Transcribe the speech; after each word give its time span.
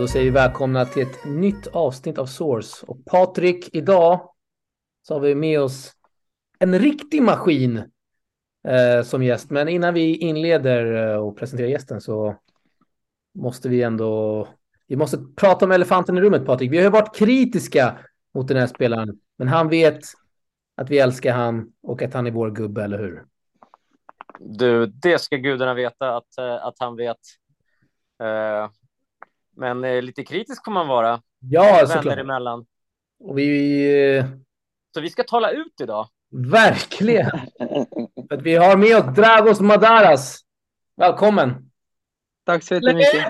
då 0.00 0.08
säger 0.08 0.24
vi 0.24 0.30
välkomna 0.30 0.84
till 0.84 1.02
ett 1.02 1.24
nytt 1.24 1.66
avsnitt 1.66 2.18
av 2.18 2.26
Source. 2.26 2.86
Och 2.86 3.04
Patrik, 3.04 3.68
idag 3.72 4.30
så 5.02 5.14
har 5.14 5.20
vi 5.20 5.34
med 5.34 5.60
oss 5.60 5.92
en 6.58 6.78
riktig 6.78 7.22
maskin 7.22 7.76
eh, 8.68 9.02
som 9.04 9.22
gäst. 9.22 9.50
Men 9.50 9.68
innan 9.68 9.94
vi 9.94 10.16
inleder 10.16 11.12
eh, 11.12 11.16
och 11.16 11.38
presenterar 11.38 11.68
gästen 11.68 12.00
så 12.00 12.36
måste 13.34 13.68
vi 13.68 13.82
ändå... 13.82 14.48
Vi 14.86 14.96
måste 14.96 15.18
prata 15.36 15.64
om 15.64 15.70
elefanten 15.70 16.18
i 16.18 16.20
rummet, 16.20 16.46
Patrik. 16.46 16.72
Vi 16.72 16.76
har 16.76 16.84
ju 16.84 16.90
varit 16.90 17.16
kritiska 17.16 17.98
mot 18.34 18.48
den 18.48 18.56
här 18.56 18.66
spelaren, 18.66 19.20
men 19.38 19.48
han 19.48 19.68
vet 19.68 20.00
att 20.76 20.90
vi 20.90 20.98
älskar 20.98 21.32
han 21.32 21.72
och 21.82 22.02
att 22.02 22.14
han 22.14 22.26
är 22.26 22.30
vår 22.30 22.50
gubbe, 22.50 22.84
eller 22.84 22.98
hur? 22.98 23.24
Du, 24.38 24.86
det 24.86 25.18
ska 25.18 25.36
gudarna 25.36 25.74
veta 25.74 26.16
att, 26.16 26.38
eh, 26.38 26.66
att 26.66 26.74
han 26.78 26.96
vet. 26.96 27.18
Uh, 28.22 28.70
men 29.60 29.84
uh, 29.84 30.02
lite 30.02 30.24
kritisk 30.24 30.64
får 30.64 30.72
man 30.72 30.88
vara. 30.88 31.22
Ja, 31.38 31.86
såklart. 31.86 32.18
emellan. 32.18 32.66
Och 33.18 33.38
vi... 33.38 34.24
Så 34.94 35.00
vi 35.00 35.10
ska 35.10 35.22
tala 35.22 35.50
ut 35.50 35.80
idag. 35.80 36.08
Verkligen. 36.30 37.30
att 38.30 38.42
vi 38.42 38.56
har 38.56 38.76
med 38.76 38.96
oss 38.96 39.16
Dragos 39.16 39.60
Madaras. 39.60 40.40
Välkommen. 40.96 41.70
Tack 42.46 42.62
så 42.62 42.74
jättemycket. 42.74 43.26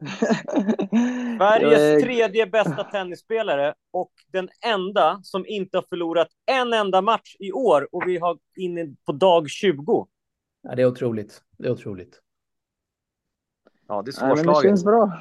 Sveriges 1.38 2.04
tredje 2.04 2.46
bästa 2.46 2.84
tennisspelare 2.84 3.74
och 3.90 4.12
den 4.32 4.48
enda 4.66 5.20
som 5.22 5.46
inte 5.46 5.76
har 5.76 5.84
förlorat 5.88 6.28
en 6.46 6.72
enda 6.72 7.02
match 7.02 7.36
i 7.38 7.52
år 7.52 7.88
och 7.92 8.02
vi 8.06 8.18
har 8.18 8.38
inne 8.56 8.94
på 9.06 9.12
dag 9.12 9.50
20. 9.50 10.08
Ja, 10.62 10.74
det 10.74 10.82
är 10.82 10.86
otroligt. 10.86 11.42
Det 11.58 11.66
är 11.68 11.72
otroligt. 11.72 12.20
Ja, 13.88 14.02
det 14.02 14.10
är 14.10 14.12
svårslaget. 14.12 14.46
Ja, 14.46 14.60
det 14.60 14.68
känns 14.68 14.84
bra. 14.84 15.12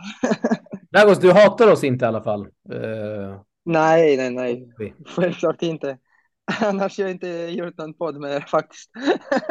Dragos, 0.91 1.19
du 1.19 1.31
hatar 1.31 1.71
oss 1.71 1.83
inte 1.83 2.05
i 2.05 2.07
alla 2.07 2.21
fall. 2.21 2.41
Uh... 2.73 3.41
Nej, 3.65 4.17
nej, 4.17 4.29
nej. 4.29 4.95
Självklart 5.05 5.61
inte. 5.61 5.97
Annars 6.61 6.97
har 6.97 7.03
jag 7.03 7.11
inte 7.11 7.27
gjort 7.27 7.77
någon 7.77 7.93
podd 7.93 8.19
med 8.21 8.35
er 8.35 8.39
faktiskt. 8.39 8.91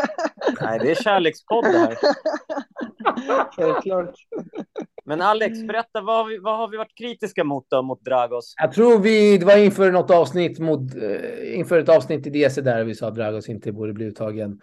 Nej, 0.61 0.78
det 0.78 0.91
är 0.91 0.95
kärlekspodd 0.95 1.64
det 1.64 1.78
här. 1.78 1.97
Självklart. 3.56 4.14
Men 5.05 5.20
Alex, 5.20 5.62
berätta, 5.62 6.01
vad 6.01 6.17
har, 6.17 6.25
vi, 6.25 6.39
vad 6.39 6.56
har 6.58 6.69
vi 6.69 6.77
varit 6.77 6.98
kritiska 6.98 7.45
mot 7.45 7.67
då, 7.70 7.83
mot 7.83 8.05
Dragos? 8.05 8.55
Jag 8.56 8.73
tror 8.73 8.98
vi, 8.98 9.39
det 9.39 9.47
var 9.47 9.56
inför 9.56 9.92
något 9.92 10.11
avsnitt 10.11 10.58
mot, 10.58 10.95
eh, 10.95 11.58
inför 11.58 11.78
ett 11.78 11.89
avsnitt 11.89 12.27
i 12.27 12.30
DC 12.30 12.61
där 12.61 12.84
vi 12.84 12.95
sa 12.95 13.08
att 13.08 13.14
Dragos 13.14 13.48
inte 13.48 13.73
borde 13.73 13.92
bli 13.92 14.05
uttagen 14.05 14.61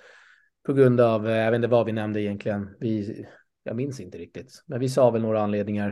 på 0.65 0.73
grund 0.73 1.01
av, 1.01 1.29
eh, 1.29 1.35
jag 1.35 1.51
vet 1.51 1.55
inte 1.55 1.67
vad 1.67 1.85
vi 1.85 1.91
nämnde 1.91 2.21
egentligen. 2.21 2.69
Vi, 2.79 3.25
jag 3.63 3.75
minns 3.75 3.99
inte 3.99 4.17
riktigt, 4.17 4.63
men 4.65 4.79
vi 4.79 4.89
sa 4.89 5.11
väl 5.11 5.21
några 5.21 5.41
anledningar. 5.41 5.89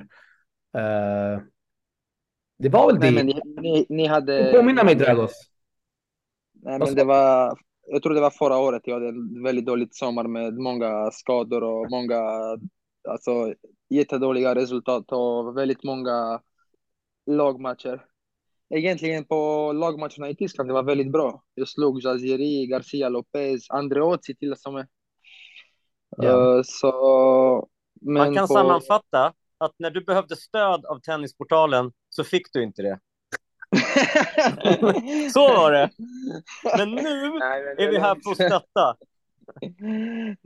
Uh, 0.77 1.41
det 2.57 2.69
var 2.69 2.87
väl 2.87 2.99
Nej, 2.99 3.11
det. 3.11 3.23
Ni, 3.23 3.41
ni, 3.61 3.85
ni 3.89 4.07
hade... 4.07 4.51
Påminna 4.53 4.83
mig 4.83 4.95
Dragos. 4.95 5.51
Nej, 6.53 6.79
men 6.79 6.95
det 6.95 7.03
var, 7.03 7.59
jag 7.87 8.03
tror 8.03 8.13
det 8.13 8.21
var 8.21 8.29
förra 8.29 8.57
året. 8.57 8.81
Jag 8.85 8.93
hade 8.93 9.07
en 9.07 9.43
väldigt 9.43 9.65
dålig 9.65 9.87
sommar 9.91 10.23
med 10.23 10.53
många 10.53 11.11
skador 11.11 11.63
och 11.63 11.91
många 11.91 12.21
alltså, 13.09 13.53
jättedåliga 13.89 14.55
resultat 14.55 15.11
och 15.11 15.57
väldigt 15.57 15.83
många 15.83 16.41
lagmatcher. 17.25 18.05
Egentligen 18.69 19.25
på 19.25 19.71
lagmatcherna 19.73 20.29
i 20.29 20.35
Tyskland 20.35 20.69
det 20.69 20.73
var 20.73 20.83
väldigt 20.83 21.11
bra. 21.11 21.43
Jag 21.53 21.67
slog 21.67 22.03
Jaziri, 22.03 22.67
Garcia 22.67 23.09
Lopez, 23.09 23.69
Andreozzi 23.69 24.35
till 24.35 24.55
och 24.65 24.73
med. 24.73 24.87
Ja. 26.17 26.31
Uh, 26.31 26.61
så, 26.63 27.67
Man 28.01 28.35
kan 28.35 28.47
på... 28.47 28.53
sammanfatta 28.53 29.33
att 29.57 29.75
när 29.77 29.91
du 29.91 30.03
behövde 30.03 30.35
stöd 30.35 30.85
av 30.85 30.99
Tennisportalen 30.99 31.91
så 32.09 32.23
fick 32.23 32.53
du 32.53 32.63
inte 32.63 32.81
det. 32.81 32.99
så 35.33 35.47
var 35.47 35.71
det. 35.71 35.89
Men 36.77 36.91
nu 36.91 37.29
Nej, 37.39 37.63
men 37.63 37.87
är 37.87 37.91
vi 37.91 37.99
här 37.99 38.15
för 38.23 38.31
att 38.31 38.35
stötta. 38.35 38.95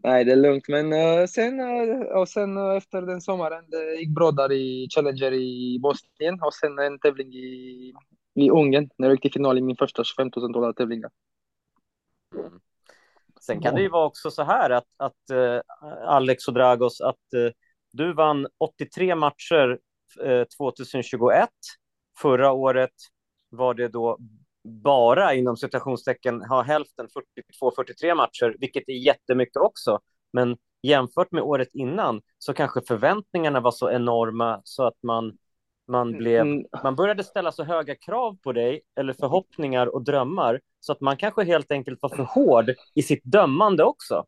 Nej, 0.04 0.26
det 0.26 0.32
är 0.32 0.36
lugnt. 0.36 0.68
Men 0.68 0.94
uh, 0.94 1.26
sen, 1.26 1.60
uh, 1.60 2.02
och 2.02 2.30
sen 2.30 2.58
uh, 2.58 2.78
efter 2.78 3.02
den 3.02 3.22
sommaren, 3.22 3.66
det 3.68 3.96
gick 3.96 4.16
bra 4.16 4.32
där 4.32 4.52
i 4.52 4.88
Challenger 4.90 5.34
i 5.34 5.80
Bosnien 5.82 6.42
och 6.42 6.54
sen 6.54 6.80
en 6.80 7.00
tävling 7.00 7.34
i, 7.34 7.94
i 8.36 8.50
Ungern 8.50 8.90
när 8.98 9.08
jag 9.08 9.14
gick 9.14 9.22
till 9.22 9.34
final 9.34 9.58
i 9.58 9.62
min 9.62 9.76
första 9.76 10.04
25 10.04 10.32
000 10.36 10.52
dollar 10.52 10.74
tävling. 10.74 11.04
Mm. 12.36 12.60
Sen 13.46 13.62
kan 13.62 13.76
det 13.76 13.82
ju 13.82 13.90
vara 13.90 14.06
också 14.06 14.32
så 14.32 14.44
här 14.44 14.70
att, 14.70 14.88
att 14.98 15.32
Alex 16.06 16.48
och 16.48 16.54
Dragos, 16.54 17.02
att 17.02 17.54
du 17.94 18.14
vann 18.14 18.48
83 18.58 19.16
matcher 19.16 19.80
2021. 20.58 21.50
Förra 22.22 22.52
året 22.52 22.92
var 23.50 23.74
det 23.74 23.88
då 23.88 24.18
bara 24.66 25.34
inom 25.34 25.58
citationstecken 25.58 26.42
ha 26.42 26.62
hälften 26.62 27.08
42-43 27.62 28.16
matcher, 28.16 28.56
vilket 28.60 28.84
är 28.90 29.06
jättemycket 29.06 29.58
också. 29.58 30.00
Men 30.34 30.58
jämfört 30.82 31.32
med 31.32 31.44
året 31.44 31.70
innan 31.74 32.22
så 32.38 32.54
kanske 32.54 32.82
förväntningarna 32.82 33.60
var 33.60 33.72
så 33.72 33.92
enorma 33.92 34.62
så 34.64 34.84
att 34.84 34.98
man, 35.04 35.38
man, 35.88 36.08
mm, 36.08 36.20
blev, 36.20 36.42
mm. 36.42 36.66
man 36.84 36.96
började 36.96 37.24
ställa 37.24 37.52
så 37.52 37.64
höga 37.64 37.96
krav 37.96 38.38
på 38.44 38.52
dig, 38.52 38.82
eller 38.96 39.14
förhoppningar 39.14 39.88
och 39.88 40.04
drömmar, 40.04 40.62
så 40.86 40.92
att 40.92 41.02
man 41.02 41.18
kanske 41.18 41.44
helt 41.44 41.72
enkelt 41.72 42.02
var 42.02 42.10
för 42.10 42.24
hård 42.24 42.74
i 42.94 43.02
sitt 43.02 43.24
dömande 43.24 43.84
också. 43.84 44.26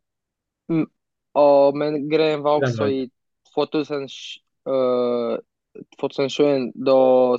Mm. 0.68 0.88
Ja, 1.32 1.72
men 1.74 2.08
grejen 2.08 2.42
var 2.42 2.56
också 2.56 2.88
i 2.88 3.10
2000, 3.54 4.02
uh, 4.02 5.38
2021, 6.00 6.72
då 6.74 7.38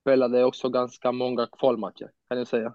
spelade 0.00 0.44
också 0.44 0.68
ganska 0.68 1.12
många 1.12 1.46
kvalmatcher, 1.46 2.10
kan 2.28 2.38
jag 2.38 2.46
säga. 2.48 2.74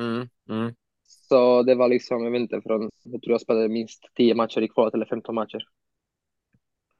Mm, 0.00 0.28
mm. 0.48 0.74
Så 1.02 1.62
det 1.62 1.74
var 1.74 1.88
liksom, 1.88 2.24
jag 2.24 2.30
vet 2.30 2.40
inte, 2.40 2.60
från, 2.60 2.90
jag 3.02 3.22
tror 3.22 3.32
jag 3.32 3.40
spelade 3.40 3.68
minst 3.68 4.04
10 4.14 4.34
matcher 4.34 4.60
i 4.60 4.68
kvalet 4.68 4.94
eller 4.94 5.06
15 5.06 5.34
matcher. 5.34 5.62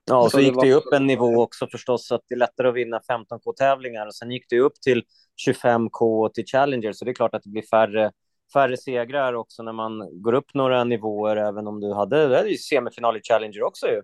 Ja, 0.09 0.19
och 0.19 0.31
så, 0.31 0.39
så 0.39 0.41
gick 0.41 0.61
det 0.61 0.67
ju 0.67 0.75
upp 0.75 0.93
en 0.93 1.07
nivå 1.07 1.43
också 1.43 1.67
förstås, 1.67 2.07
så 2.07 2.15
att 2.15 2.23
det 2.29 2.35
är 2.35 2.39
lättare 2.39 2.69
att 2.69 2.75
vinna 2.75 3.01
15K-tävlingar 3.01 4.07
och 4.07 4.15
sen 4.15 4.31
gick 4.31 4.45
det 4.49 4.61
upp 4.61 4.75
till 4.75 5.03
25K 5.47 6.29
till 6.29 6.47
Challenger, 6.47 6.93
så 6.93 7.05
det 7.05 7.11
är 7.11 7.15
klart 7.15 7.35
att 7.35 7.43
det 7.43 7.51
blir 7.51 7.63
färre, 7.63 8.13
färre 8.53 8.77
segrar 8.77 9.33
också 9.33 9.63
när 9.63 9.73
man 9.73 10.23
går 10.23 10.33
upp 10.33 10.55
några 10.55 10.85
nivåer, 10.85 11.37
även 11.37 11.67
om 11.67 11.81
du 11.81 11.95
hade, 11.95 12.29
du 12.29 12.37
hade 12.37 12.51
ju 12.51 12.57
semifinal 12.57 13.17
i 13.17 13.21
Challenger 13.23 13.63
också 13.63 13.87
ju. 13.87 14.03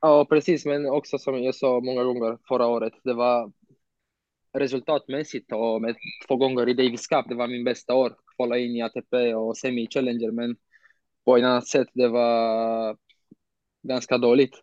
Ja, 0.00 0.24
precis, 0.24 0.66
men 0.66 0.86
också 0.86 1.18
som 1.18 1.42
jag 1.42 1.54
sa 1.54 1.80
många 1.80 2.04
gånger 2.04 2.38
förra 2.48 2.66
året, 2.66 2.92
det 3.04 3.14
var 3.14 3.52
resultatmässigt 4.52 5.52
och 5.52 5.82
med 5.82 5.96
två 6.28 6.36
gånger 6.36 6.68
i 6.68 6.74
Davis 6.74 7.06
Cup, 7.06 7.28
det 7.28 7.34
var 7.34 7.48
min 7.48 7.64
bästa 7.64 7.94
år. 7.94 8.16
Kvala 8.36 8.58
in 8.58 8.76
i 8.76 8.82
ATP 8.82 9.34
och 9.34 9.56
semi-challenger, 9.56 10.30
men 10.30 10.56
på 11.24 11.36
ett 11.36 11.44
annat 11.44 11.68
sätt, 11.68 11.88
det 11.94 12.08
var 12.08 12.96
ganska 13.82 14.18
dåligt. 14.18 14.62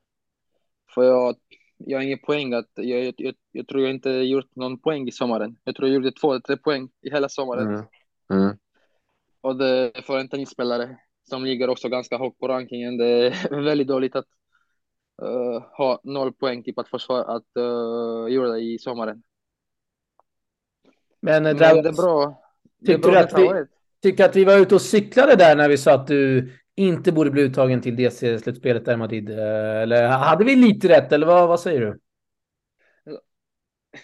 För 0.94 1.04
jag, 1.04 1.36
jag 1.78 1.98
har 1.98 2.04
ingen 2.04 2.20
poäng. 2.20 2.54
Att, 2.54 2.70
jag, 2.76 3.14
jag, 3.18 3.36
jag 3.52 3.68
tror 3.68 3.82
jag 3.82 3.92
inte 3.92 4.10
gjort 4.10 4.56
någon 4.56 4.80
poäng 4.80 5.08
i 5.08 5.12
sommaren. 5.12 5.58
Jag 5.64 5.76
tror 5.76 5.88
jag 5.88 5.96
gjorde 5.96 6.12
två, 6.12 6.40
tre 6.40 6.58
poäng 6.58 6.90
i 7.02 7.10
hela 7.10 7.30
sommaren. 7.30 7.68
Mm. 7.68 7.86
Mm. 8.34 8.58
Och 9.42 9.56
det 9.56 9.92
för 10.06 10.18
en 10.18 10.30
tennisspelare 10.30 10.98
som 11.30 11.46
ligger 11.46 11.70
också 11.70 11.90
ganska 11.90 12.18
högt 12.18 12.40
på 12.40 12.48
rankingen, 12.48 12.98
det 12.98 13.06
är 13.06 13.62
väldigt 13.64 13.88
dåligt 13.88 14.16
att 14.16 14.26
uh, 15.22 15.64
ha 15.78 16.02
noll 16.04 16.34
poäng 16.34 16.64
typ 16.64 16.80
att 16.80 16.88
försvara 16.88 17.24
att 17.24 17.48
uh, 17.60 18.34
göra 18.34 18.50
det 18.50 18.60
i 18.60 18.80
sommaren. 18.80 19.24
Men, 21.22 21.44
Men 21.44 21.58
det 21.58 21.66
är 21.66 21.94
bra. 21.94 22.42
Det 22.80 22.94
är 22.94 22.98
bra 22.98 23.18
att 23.18 23.40
vi, 23.40 23.66
tycker 24.02 24.26
att 24.26 24.36
vi 24.36 24.46
var 24.46 24.58
ute 24.58 24.76
och 24.76 24.82
cyklade 24.82 25.36
där 25.36 25.56
när 25.56 25.70
vi 25.70 25.78
sa 25.78 25.94
att 25.94 26.08
du 26.08 26.52
inte 26.80 27.12
borde 27.12 27.32
bli 27.32 27.42
uttagen 27.42 27.82
till 27.82 27.96
DC-slutspelet 27.96 28.86
där 28.86 28.98
Madrid? 28.98 29.30
Eh, 29.30 29.82
eller 29.82 30.08
hade 30.08 30.46
vi 30.46 30.56
lite 30.56 30.90
rätt, 30.90 31.12
eller 31.12 31.28
vad, 31.28 31.48
vad 31.48 31.60
säger 31.60 31.82
du? 31.82 32.00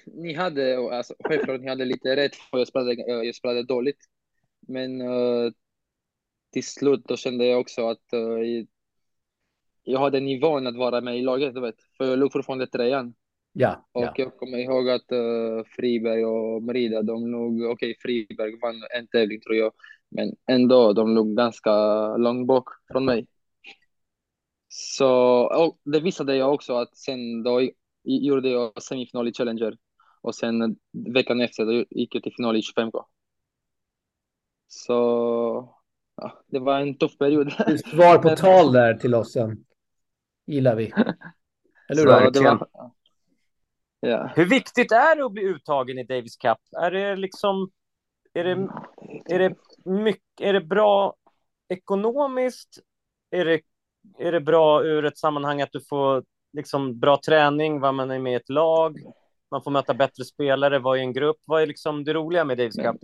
Ni 0.05 0.33
hade, 0.33 0.77
alltså, 0.97 1.13
självklart 1.23 1.61
ni 1.61 1.69
hade 1.69 1.85
lite 1.85 2.15
rätt, 2.15 2.35
för 2.35 2.57
jag 2.57 2.67
spelade, 2.67 2.91
eh, 2.91 3.21
jag 3.23 3.35
spelade 3.35 3.63
dåligt. 3.63 3.99
Men 4.67 5.01
uh, 5.01 5.51
till 6.53 6.65
slut 6.65 7.03
då 7.05 7.17
kände 7.17 7.45
jag 7.45 7.59
också 7.59 7.87
att 7.89 8.13
uh, 8.13 8.65
jag 9.83 9.99
hade 9.99 10.19
nivån 10.19 10.67
att 10.67 10.77
vara 10.77 11.01
med 11.01 11.17
i 11.17 11.21
laget, 11.21 11.53
du 11.53 11.61
vet. 11.61 11.75
För 11.97 12.05
jag 12.05 12.19
låg 12.19 12.31
fortfarande 12.31 12.67
trean. 12.67 13.13
Ja, 13.53 13.87
och 13.91 14.03
ja. 14.03 14.13
jag 14.15 14.37
kommer 14.37 14.57
ihåg 14.57 14.89
att 14.89 15.11
uh, 15.11 15.63
Friberg 15.75 16.25
och 16.25 16.63
Merida, 16.63 17.01
de 17.01 17.31
låg, 17.31 17.61
okej 17.61 17.71
okay, 17.71 17.95
Friberg 17.99 18.59
vann 18.61 18.81
en 18.97 19.07
tävling 19.07 19.41
tror 19.41 19.55
jag, 19.55 19.73
men 20.15 20.35
ändå, 20.47 20.93
de 20.93 21.15
låg 21.15 21.37
ganska 21.37 21.71
långt 22.17 22.47
bak 22.47 22.69
från 22.91 23.05
mig. 23.05 23.27
Så 24.67 25.09
och 25.41 25.79
det 25.83 25.99
visade 25.99 26.35
jag 26.35 26.53
också 26.53 26.73
att 26.75 26.97
sen 26.97 27.43
då 27.43 27.69
gjorde 28.03 28.49
jag 28.49 28.83
semifinal 28.83 29.27
i 29.27 29.33
Challenger 29.33 29.77
och 30.21 30.35
sen 30.35 30.75
veckan 31.13 31.41
efter 31.41 31.65
då 31.65 31.85
gick 31.89 32.15
jag 32.15 32.23
till 32.23 32.33
final 32.35 32.57
i 32.57 32.61
25K. 32.61 33.05
Så 34.67 34.93
ja, 36.15 36.43
det 36.47 36.59
var 36.59 36.79
en 36.79 36.97
tuff 36.97 37.17
period. 37.17 37.51
Svar 37.91 38.17
på 38.17 38.29
tal 38.37 38.71
där 38.71 38.93
till 38.93 39.15
oss 39.15 39.33
sen. 39.33 39.65
Gillar 40.47 40.75
vi. 40.75 40.93
Eller 41.89 42.01
hur? 42.01 42.25
Så 42.25 42.29
det 42.29 42.41
var, 42.41 42.67
Ja. 43.99 44.31
Hur 44.35 44.45
viktigt 44.45 44.91
är 44.91 45.15
det 45.15 45.25
att 45.25 45.31
bli 45.31 45.43
uttagen 45.43 45.97
i 45.97 46.03
Davis 46.03 46.37
Cup? 46.37 46.57
Är 46.81 46.91
det 46.91 47.15
liksom... 47.15 47.71
Är 48.33 48.43
det, 48.43 48.69
är 49.25 49.39
det, 49.39 49.55
mycket, 49.85 50.41
är 50.41 50.53
det 50.53 50.61
bra 50.61 51.15
ekonomiskt? 51.69 52.79
Är 53.31 53.45
det, 53.45 53.61
är 54.17 54.31
det 54.31 54.41
bra 54.41 54.83
ur 54.83 55.05
ett 55.05 55.17
sammanhang 55.17 55.61
att 55.61 55.71
du 55.71 55.81
får 55.81 56.23
liksom 56.53 56.99
bra 56.99 57.19
träning, 57.25 57.79
vad 57.79 57.93
man 57.93 58.11
är 58.11 58.19
med 58.19 58.33
i 58.33 58.35
ett 58.35 58.49
lag, 58.49 58.99
man 59.51 59.63
får 59.63 59.71
möta 59.71 59.93
bättre 59.93 60.23
spelare, 60.23 60.79
vara 60.79 60.97
i 60.97 61.01
en 61.01 61.13
grupp. 61.13 61.37
Vad 61.45 61.61
är 61.61 61.67
liksom 61.67 62.03
det 62.03 62.13
roliga 62.13 62.45
med 62.45 62.57
Davis 62.57 62.75
Cup? 62.75 62.95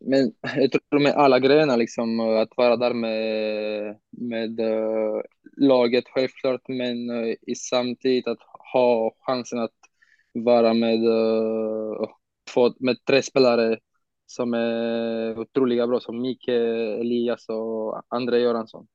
Men 0.00 0.32
jag 0.56 0.72
tror 0.72 1.00
med 1.00 1.12
alla 1.12 1.38
grejerna, 1.38 1.76
liksom, 1.76 2.20
att 2.20 2.56
vara 2.56 2.76
där 2.76 2.94
med, 2.94 3.96
med 4.10 4.60
uh, 4.60 5.20
laget 5.56 6.04
självklart, 6.08 6.68
men 6.68 7.10
uh, 7.10 7.34
i 7.46 7.54
samtidigt 7.54 8.28
att 8.28 8.38
ha 8.72 9.14
chansen 9.20 9.58
att 9.58 9.76
vara 10.32 10.74
med, 10.74 11.04
eh, 11.04 12.00
uh, 12.00 12.08
två, 12.54 12.72
med 12.78 13.04
tre 13.04 13.22
spelare 13.22 13.78
som 14.30 14.54
är 14.54 15.38
otroliga 15.38 15.86
bra, 15.86 16.00
som 16.00 16.20
Mike, 16.22 16.54
Elias 17.00 17.48
och 17.48 18.02
André 18.08 18.38
Göransson. 18.38 18.86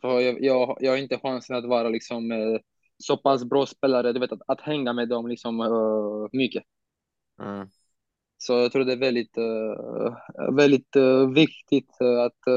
För 0.00 0.20
jag, 0.20 0.44
jag, 0.44 0.76
jag 0.80 0.92
har 0.92 0.98
inte 0.98 1.18
chansen 1.18 1.56
att 1.56 1.64
vara 1.64 1.88
liksom, 1.88 2.28
med 2.28 2.60
så 2.98 3.16
pass 3.16 3.44
bra 3.44 3.66
spelare, 3.66 4.12
du 4.12 4.20
vet, 4.20 4.32
att, 4.32 4.42
att 4.46 4.60
hänga 4.60 4.92
med 4.92 5.08
dem 5.08 5.26
liksom, 5.28 5.60
uh, 5.60 6.28
mycket. 6.32 6.64
Mm. 7.42 7.68
Så 8.38 8.52
jag 8.52 8.72
tror 8.72 8.84
det 8.84 8.92
är 8.92 8.96
väldigt, 8.96 9.38
uh, 9.38 10.56
väldigt 10.56 10.96
uh, 10.96 11.30
viktigt 11.32 11.90
att 12.00 12.54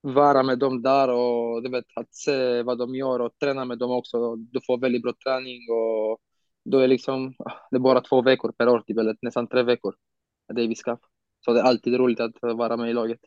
vara 0.00 0.42
med 0.42 0.58
dem 0.58 0.82
där 0.82 1.08
och 1.08 1.62
du 1.62 1.70
vet, 1.70 1.84
att 1.94 2.14
se 2.14 2.62
vad 2.62 2.78
de 2.78 2.94
gör 2.94 3.20
och 3.20 3.38
träna 3.38 3.64
med 3.64 3.78
dem 3.78 3.90
också. 3.90 4.36
Du 4.36 4.60
får 4.66 4.78
väldigt 4.78 5.02
bra 5.02 5.12
träning 5.24 5.60
och 5.70 6.20
då 6.64 6.78
är 6.78 6.88
liksom, 6.88 7.34
det 7.70 7.76
är 7.76 7.80
bara 7.80 8.00
två 8.00 8.22
veckor 8.22 8.52
per 8.52 8.68
år, 8.68 8.80
typ, 8.80 8.98
eller 8.98 9.16
nästan 9.22 9.46
tre 9.46 9.62
veckor. 9.62 9.94
Davis 10.52 10.82
Cup. 10.82 11.00
Så 11.44 11.52
det 11.52 11.60
är 11.60 11.64
alltid 11.64 11.94
roligt 11.94 12.20
att 12.20 12.34
vara 12.40 12.76
med 12.76 12.90
i 12.90 12.92
laget. 12.92 13.20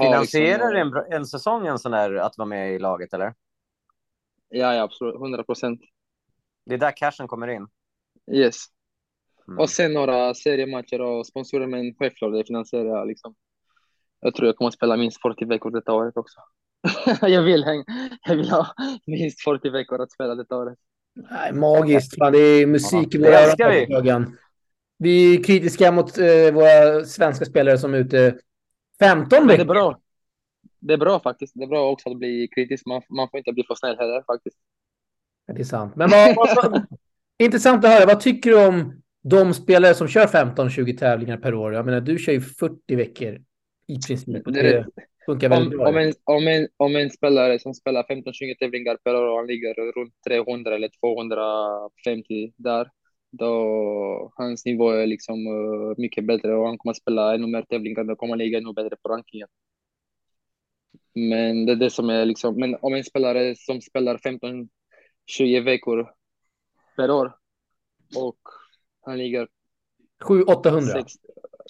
Finansierar 0.00 0.74
liksom, 0.74 0.96
en, 0.96 1.12
en 1.12 1.26
säsong 1.26 1.66
en 1.66 1.78
sån 1.78 1.92
där 1.92 2.14
att 2.14 2.38
vara 2.38 2.48
med 2.48 2.74
i 2.74 2.78
laget, 2.78 3.14
eller? 3.14 3.34
Ja, 4.48 4.74
ja 4.74 4.82
absolut. 4.82 5.14
100 5.14 5.44
procent. 5.44 5.80
Det 6.66 6.74
är 6.74 6.78
där 6.78 6.96
cashen 6.96 7.28
kommer 7.28 7.48
in? 7.48 7.66
Yes. 8.32 8.56
Mm. 9.48 9.58
Och 9.58 9.70
sen 9.70 9.92
några 9.92 10.34
seriematcher 10.34 11.00
och 11.00 11.26
sponsorer, 11.26 11.66
men 11.66 11.94
självklart 11.94 12.32
det 12.32 12.44
finansierar 12.44 13.06
liksom. 13.06 13.34
Jag 14.20 14.34
tror 14.34 14.46
jag 14.46 14.56
kommer 14.56 14.68
att 14.68 14.74
spela 14.74 14.96
minst 14.96 15.22
40 15.22 15.44
veckor 15.44 15.70
detta 15.70 15.92
året 15.92 16.16
också. 16.16 16.40
jag, 17.20 17.42
vill 17.42 17.84
jag 18.22 18.36
vill 18.36 18.50
ha 18.50 18.74
minst 19.06 19.44
40 19.44 19.70
veckor 19.70 20.02
att 20.02 20.12
spela 20.12 20.34
detta 20.34 20.56
året. 20.56 20.78
Nej, 21.14 21.52
magiskt. 21.52 22.18
Man, 22.18 22.32
det 22.32 22.38
är 22.38 22.66
musik 22.66 23.14
i 23.14 23.18
våra 23.18 23.38
öron. 23.38 24.36
Vi 24.98 25.36
är 25.36 25.42
kritiska 25.42 25.92
mot 25.92 26.18
eh, 26.18 26.52
våra 26.52 27.04
svenska 27.04 27.44
spelare 27.44 27.78
som 27.78 27.94
är 27.94 27.98
ute 27.98 28.38
15 28.98 29.46
veckor. 29.46 29.56
Det 29.56 29.62
är 29.62 29.74
bra. 29.74 30.00
Det 30.80 30.92
är 30.92 30.98
bra 30.98 31.20
faktiskt. 31.20 31.52
Det 31.54 31.64
är 31.64 31.68
bra 31.68 31.90
också 31.90 32.10
att 32.10 32.18
bli 32.18 32.48
kritisk. 32.54 32.86
Man, 32.86 33.02
man 33.08 33.28
får 33.30 33.38
inte 33.38 33.52
bli 33.52 33.64
för 33.68 33.74
snäll 33.74 33.96
heller 33.98 34.22
faktiskt. 34.22 34.56
Ja, 35.46 35.54
det 35.54 35.60
är 35.60 35.64
sant. 35.64 35.96
Men 35.96 36.10
vad, 36.10 36.36
vad, 36.36 36.86
intressant 37.38 37.84
att 37.84 37.90
höra. 37.90 38.06
Vad 38.06 38.20
tycker 38.20 38.50
du 38.50 38.66
om 38.66 39.02
de 39.22 39.54
spelare 39.54 39.94
som 39.94 40.08
kör 40.08 40.26
15-20 40.26 40.98
tävlingar 40.98 41.36
per 41.36 41.54
år? 41.54 41.74
Jag 41.74 41.86
menar, 41.86 42.00
du 42.00 42.18
kör 42.18 42.32
ju 42.32 42.40
40 42.40 42.96
veckor 42.96 43.40
i 43.86 43.98
princip. 44.08 44.44
Det, 44.44 44.62
det 44.62 44.86
funkar 45.26 45.48
väldigt 45.48 45.72
om, 45.72 45.78
bra. 45.78 45.88
Om 45.88 45.96
en, 45.96 46.12
om, 46.24 46.48
en, 46.48 46.68
om 46.76 46.96
en 46.96 47.10
spelare 47.10 47.58
som 47.58 47.74
spelar 47.74 48.02
15-20 48.02 48.58
tävlingar 48.58 48.96
per 49.04 49.14
år 49.14 49.28
och 49.28 49.36
han 49.36 49.46
ligger 49.46 49.74
runt 49.74 50.14
300 50.28 50.74
eller 50.74 50.90
250 51.00 52.52
där, 52.56 52.90
då 53.30 54.32
hans 54.34 54.64
nivå 54.64 54.90
är 54.90 55.06
liksom 55.06 55.46
uh, 55.46 55.94
mycket 55.96 56.26
bättre 56.26 56.54
och 56.54 56.66
han 56.66 56.78
kommer 56.78 56.90
att 56.90 56.96
spela 56.96 57.34
ännu 57.34 57.46
mer 57.46 57.62
tävlingar, 57.62 58.04
då 58.04 58.16
kommer 58.16 58.32
han 58.32 58.38
ligga 58.38 58.58
ännu 58.58 58.72
bättre 58.72 58.96
på 59.02 59.08
rankingen. 59.08 59.48
Men 61.14 61.66
det 61.66 61.72
är 61.72 61.76
det 61.76 61.90
som 61.90 62.10
är 62.10 62.24
liksom, 62.24 62.60
men 62.60 62.76
om 62.80 62.94
en 62.94 63.04
spelare 63.04 63.54
som 63.56 63.80
spelar 63.80 64.18
15-20 64.18 65.64
veckor 65.64 66.10
per 66.96 67.10
år 67.10 67.36
och 68.16 68.38
han 69.00 69.18
ligger 69.18 69.48
700-800. 70.24 71.06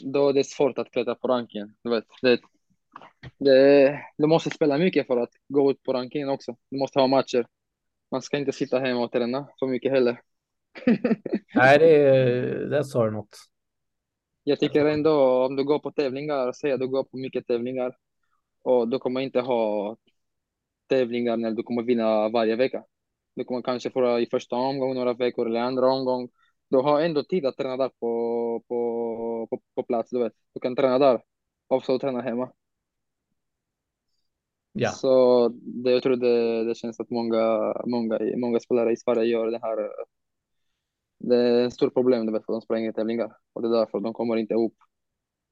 Då 0.00 0.28
är 0.28 0.32
det 0.32 0.44
svårt 0.44 0.78
att 0.78 0.90
klättra 0.90 1.14
på 1.14 1.28
rankingen. 1.28 1.74
Du 1.82 1.90
vet, 1.90 2.04
det, 2.22 2.40
det, 3.38 4.00
du 4.18 4.26
måste 4.26 4.50
spela 4.50 4.78
mycket 4.78 5.06
för 5.06 5.16
att 5.16 5.30
gå 5.48 5.70
ut 5.70 5.82
på 5.82 5.92
rankingen 5.92 6.28
också. 6.28 6.56
Du 6.70 6.78
måste 6.78 7.00
ha 7.00 7.06
matcher. 7.06 7.46
Man 8.10 8.22
ska 8.22 8.38
inte 8.38 8.52
sitta 8.52 8.78
hemma 8.78 9.04
och 9.04 9.12
träna 9.12 9.48
för 9.58 9.66
mycket 9.66 9.92
heller. 9.92 10.20
Nej, 11.54 11.78
det, 11.78 12.68
det 12.70 12.84
sa 12.84 13.04
du 13.04 13.10
något. 13.10 13.36
Jag 14.44 14.60
tycker 14.60 14.84
ändå 14.84 15.44
om 15.46 15.56
du 15.56 15.64
går 15.64 15.78
på 15.78 15.92
tävlingar, 15.92 16.52
säg 16.52 16.72
att 16.72 16.80
du 16.80 16.88
går 16.88 17.04
på 17.04 17.16
mycket 17.16 17.46
tävlingar 17.46 17.96
och 18.62 18.88
du 18.88 18.98
kommer 18.98 19.20
inte 19.20 19.40
ha 19.40 19.96
tävlingar 20.88 21.36
när 21.36 21.50
du 21.50 21.62
kommer 21.62 21.82
vinna 21.82 22.28
varje 22.28 22.56
vecka. 22.56 22.84
Du 23.34 23.44
kommer 23.44 23.62
kanske 23.62 23.90
få 23.90 24.20
i 24.20 24.26
första 24.26 24.56
omgången 24.56 24.96
några 24.96 25.14
veckor 25.14 25.46
eller 25.46 25.60
andra 25.60 25.86
omgång. 25.92 26.28
Du 26.68 26.78
har 26.78 27.00
ändå 27.00 27.24
tid 27.24 27.46
att 27.46 27.56
träna 27.56 27.76
där 27.76 27.88
på, 27.88 28.62
på, 28.68 29.46
på, 29.50 29.62
på 29.74 29.82
plats, 29.82 30.10
du 30.10 30.18
vet. 30.18 30.32
Du 30.54 30.60
kan 30.60 30.76
träna 30.76 30.98
där 30.98 31.22
och 31.68 32.00
träna 32.00 32.20
hemma. 32.22 32.52
Ja. 34.72 34.90
Så 34.90 35.48
det, 35.48 35.90
jag 35.90 36.02
tror 36.02 36.16
det, 36.16 36.64
det 36.64 36.74
känns 36.74 37.00
att 37.00 37.10
många, 37.10 37.74
många, 37.86 38.18
många 38.36 38.60
spelare 38.60 38.92
i 38.92 38.96
Sverige 38.96 39.24
gör 39.24 39.46
det 39.46 39.58
här. 39.62 39.90
Det 41.18 41.36
är 41.36 41.66
ett 41.66 41.74
stort 41.74 41.94
problem, 41.94 42.26
du 42.26 42.32
vet, 42.32 42.46
för 42.46 42.52
de 42.52 42.62
spelar 42.62 42.80
inga 42.80 42.92
tävlingar 42.92 43.36
och 43.52 43.62
det 43.62 43.68
är 43.68 43.72
därför 43.72 44.00
de 44.00 44.12
kommer 44.12 44.36
inte 44.36 44.54
upp 44.54 44.74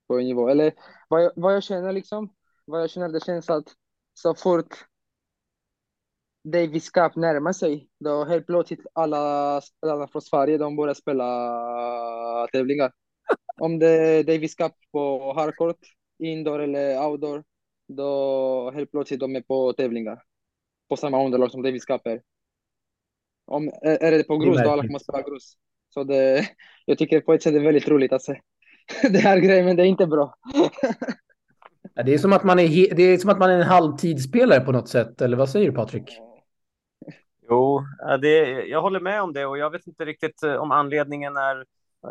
på 0.08 0.18
en 0.18 0.24
nivå. 0.24 0.48
Eller 0.48 0.72
vad 1.08 1.24
jag, 1.24 1.32
vad 1.36 1.54
jag 1.54 1.62
känner 1.62 1.92
liksom, 1.92 2.34
vad 2.64 2.82
jag 2.82 2.90
känner, 2.90 3.08
det 3.08 3.24
känns 3.24 3.50
att 3.50 3.64
så 4.14 4.34
fort 4.34 4.74
Davis 6.44 6.90
Cup 6.90 7.16
närmar 7.16 7.52
sig, 7.52 7.88
då 7.98 8.24
helt 8.24 8.46
plötsligt 8.46 8.86
alla 8.92 9.60
spelarna 9.60 10.08
från 10.08 10.22
Sverige, 10.22 10.58
de 10.58 10.76
börjar 10.76 10.94
spela 10.94 12.48
tävlingar. 12.52 12.92
Om 13.60 13.78
det 13.78 13.88
är 13.88 14.24
Davis 14.24 14.54
Cup 14.54 14.72
på 14.92 15.32
hardcourt, 15.32 15.78
indoor 16.18 16.62
eller 16.62 17.06
outdoor, 17.06 17.44
då 17.96 18.70
helt 18.74 18.90
plötsligt 18.90 19.20
de 19.20 19.36
är 19.36 19.40
på 19.40 19.72
tävlingar. 19.72 20.22
På 20.88 20.96
samma 20.96 21.24
underlag 21.24 21.50
som 21.50 21.62
Davis 21.62 21.84
Cup 21.84 22.06
är. 22.06 22.20
Om, 23.46 23.68
är 23.82 24.10
det 24.10 24.24
på 24.24 24.36
grus, 24.36 24.62
då 24.64 24.70
alla 24.70 24.82
kommer 24.82 24.98
spela 24.98 25.22
grus. 25.22 25.52
Så 25.94 26.04
det, 26.04 26.48
jag 26.84 26.98
tycker 26.98 27.20
på 27.20 27.34
ett 27.34 27.42
sätt 27.42 27.52
det 27.52 27.58
är 27.58 27.64
väldigt 27.64 27.88
roligt 27.88 28.12
att 28.12 28.22
se 28.22 28.40
det 29.02 29.18
här 29.18 29.38
grejen, 29.38 29.64
men 29.64 29.76
det 29.76 29.82
är 29.82 29.86
inte 29.86 30.06
bra. 30.06 30.34
det, 32.04 32.14
är 32.14 32.18
som 32.18 32.32
att 32.32 32.44
man 32.44 32.58
är, 32.58 32.94
det 32.94 33.02
är 33.02 33.18
som 33.18 33.30
att 33.30 33.38
man 33.38 33.50
är 33.50 33.54
en 33.54 33.62
halvtidsspelare 33.62 34.60
på 34.60 34.72
något 34.72 34.88
sätt, 34.88 35.20
eller 35.20 35.36
vad 35.36 35.50
säger 35.50 35.70
du 35.70 35.76
Patrik? 35.76 36.18
Jo, 37.48 37.80
det, 38.22 38.38
jag 38.66 38.82
håller 38.82 39.00
med 39.00 39.22
om 39.22 39.32
det 39.32 39.46
och 39.46 39.58
jag 39.58 39.70
vet 39.70 39.86
inte 39.86 40.04
riktigt 40.04 40.42
eh, 40.42 40.54
om 40.54 40.70
anledningen 40.70 41.36
är 41.36 41.64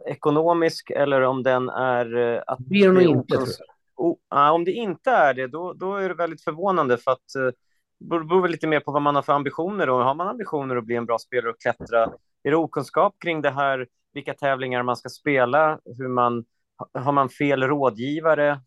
ekonomisk 0.07 0.91
eller 0.91 1.21
om 1.21 1.43
den 1.43 1.69
är 1.69 2.17
eh, 2.17 2.41
att... 2.47 2.59
Det 2.59 2.75
är 2.75 2.91
nog 2.91 3.03
inte, 3.03 3.35
tror 3.35 3.47
jag. 3.47 3.78
Oh, 3.99 4.51
om 4.53 4.65
det 4.65 4.71
inte 4.71 5.11
är 5.11 5.33
det, 5.33 5.47
då, 5.47 5.73
då 5.73 5.95
är 5.95 6.09
det 6.09 6.15
väldigt 6.15 6.43
förvånande 6.43 6.97
för 6.97 7.11
att 7.11 7.35
eh, 7.35 7.51
det 7.99 8.25
beror 8.25 8.41
väl 8.41 8.51
lite 8.51 8.67
mer 8.67 8.79
på 8.79 8.91
vad 8.91 9.01
man 9.01 9.15
har 9.15 9.21
för 9.21 9.33
ambitioner 9.33 9.89
och 9.89 10.03
har 10.03 10.15
man 10.15 10.27
ambitioner 10.27 10.75
att 10.75 10.85
bli 10.85 10.95
en 10.95 11.05
bra 11.05 11.19
spelare 11.19 11.49
och 11.49 11.61
klättra, 11.61 12.03
är 12.43 12.51
det 12.51 12.55
okunskap 12.55 13.15
kring 13.19 13.41
det 13.41 13.51
här, 13.51 13.87
vilka 14.13 14.33
tävlingar 14.33 14.83
man 14.83 14.95
ska 14.95 15.09
spela, 15.09 15.79
hur 15.97 16.07
man, 16.07 16.45
har 16.93 17.11
man 17.11 17.29
fel 17.29 17.63
rådgivare, 17.63 18.61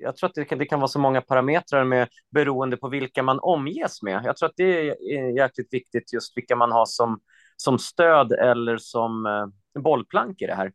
jag 0.00 0.16
tror 0.16 0.28
att 0.28 0.34
det 0.34 0.44
kan, 0.44 0.58
det 0.58 0.66
kan 0.66 0.80
vara 0.80 0.88
så 0.88 0.98
många 0.98 1.20
parametrar 1.20 1.84
med 1.84 2.08
beroende 2.30 2.76
på 2.76 2.88
vilka 2.88 3.22
man 3.22 3.38
omges 3.42 4.02
med. 4.02 4.22
Jag 4.24 4.36
tror 4.36 4.48
att 4.48 4.56
det 4.56 4.88
är 4.88 5.36
jäkligt 5.36 5.72
viktigt 5.72 6.12
just 6.12 6.36
vilka 6.36 6.56
man 6.56 6.72
har 6.72 6.86
som, 6.86 7.20
som 7.56 7.78
stöd 7.78 8.32
eller 8.32 8.76
som 8.76 9.26
eh, 9.26 9.82
bollplank 9.82 10.42
i 10.42 10.46
det 10.46 10.54
här. 10.54 10.72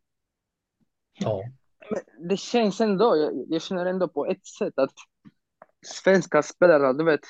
Ja. 1.18 1.42
Men 1.92 2.28
det 2.28 2.36
känns 2.36 2.80
ändå, 2.80 3.16
jag, 3.16 3.44
jag 3.48 3.62
känner 3.62 3.86
ändå 3.86 4.08
på 4.08 4.26
ett 4.26 4.46
sätt 4.46 4.78
att 4.78 4.94
svenska 5.86 6.42
spelare, 6.42 6.92
du 6.92 7.04
vet, 7.04 7.20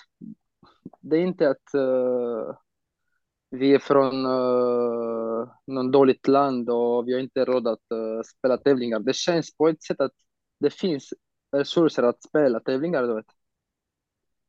det 1.00 1.16
är 1.16 1.20
inte 1.20 1.50
att 1.50 1.74
uh, 1.74 2.54
vi 3.50 3.74
är 3.74 3.78
från 3.78 4.26
eh, 4.26 4.32
uh, 4.32 5.48
något 5.66 5.92
dåligt 5.92 6.28
land 6.28 6.70
och 6.70 7.08
vi 7.08 7.12
har 7.12 7.20
inte 7.20 7.44
råd 7.44 7.68
att 7.68 7.92
uh, 7.94 8.22
spela 8.22 8.58
tävlingar. 8.58 8.98
Det 8.98 9.16
känns 9.16 9.56
på 9.56 9.68
ett 9.68 9.82
sätt 9.82 10.00
att 10.00 10.12
det 10.60 10.70
finns 10.70 11.14
resurser 11.52 12.02
att 12.02 12.22
spela 12.22 12.60
tävlingar, 12.60 13.02
du 13.02 13.14
vet. 13.14 13.26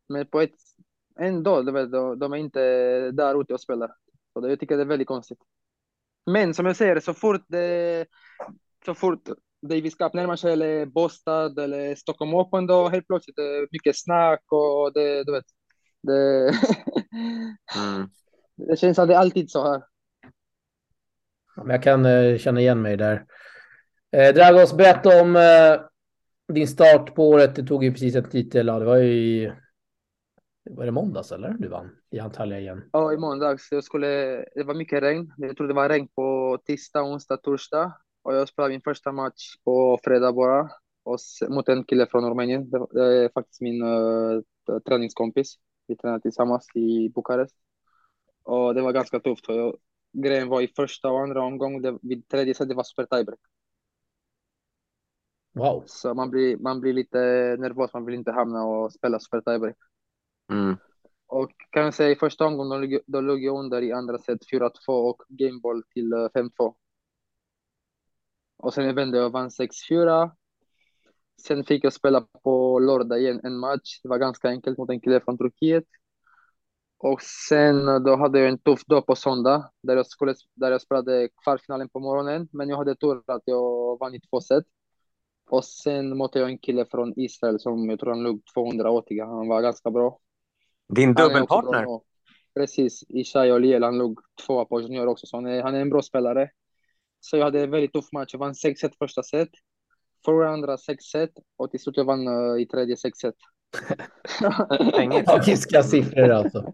Men 0.10 0.28
på 0.28 0.42
ett, 0.42 0.56
ändå, 1.20 1.62
du 1.62 1.72
vet, 1.72 1.92
de 1.92 2.34
är 2.34 2.38
inte 2.38 2.62
där 3.12 3.42
ute 3.42 3.54
och 3.54 3.62
spelar. 3.62 3.96
Så 4.34 4.40
det, 4.40 4.50
jag 4.50 4.60
tycker 4.60 4.78
det 4.78 4.84
är 4.84 4.88
väldigt 4.88 5.08
konstigt. 5.08 5.40
Men 6.26 6.54
som 6.54 6.66
jag 6.66 6.76
säger, 6.76 7.00
så 7.00 7.14
fort 7.14 7.46
det, 7.48 8.06
så 8.86 8.94
fort 8.94 9.30
Davis 9.70 9.96
Cup 9.96 10.14
närmar 10.14 10.36
sig, 10.36 10.54
eller 10.54 10.86
Bostad 10.86 11.60
eller 11.60 11.96
Stockholm 11.96 12.34
Open, 12.34 12.68
då 12.68 12.90
helt 12.90 13.08
plötsligt 13.08 13.38
är 13.38 13.62
det 13.62 13.68
mycket 13.72 14.00
snack 14.00 14.44
och 14.52 14.94
det, 14.94 15.24
du 15.24 15.32
vet. 15.32 15.46
Det, 16.04 16.50
mm. 17.76 18.10
det 18.56 18.80
känns 18.80 19.00
att 19.00 19.08
det 19.08 19.14
är 19.14 19.20
alltid 19.20 19.52
så 19.52 19.72
här. 19.72 19.84
men 21.56 21.70
jag 21.70 21.84
kan 21.84 22.06
uh, 22.06 22.38
känna 22.38 22.60
igen 22.60 22.82
mig 22.82 22.98
där. 22.98 23.26
Eh, 24.12 24.34
Dragos, 24.34 24.74
berätta 24.74 25.22
om 25.22 25.36
eh, 25.36 25.82
din 26.54 26.68
start 26.68 27.16
på 27.16 27.30
året. 27.30 27.56
Du 27.56 27.68
tog 27.68 27.84
ju 27.84 27.92
precis 27.92 28.16
en 28.16 28.30
titel. 28.30 28.68
Ja, 28.68 28.80
det 28.80 28.86
var 28.86 28.98
ju 28.98 29.52
var 30.70 30.86
det 30.86 30.92
måndags 30.92 31.32
eller? 31.32 31.56
Du 31.60 31.68
vann 31.68 31.90
i 32.12 32.20
Antalya 32.20 32.60
igen. 32.60 32.90
Ja, 32.92 33.14
i 33.14 33.18
måndags. 33.18 33.68
Jag 33.72 33.84
skulle, 33.84 34.08
det 34.56 34.64
var 34.64 34.74
mycket 34.74 35.04
regn. 35.04 35.34
Jag 35.38 35.58
tror 35.58 35.68
det 35.68 35.74
var 35.74 35.90
regn 35.90 36.08
på 36.16 36.58
tisdag, 36.66 37.04
onsdag, 37.04 37.38
torsdag. 37.38 37.94
Och 38.24 38.36
jag 38.36 38.48
spelade 38.48 38.72
min 38.72 38.82
första 38.82 39.12
match 39.12 39.56
på 39.64 40.00
fredag 40.04 40.34
bara. 40.34 40.70
Och 41.04 41.18
mot 41.50 41.70
en 41.70 41.84
kille 41.84 42.08
från 42.12 42.30
Rumänien. 42.30 42.70
Det 42.70 43.24
är 43.24 43.30
faktiskt 43.30 43.62
min 43.62 43.84
uh, 43.84 44.42
träningskompis. 44.88 45.56
Vi 45.88 45.96
tränade 45.96 46.22
tillsammans 46.22 46.68
i 46.76 47.10
Bukarest. 47.10 47.56
Och 48.44 48.76
det 48.76 48.82
var 48.82 48.92
ganska 48.92 49.20
tufft. 49.20 49.46
Jag, 49.48 49.78
grejen 50.14 50.50
var 50.50 50.62
i 50.62 50.68
första 50.68 51.12
och 51.12 51.20
andra 51.20 51.44
omgången, 51.44 52.00
vid 52.02 52.28
tredje 52.28 52.54
set, 52.54 52.70
det 52.70 52.76
var 52.76 52.84
super 52.84 53.06
tiebreak. 53.06 53.40
Wow. 55.54 55.84
Så 55.86 56.14
man 56.14 56.30
blir, 56.30 56.58
man 56.58 56.80
blir 56.80 56.94
lite 56.94 57.18
nervös, 57.60 57.94
man 57.94 58.06
vill 58.06 58.16
inte 58.16 58.32
hamna 58.32 58.64
och 58.64 58.94
spela 58.94 59.20
super 59.20 59.42
tiebreak. 59.42 59.78
Mm. 60.52 60.78
Och 61.28 61.52
kan 61.70 61.84
jag 61.84 61.94
säga 61.94 62.10
i 62.12 62.16
första 62.16 62.46
omgången, 62.46 63.00
då, 63.06 63.22
låg 63.22 63.44
jag 63.44 63.60
under 63.60 63.82
i 63.82 63.92
andra 63.92 64.18
set 64.18 64.40
4-2 64.54 64.70
och 64.88 65.24
gameboll 65.28 65.84
till 65.94 66.14
5-2. 66.14 66.76
Eh, 68.64 68.68
och 68.68 68.74
sen 68.74 68.86
jag 68.86 68.94
vände 68.94 69.26
och 69.26 69.32
vann 69.32 69.50
6-4. 69.50 70.32
Sen 71.48 71.64
fick 71.64 71.84
jag 71.84 71.94
spela 71.94 72.22
på 72.44 72.80
lördag 72.80 73.22
igen 73.22 73.42
en 73.44 73.58
match. 73.58 74.00
Det 74.04 74.10
var 74.10 74.18
ganska 74.18 74.48
enkelt 74.48 74.78
mot 74.78 74.90
en 74.90 75.02
kille 75.02 75.20
från 75.20 75.38
Turkiet. 75.38 75.84
Och 76.98 77.22
sen 77.22 77.86
då 78.04 78.16
hade 78.16 78.40
jag 78.40 78.50
en 78.50 78.60
tuff 78.60 78.86
dag 78.86 79.06
på 79.06 79.16
söndag 79.16 79.70
där 79.84 79.96
jag, 79.96 80.08
skulle, 80.08 80.36
där 80.56 80.72
jag 80.72 80.82
spelade 80.82 81.30
kvartsfinalen 81.44 81.90
på 81.90 82.00
morgonen. 82.00 82.48
Men 82.52 82.70
jag 82.70 82.78
hade 82.78 82.96
tur 82.96 83.22
att 83.28 83.42
jag 83.46 84.00
vann 84.00 84.16
i 84.16 84.22
två 84.22 84.42
set. 84.42 84.64
Och 85.50 85.66
sen 85.66 86.18
mötte 86.18 86.40
jag 86.40 86.50
en 86.50 86.58
kille 86.58 86.86
från 86.86 87.14
Israel 87.20 87.60
som 87.60 87.90
jag 87.90 88.00
tror 88.00 88.10
han 88.10 88.24
låg 88.24 88.42
280. 88.54 89.26
Han 89.26 89.48
var 89.48 89.62
ganska 89.62 89.92
bra. 89.92 90.20
Din 90.96 91.14
dubbelpartner? 91.14 91.86
Precis, 92.56 93.04
Ishai 93.10 93.52
Oliel. 93.52 93.84
Han 93.84 93.98
låg 93.98 94.20
tvåa 94.46 94.66
på 94.66 94.82
junior 94.82 95.08
också, 95.08 95.28
så 95.28 95.38
han 95.38 95.46
är, 95.46 95.64
han 95.64 95.76
är 95.76 95.82
en 95.82 95.90
bra 95.90 96.02
spelare. 96.02 96.50
Så 97.26 97.38
jag 97.38 97.44
hade 97.44 97.64
en 97.64 97.72
väldigt 97.72 97.94
tuff 97.94 98.12
match. 98.12 98.30
Jag 98.34 98.40
vann 98.40 98.54
6-1 98.54 98.94
första 99.00 99.24
set, 99.24 99.50
förra 100.26 100.50
andra 100.50 100.76
6-1 100.76 101.30
och 101.58 101.72
till 101.72 101.80
slut 101.80 101.98
jag 101.98 102.06
vann 102.06 102.28
uh, 102.28 102.62
i 102.62 102.66
tredje 102.66 102.96
6-1. 102.96 103.34
Magiska 105.28 105.84
siffror 105.92 106.30
alltså. 106.30 106.74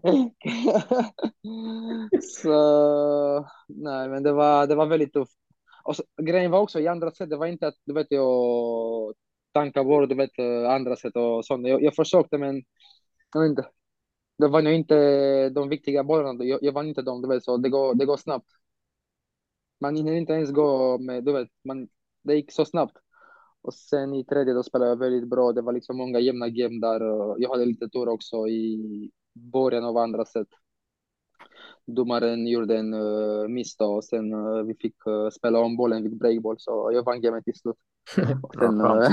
så 2.22 3.46
nej, 3.68 4.08
men 4.08 4.22
det 4.22 4.32
var, 4.32 4.66
det 4.66 4.74
var 4.74 4.86
väldigt 4.86 5.12
tufft. 5.12 5.38
Och 5.84 5.96
så, 5.96 6.02
grejen 6.22 6.50
var 6.50 6.60
också 6.60 6.80
i 6.80 6.88
andra 6.88 7.10
set, 7.10 7.30
det 7.30 7.36
var 7.36 7.46
inte 7.46 7.66
att 7.66 7.76
du 7.84 7.94
vet 7.94 8.06
jag 8.10 9.14
tankar 9.52 9.84
bort 9.84 10.08
du 10.08 10.14
vet 10.14 10.38
andra 10.68 10.96
set 10.96 11.16
och 11.16 11.44
sånt. 11.46 11.68
Jag, 11.68 11.82
jag 11.82 11.94
försökte 11.94 12.38
men 12.38 12.62
jag 13.34 13.40
vet 13.40 13.50
inte. 13.50 13.66
Det 14.38 14.48
var 14.48 14.62
nog 14.62 14.72
inte 14.72 15.48
de 15.48 15.68
viktiga 15.68 16.04
bollarna. 16.04 16.44
Jag, 16.44 16.58
jag 16.62 16.72
vann 16.72 16.88
inte 16.88 17.02
dem, 17.02 17.22
du 17.22 17.28
vet 17.28 17.44
så 17.44 17.56
det 17.56 17.68
går, 17.68 17.94
det 17.94 18.04
går 18.06 18.16
snabbt. 18.16 18.46
Man 19.80 19.96
hinner 19.96 20.12
inte 20.12 20.32
ens 20.32 20.50
gå 20.50 20.98
med, 20.98 21.24
du 21.24 21.32
vet, 21.32 21.48
man, 21.64 21.88
det 22.22 22.34
gick 22.34 22.52
så 22.52 22.64
snabbt. 22.64 22.96
Och 23.62 23.74
sen 23.74 24.14
i 24.14 24.24
tredje 24.24 24.54
då 24.54 24.62
spelade 24.62 24.90
jag 24.90 24.98
väldigt 24.98 25.28
bra. 25.28 25.52
Det 25.52 25.62
var 25.62 25.72
liksom 25.72 25.96
många 25.96 26.20
jämna 26.20 26.48
game 26.48 26.80
där. 26.80 27.00
Jag 27.42 27.50
hade 27.50 27.64
lite 27.64 27.88
tur 27.88 28.08
också 28.08 28.48
i 28.48 29.10
början 29.32 29.84
av 29.84 29.96
andra 29.96 30.24
set 30.24 30.48
domaren 31.94 32.46
gjorde 32.46 32.78
en 32.78 32.94
uh, 32.94 33.48
miss 33.48 33.76
då, 33.76 33.84
och 33.84 34.04
sen 34.04 34.32
uh, 34.32 34.62
vi 34.62 34.74
fick 34.74 35.06
uh, 35.06 35.28
spela 35.30 35.58
om 35.58 35.76
bollen 35.76 36.02
vid 36.02 36.18
breakball 36.18 36.56
så 36.58 36.90
jag 36.92 37.04
vann 37.04 37.20
gamet 37.20 37.44
till 37.44 37.54
slut. 37.54 37.76
sen, 38.58 38.80
uh. 38.80 39.08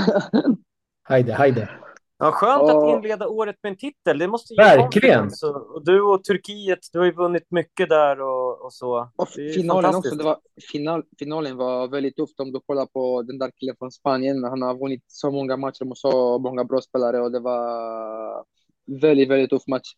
Ja, 2.19 2.31
skönt 2.31 2.61
och... 2.61 2.89
att 2.89 2.95
inleda 2.95 3.27
året 3.27 3.55
med 3.63 3.69
en 3.69 3.77
titel. 3.77 4.17
Det 4.17 4.27
måste 4.27 4.53
Verkligen. 4.57 5.29
Och 5.73 5.85
du 5.85 6.01
och 6.01 6.23
Turkiet, 6.23 6.79
du 6.91 6.99
har 6.99 7.05
ju 7.05 7.11
vunnit 7.11 7.45
mycket 7.49 7.89
där 7.89 8.21
och, 8.21 8.65
och 8.65 8.73
så. 8.73 9.11
Och 9.15 9.29
finalen 9.29 9.95
också. 9.95 10.15
Det 10.15 10.23
var, 10.23 10.39
final, 10.71 11.03
finalen 11.19 11.57
var 11.57 11.87
väldigt 11.87 12.15
tufft 12.15 12.39
om 12.39 12.51
du 12.51 12.59
kollar 12.59 12.85
på 12.85 13.21
den 13.21 13.37
där 13.37 13.51
killen 13.55 13.75
från 13.79 13.91
Spanien. 13.91 14.43
Han 14.43 14.61
har 14.61 14.79
vunnit 14.79 15.03
så 15.07 15.31
många 15.31 15.57
matcher 15.57 15.85
med 15.85 15.97
så 15.97 16.39
många 16.39 16.63
bra 16.63 16.81
spelare 16.81 17.21
och 17.21 17.31
det 17.31 17.39
var 17.39 18.45
väldigt, 19.01 19.29
väldigt 19.29 19.49
tuff 19.49 19.67
match. 19.67 19.93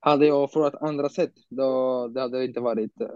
Hade 0.00 0.26
jag 0.26 0.52
förlorat 0.52 0.82
andra 0.82 1.08
set, 1.08 1.32
då 1.48 2.08
det 2.08 2.20
hade 2.20 2.44
inte 2.44 2.60
varit 2.60 3.00
uh, 3.00 3.08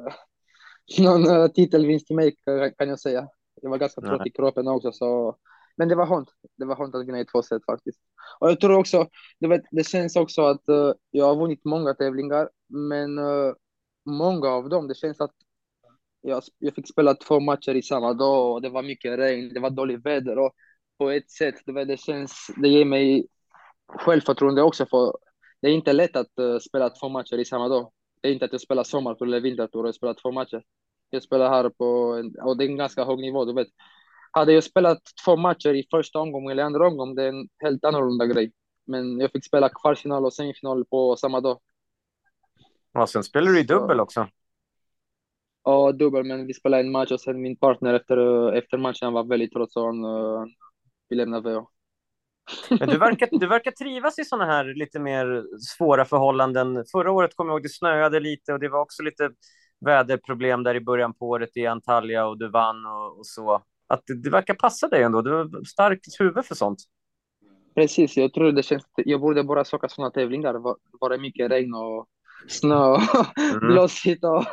någon 1.04 1.26
uh, 1.26 1.48
titelvinst 1.48 2.06
till 2.06 2.16
mig 2.16 2.36
kan 2.78 2.88
jag 2.88 3.00
säga. 3.00 3.28
Jag 3.62 3.70
var 3.70 3.78
ganska 3.78 4.00
trött 4.00 4.26
i 4.26 4.30
kroppen 4.30 4.68
också, 4.68 4.92
så 4.92 5.36
men 5.76 5.88
det 5.88 5.94
var 5.94 6.06
skönt. 6.06 6.28
Det 6.56 6.64
var 6.64 6.76
skönt 6.76 6.94
att 6.94 7.06
vinna 7.06 7.20
i 7.20 7.24
två 7.24 7.42
set 7.42 7.64
faktiskt. 7.64 7.98
Och 8.40 8.50
jag 8.50 8.60
tror 8.60 8.78
också, 8.78 9.08
du 9.38 9.48
vet, 9.48 9.62
det 9.70 9.86
känns 9.86 10.16
också 10.16 10.42
att 10.42 10.68
uh, 10.68 10.92
jag 11.10 11.26
har 11.26 11.36
vunnit 11.36 11.64
många 11.64 11.94
tävlingar, 11.94 12.48
men 12.68 13.18
uh, 13.18 13.54
många 14.04 14.48
av 14.48 14.68
dem, 14.68 14.88
det 14.88 14.94
känns 14.94 15.20
att 15.20 15.34
jag, 16.20 16.42
jag 16.58 16.74
fick 16.74 16.88
spela 16.88 17.14
två 17.14 17.40
matcher 17.40 17.74
i 17.74 17.82
samma 17.82 18.12
dag 18.12 18.52
och 18.52 18.62
det 18.62 18.68
var 18.68 18.82
mycket 18.82 19.18
regn, 19.18 19.54
det 19.54 19.60
var 19.60 19.70
dåligt 19.70 20.06
väder 20.06 20.38
och 20.38 20.52
på 20.98 21.10
ett 21.10 21.30
sätt, 21.30 21.54
du 21.66 21.72
vet, 21.72 21.88
det 21.88 21.96
känns, 22.00 22.50
det 22.56 22.68
ger 22.68 22.84
mig 22.84 23.26
självförtroende 23.86 24.62
också 24.62 24.86
för 24.86 25.12
det 25.60 25.68
är 25.68 25.72
inte 25.72 25.92
lätt 25.92 26.16
att 26.16 26.38
uh, 26.40 26.58
spela 26.58 26.90
två 26.90 27.08
matcher 27.08 27.38
i 27.38 27.44
samma 27.44 27.68
dag. 27.68 27.92
Det 28.20 28.28
är 28.28 28.32
inte 28.32 28.44
att 28.44 28.52
jag 28.52 28.60
spelar 28.60 28.84
sommartur 28.84 29.26
eller 29.26 29.40
vintertur 29.40 29.84
och 29.84 29.94
spelar 29.94 30.14
två 30.14 30.32
matcher. 30.32 30.62
Jag 31.10 31.22
spelar 31.22 31.48
här 31.48 31.68
på, 31.68 31.84
och 32.42 32.56
det 32.56 32.64
är 32.64 32.68
en 32.68 32.76
ganska 32.76 33.04
hög 33.04 33.18
nivå, 33.18 33.44
du 33.44 33.54
vet. 33.54 33.68
Hade 34.34 34.52
jag 34.52 34.64
spelat 34.64 35.02
två 35.24 35.36
matcher 35.36 35.74
i 35.74 35.86
första 35.90 36.18
omgången 36.18 36.50
eller 36.50 36.62
andra 36.62 36.86
omgången, 36.86 37.14
det 37.14 37.24
är 37.24 37.28
en 37.28 37.48
helt 37.58 37.84
annorlunda 37.84 38.26
grej. 38.26 38.52
Men 38.86 39.20
jag 39.20 39.32
fick 39.32 39.44
spela 39.44 39.68
kvartsfinal 39.68 40.24
och 40.24 40.34
semifinal 40.34 40.84
på 40.84 41.16
samma 41.16 41.40
dag. 41.40 41.60
Ja, 42.92 43.06
sen 43.06 43.24
spelar 43.24 43.52
du 43.52 43.60
i 43.60 43.62
dubbel 43.62 44.00
också. 44.00 44.28
Ja, 45.64 45.92
dubbel, 45.92 46.24
men 46.24 46.46
vi 46.46 46.54
spelade 46.54 46.82
en 46.82 46.92
match 46.92 47.12
och 47.12 47.20
sen 47.20 47.40
min 47.42 47.56
partner 47.56 47.94
efter, 47.94 48.52
efter 48.52 48.78
matchen 48.78 49.12
var 49.12 49.24
väldigt 49.24 49.52
trött 49.52 49.72
så 49.72 49.86
han 49.86 50.04
uh, 50.04 50.46
ville 51.08 51.22
lämna 51.22 51.40
VH. 51.40 51.66
Men 52.70 52.88
du 52.88 52.98
verkar, 52.98 53.28
du 53.30 53.46
verkar 53.46 53.70
trivas 53.70 54.18
i 54.18 54.24
sådana 54.24 54.52
här 54.52 54.74
lite 54.74 54.98
mer 54.98 55.44
svåra 55.58 56.04
förhållanden. 56.04 56.84
Förra 56.92 57.12
året 57.12 57.36
kom 57.36 57.46
jag 57.46 57.54
ihåg 57.54 57.62
det 57.62 57.68
snöade 57.68 58.20
lite 58.20 58.52
och 58.52 58.60
det 58.60 58.68
var 58.68 58.80
också 58.80 59.02
lite 59.02 59.30
väderproblem 59.84 60.62
där 60.62 60.74
i 60.74 60.80
början 60.80 61.14
på 61.14 61.28
året 61.28 61.56
i 61.56 61.66
Antalya 61.66 62.26
och 62.26 62.38
du 62.38 62.50
vann 62.50 62.86
och, 62.86 63.18
och 63.18 63.26
så. 63.26 63.62
Att 63.92 64.02
det, 64.06 64.22
det, 64.22 64.30
verkar 64.30 64.54
passa 64.54 64.88
dig 64.88 65.02
ändå. 65.02 65.22
Du 65.22 65.30
har 65.30 65.64
starkt 65.64 66.20
huvud 66.20 66.44
för 66.44 66.54
sånt. 66.54 66.78
Precis, 67.74 68.16
jag 68.16 68.32
tror 68.32 68.52
det 68.52 68.62
känns. 68.62 68.84
Jag 68.96 69.20
borde 69.20 69.44
bara 69.44 69.64
söka 69.64 69.88
sådana 69.88 70.10
tävlingar. 70.10 70.54
Var, 71.00 71.10
det 71.10 71.18
mycket 71.18 71.50
regn 71.50 71.74
och 71.74 72.06
snö 72.48 72.84
och 72.84 73.00
mm. 73.38 73.58
blåsigt 73.60 74.24
och, 74.24 74.44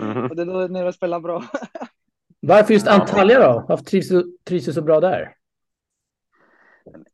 mm. 0.00 0.30
och 0.30 0.36
det 0.36 0.42
är 0.42 0.46
då 0.46 0.66
när 0.70 0.84
jag 0.84 0.94
spelar 0.94 1.20
bra. 1.20 1.44
Varför 2.40 2.74
just 2.74 2.88
Antalya 2.88 3.38
då? 3.38 3.64
Varför 3.68 3.84
trivs 3.84 4.08
du, 4.08 4.36
trivs 4.44 4.64
du 4.64 4.72
så 4.72 4.82
bra 4.82 5.00
där? 5.00 5.34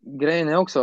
grejen 0.00 0.48
är 0.48 0.56
också, 0.56 0.82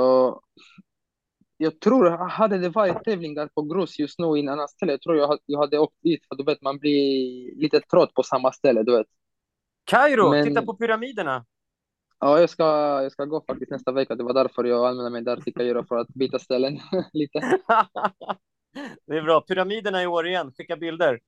jag 1.58 1.80
tror, 1.80 2.10
hade 2.10 2.58
det 2.58 2.70
varit 2.70 3.04
tävlingar 3.04 3.50
på 3.54 3.62
grus 3.62 4.00
just 4.00 4.20
nu 4.20 4.38
i 4.38 4.40
en 4.40 4.50
annan 4.50 4.68
ställe, 4.68 4.92
jag 4.92 5.02
tror 5.02 5.18
jag, 5.18 5.40
jag 5.46 5.60
hade 5.60 5.80
åkt 5.80 6.02
dit, 6.04 6.26
för 6.28 6.36
du 6.36 6.44
vet, 6.44 6.62
man 6.62 6.78
blir 6.78 7.56
lite 7.56 7.80
trött 7.80 8.14
på 8.14 8.24
samma 8.24 8.52
ställe, 8.52 8.84
du 8.84 8.98
vet. 8.98 9.08
Kairo, 9.86 10.30
Men... 10.30 10.46
titta 10.46 10.62
på 10.62 10.74
pyramiderna. 10.74 11.46
Ja, 12.20 12.40
jag 12.40 12.50
ska, 12.50 12.64
jag 13.04 13.12
ska 13.12 13.26
gå 13.26 13.44
faktiskt 13.48 13.72
nästa 13.72 13.92
vecka. 13.92 14.16
Det 14.16 14.24
var 14.24 14.34
därför 14.34 14.64
jag 14.64 14.88
anmälde 14.88 15.10
mig 15.10 15.22
där 15.22 15.38
till 15.38 15.54
Kairo, 15.54 15.84
för 15.84 15.98
att 15.98 16.08
byta 16.08 16.40
ställen 16.40 16.80
lite. 17.14 17.40
det 19.08 19.18
är 19.18 19.22
bra. 19.22 19.42
Pyramiderna 19.42 20.04
i 20.04 20.08
år 20.08 20.28
igen. 20.28 20.52
Skicka 20.58 20.76
bilder. 20.76 21.20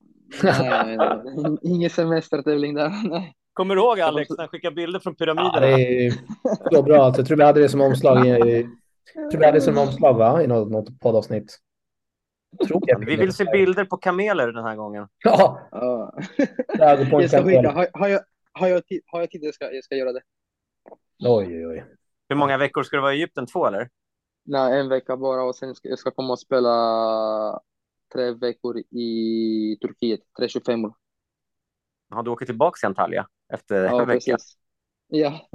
Nej, 0.44 0.98
nej, 0.98 1.20
nej. 1.36 1.58
ingen 1.62 1.90
semestertävling 1.90 2.74
där. 2.74 3.10
Nej. 3.10 3.36
Kommer 3.54 3.76
du 3.76 3.82
ihåg 3.82 4.00
Alex 4.00 4.30
när 4.30 4.38
han 4.38 4.48
skickade 4.48 4.76
bilder 4.76 5.00
från 5.00 5.16
pyramiderna? 5.16 5.70
Ja, 5.70 5.78
det 5.78 6.06
är 6.08 6.14
så 6.72 6.84
bra. 6.84 7.04
Alltså, 7.04 7.22
jag 7.22 7.28
tror 7.28 7.38
vi 7.38 7.44
hade 7.44 7.62
det 7.62 7.70
som 7.70 7.82
omslag 7.82 8.28
i, 8.28 8.64
tror 9.14 9.40
vi 9.40 9.46
hade 9.46 9.58
det 9.58 9.62
som 9.62 9.78
omslag 9.78 10.14
va? 10.14 10.44
i 10.44 10.48
något, 10.48 10.72
något 10.72 11.00
poddavsnitt. 11.00 11.60
Vi 13.00 13.16
vill 13.16 13.34
se 13.34 13.46
bilder 13.46 13.86
på 13.86 13.98
kameler 13.98 14.52
den 14.52 14.64
här 14.64 14.76
gången. 14.76 15.08
Ja. 15.24 15.60
ja. 15.72 16.14
Jag 16.80 17.30
ska 17.30 17.44
skicka. 17.44 17.72
Har, 17.72 17.88
har, 17.94 18.08
jag, 18.08 18.22
har, 18.58 18.68
jag 18.68 18.86
tid, 18.86 19.02
har 19.06 19.20
jag 19.20 19.32
tid 19.32 19.44
jag 19.44 19.54
ska, 19.54 19.72
jag 19.74 19.84
ska 19.84 19.96
göra 19.96 20.14
det. 20.14 20.22
Oj, 21.20 21.48
oj, 21.48 21.68
oj. 21.68 21.86
Hur 22.30 22.36
många 22.36 22.58
veckor 22.58 22.84
ska 22.84 22.96
du 22.98 23.02
vara 23.02 23.14
i 23.14 23.18
Egypten? 23.18 23.48
Två 23.48 23.68
eller? 23.68 23.90
Nej, 24.44 24.80
en 24.80 24.90
vecka 24.90 25.18
bara 25.18 25.44
och 25.44 25.56
sen 25.56 25.76
ska 25.76 25.90
jag 25.90 26.00
ska 26.00 26.12
komma 26.12 26.34
och 26.34 26.40
spela 26.40 27.62
tre 28.14 28.32
veckor 28.32 28.78
i 28.80 29.78
Turkiet, 29.82 30.20
tre 30.38 30.50
25 30.50 30.86
år. 30.86 30.94
Ja, 32.10 32.22
du 32.22 32.30
åker 32.30 32.46
tillbaka 32.46 32.78
till 32.78 32.88
Antalya? 32.88 33.28
efter 33.54 33.84
ja, 33.84 34.02
en 34.02 34.08
vecka. 34.08 34.32
Precis. 34.32 34.58
Ja. 35.08 35.50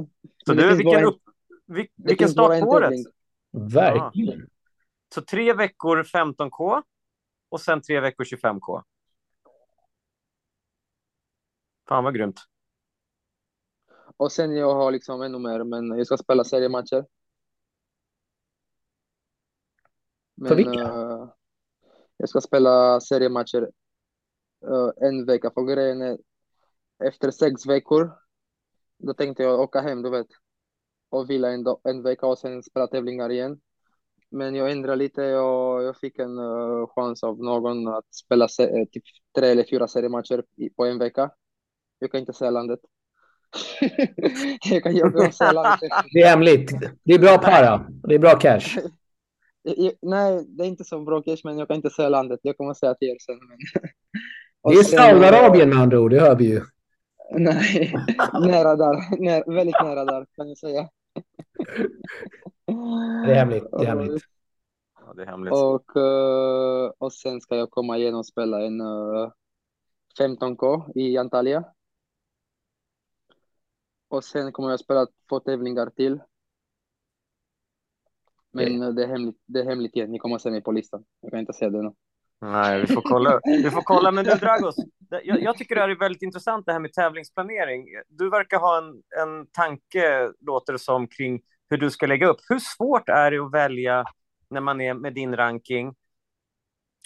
Så 0.46 0.54
du, 0.54 0.76
vilken, 0.76 1.04
upp, 1.04 1.22
vil, 1.66 1.86
vilken 1.96 2.28
start 2.28 2.60
på 2.60 2.66
året? 2.66 2.92
Verkligen. 3.50 4.40
Ja. 4.40 4.46
Så 5.14 5.22
tre 5.22 5.52
veckor 5.52 6.02
15K 6.02 6.82
och 7.48 7.60
sen 7.60 7.82
tre 7.82 8.00
veckor 8.00 8.24
25K. 8.24 8.82
Fan 11.88 12.04
vad 12.04 12.14
grymt. 12.14 12.40
Och 14.22 14.32
sen 14.32 14.56
jag 14.56 14.74
har 14.74 14.92
liksom 14.92 15.22
ännu 15.22 15.38
mer, 15.38 15.64
men 15.64 15.98
jag 15.98 16.06
ska 16.06 16.16
spela 16.16 16.44
seriematcher. 16.44 17.04
Men, 20.34 20.52
För 20.52 20.56
vilka? 20.56 20.80
eh, 20.80 21.28
jag 22.16 22.28
ska 22.28 22.40
spela 22.40 23.00
seriematcher 23.00 23.70
eh, 24.66 25.08
en 25.08 25.26
vecka. 25.26 25.50
För 25.54 25.62
grejen 25.62 26.02
är, 26.02 26.18
efter 27.04 27.30
sex 27.30 27.66
veckor, 27.66 28.12
då 28.98 29.14
tänkte 29.14 29.42
jag 29.42 29.60
åka 29.60 29.80
hem, 29.80 30.02
du 30.02 30.10
vet, 30.10 30.26
och 31.08 31.30
vila 31.30 31.52
en, 31.52 31.64
en 31.84 32.02
vecka 32.02 32.26
och 32.26 32.38
sen 32.38 32.62
spela 32.62 32.86
tävlingar 32.86 33.30
igen. 33.30 33.60
Men 34.30 34.54
jag 34.54 34.72
ändrade 34.72 34.96
lite 34.96 35.36
och 35.36 35.82
jag 35.82 35.96
fick 35.96 36.18
en 36.18 36.38
eh, 36.38 36.86
chans 36.88 37.22
av 37.24 37.38
någon 37.38 37.88
att 37.88 38.14
spela 38.14 38.48
typ 38.92 39.04
tre 39.34 39.46
eller 39.50 39.64
fyra 39.70 39.88
seriematcher 39.88 40.44
på 40.76 40.84
en 40.84 40.98
vecka. 40.98 41.30
Jag 41.98 42.10
kan 42.10 42.20
inte 42.20 42.32
säga 42.32 42.50
landet. 42.50 42.80
jag 44.70 44.82
kan 44.82 44.96
jag 44.96 45.16
kan 45.16 45.32
säga 45.32 45.52
landet. 45.52 45.90
Det 46.12 46.20
är 46.20 46.28
hemligt. 46.28 46.70
Det 47.04 47.14
är 47.14 47.18
bra 47.18 47.38
para. 47.38 47.86
Det 48.08 48.14
är 48.14 48.18
bra 48.18 48.38
cash. 48.38 48.78
Nej, 50.02 50.44
det 50.48 50.64
är 50.64 50.68
inte 50.68 50.84
så 50.84 51.00
bra 51.00 51.22
cash, 51.22 51.40
men 51.44 51.58
jag 51.58 51.68
kan 51.68 51.76
inte 51.76 51.90
säga 51.90 52.08
landet. 52.08 52.40
Jag 52.42 52.56
kommer 52.56 52.74
säga 52.74 52.94
till 52.94 53.08
er 53.08 53.16
sen. 53.26 53.38
Men... 53.48 53.58
Det 54.72 54.78
är 54.78 54.82
Saudiarabien 54.82 55.68
med 55.68 55.78
andra 55.78 56.00
ord, 56.00 56.10
det 56.10 56.20
hör 56.20 56.36
vi 56.36 56.44
ju. 56.44 56.60
Nej, 57.30 57.94
nära 58.32 58.76
där. 58.76 59.20
Nära, 59.22 59.54
väldigt 59.54 59.82
nära 59.82 60.04
där, 60.04 60.26
kan 60.36 60.48
jag 60.48 60.58
säga. 60.58 60.88
Det 63.26 63.32
är 63.32 63.34
hemligt. 63.34 63.64
Det 63.70 63.84
är 63.84 63.86
hemligt. 63.86 64.22
Ja, 65.06 65.12
det 65.14 65.22
är 65.22 65.26
hemligt. 65.26 65.52
Och, 65.52 65.96
eh, 65.96 66.92
och 66.98 67.12
sen 67.12 67.40
ska 67.40 67.56
jag 67.56 67.70
komma 67.70 67.98
igen 67.98 68.14
och 68.14 68.26
spela 68.26 68.62
en 68.62 68.80
eh, 68.80 69.30
15K 70.18 70.92
i 70.94 71.18
Antalya. 71.18 71.64
Och 74.12 74.24
sen 74.24 74.52
kommer 74.52 74.70
jag 74.70 74.80
spela 74.80 75.06
två 75.28 75.40
tävlingar 75.40 75.90
till. 75.90 76.20
Men 78.52 78.94
det 78.94 79.04
är 79.04 79.08
hemligt, 79.08 79.42
det 79.46 79.60
är 79.60 79.64
hemligt 79.64 79.96
igen. 79.96 80.10
Ni 80.10 80.18
kommer 80.18 80.36
att 80.36 80.42
se 80.42 80.50
mig 80.50 80.62
på 80.62 80.72
listan. 80.72 81.04
Jag 81.20 81.30
kan 81.30 81.40
inte 81.40 81.52
säga 81.52 81.70
det 81.70 81.82
nu. 81.82 81.92
Nej, 82.40 82.80
vi 82.80 82.86
får 82.86 83.02
kolla. 83.02 83.40
Vi 83.44 83.70
får 83.70 83.82
kolla. 83.82 84.10
Men 84.10 84.24
du, 84.24 84.30
Dragos, 84.30 84.76
jag, 85.24 85.42
jag 85.42 85.56
tycker 85.56 85.74
det 85.74 85.80
här 85.80 85.88
är 85.88 85.98
väldigt 85.98 86.22
intressant, 86.22 86.66
det 86.66 86.72
här 86.72 86.80
med 86.80 86.92
tävlingsplanering. 86.92 87.86
Du 88.08 88.30
verkar 88.30 88.58
ha 88.58 88.78
en, 88.78 89.02
en 89.22 89.46
tanke, 89.46 90.32
låter 90.40 90.72
det 90.72 90.78
som, 90.78 91.06
kring 91.06 91.40
hur 91.70 91.76
du 91.76 91.90
ska 91.90 92.06
lägga 92.06 92.26
upp. 92.26 92.40
Hur 92.48 92.58
svårt 92.58 93.08
är 93.08 93.30
det 93.30 93.38
att 93.38 93.54
välja 93.54 94.04
när 94.50 94.60
man 94.60 94.80
är 94.80 94.94
med 94.94 95.14
din 95.14 95.36
ranking? 95.36 95.94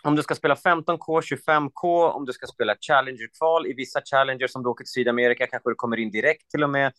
Om 0.05 0.17
du 0.17 0.23
ska 0.23 0.35
spela 0.35 0.55
15K, 0.55 1.21
25K, 1.21 2.11
om 2.11 2.25
du 2.25 2.33
ska 2.33 2.47
spela 2.47 2.76
Challenger-kval. 2.81 3.67
I 3.67 3.73
vissa 3.75 4.00
Challenger 4.05 4.47
som 4.47 4.62
du 4.62 4.69
åker 4.69 4.85
till 4.85 4.93
Sydamerika 4.93 5.47
kanske 5.47 5.71
du 5.71 5.75
kommer 5.75 5.97
in 5.97 6.11
direkt 6.11 6.50
till 6.50 6.62
och 6.62 6.71
med. 6.71 6.93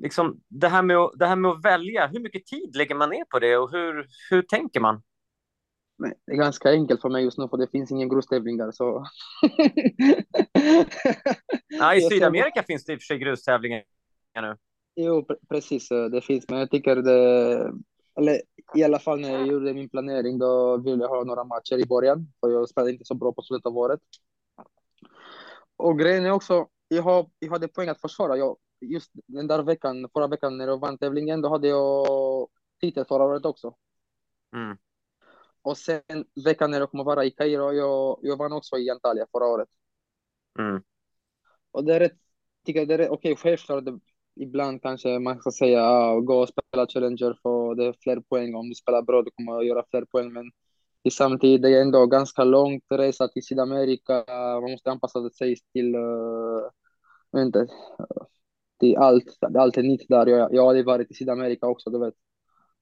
Liksom, 0.00 0.40
det, 0.48 0.68
här 0.68 0.82
med 0.82 0.96
att, 0.96 1.12
det 1.18 1.26
här 1.26 1.36
med 1.36 1.50
att 1.50 1.64
välja, 1.64 2.06
hur 2.06 2.20
mycket 2.20 2.46
tid 2.46 2.76
lägger 2.76 2.94
man 2.94 3.10
ner 3.10 3.24
på 3.24 3.38
det 3.38 3.56
och 3.56 3.70
hur, 3.72 4.06
hur 4.30 4.42
tänker 4.42 4.80
man? 4.80 5.02
Men 5.98 6.12
det 6.26 6.32
är 6.32 6.36
ganska 6.36 6.70
enkelt 6.70 7.00
för 7.00 7.08
mig 7.08 7.24
just 7.24 7.38
nu, 7.38 7.48
för 7.48 7.56
det 7.56 7.70
finns 7.70 7.90
ingen 7.90 8.08
grustävlingar. 8.08 8.70
Så... 8.70 9.04
Ja, 11.68 11.94
I 11.94 12.00
Sydamerika 12.00 12.62
finns 12.62 12.84
det 12.84 12.92
i 12.92 12.96
och 12.96 13.00
för 13.00 13.04
sig 13.04 13.18
grustävlingar 13.18 13.82
nu. 14.40 14.56
Jo, 14.96 15.26
pre- 15.28 15.36
precis. 15.48 15.90
eh, 15.90 16.04
Det 16.04 16.20
finns, 16.20 16.48
men 16.48 16.58
jag 16.58 16.70
tycker 16.70 16.96
det... 16.96 17.72
Eller 18.18 18.42
i 18.74 18.84
alla 18.84 18.98
fall 18.98 19.20
när 19.20 19.30
jag 19.30 19.46
gjorde 19.46 19.74
min 19.74 19.88
planering, 19.88 20.38
då 20.38 20.76
ville 20.76 21.04
jag 21.04 21.08
ha 21.08 21.24
några 21.24 21.44
matcher 21.44 21.78
i 21.78 21.86
början. 21.86 22.32
För 22.40 22.50
jag 22.50 22.68
spelade 22.68 22.92
inte 22.92 23.04
så 23.04 23.14
bra 23.14 23.32
på 23.32 23.42
slutet 23.42 23.66
av 23.66 23.78
året. 23.78 24.00
Och 25.76 25.98
grejen 25.98 26.24
är 26.24 26.30
också, 26.30 26.68
jag, 26.88 27.02
har, 27.02 27.30
jag 27.38 27.50
hade 27.50 27.68
poäng 27.68 27.88
att 27.88 28.00
försvara. 28.00 28.36
Jag, 28.36 28.56
just 28.80 29.10
den 29.26 29.46
där 29.46 29.62
veckan, 29.62 30.08
förra 30.12 30.26
veckan 30.26 30.58
när 30.58 30.66
jag 30.66 30.80
vann 30.80 30.98
tävlingen, 30.98 31.40
då 31.42 31.48
hade 31.48 31.68
jag 31.68 32.06
titel 32.80 33.04
förra 33.04 33.24
året 33.24 33.44
också. 33.44 33.74
Mm. 34.54 34.78
Och 35.62 35.78
sen 35.78 36.02
veckan 36.44 36.70
när 36.70 36.80
jag 36.80 36.90
kommer 36.90 37.04
vara 37.04 37.24
i 37.24 37.30
Kairo, 37.30 37.72
jag, 37.72 38.18
jag 38.22 38.36
vann 38.36 38.52
också 38.52 38.76
i 38.78 38.90
Antalya 38.90 39.26
förra 39.32 39.46
året. 39.46 39.68
Mm. 40.58 40.82
Och 41.70 41.84
det 41.84 41.94
är 41.94 42.00
rätt, 42.00 42.18
tycker 42.64 42.80
jag 42.80 42.88
det 42.88 43.04
är 43.04 43.10
okej, 43.10 43.36
självklart, 43.36 43.84
det, 43.84 44.00
ibland 44.42 44.82
kanske 44.82 45.18
man 45.18 45.40
ska 45.40 45.50
säga, 45.50 45.82
ah, 45.82 46.20
gå 46.20 46.40
och 46.42 46.48
spela 46.48 46.86
Challenger 46.86 47.38
för 47.42 47.74
det 47.74 47.86
är 47.86 47.94
fler 48.02 48.20
poäng. 48.20 48.54
Om 48.54 48.68
du 48.68 48.74
spelar 48.74 49.02
bra, 49.02 49.22
du 49.22 49.30
kommer 49.30 49.58
att 49.58 49.66
göra 49.66 49.84
fler 49.90 50.04
poäng. 50.04 50.32
Men 50.32 50.50
i 51.02 51.10
samtidigt, 51.10 51.62
det 51.62 51.78
är 51.78 51.82
ändå 51.82 52.06
ganska 52.06 52.44
långt 52.44 52.84
resa 52.90 53.28
till 53.28 53.46
Sydamerika. 53.46 54.24
Man 54.62 54.70
måste 54.70 54.90
anpassa 54.90 55.30
sig 55.30 55.56
till, 55.72 55.94
uh, 55.96 56.70
inte, 57.36 57.66
till 58.80 58.96
allt. 58.96 59.24
Allt 59.58 59.76
är 59.76 59.82
nytt 59.82 60.08
där. 60.08 60.26
Jag, 60.26 60.54
jag 60.54 60.64
har 60.64 60.82
varit 60.84 61.10
i 61.10 61.14
Sydamerika 61.14 61.66
också, 61.66 61.90
du 61.90 61.98
vet. 61.98 62.14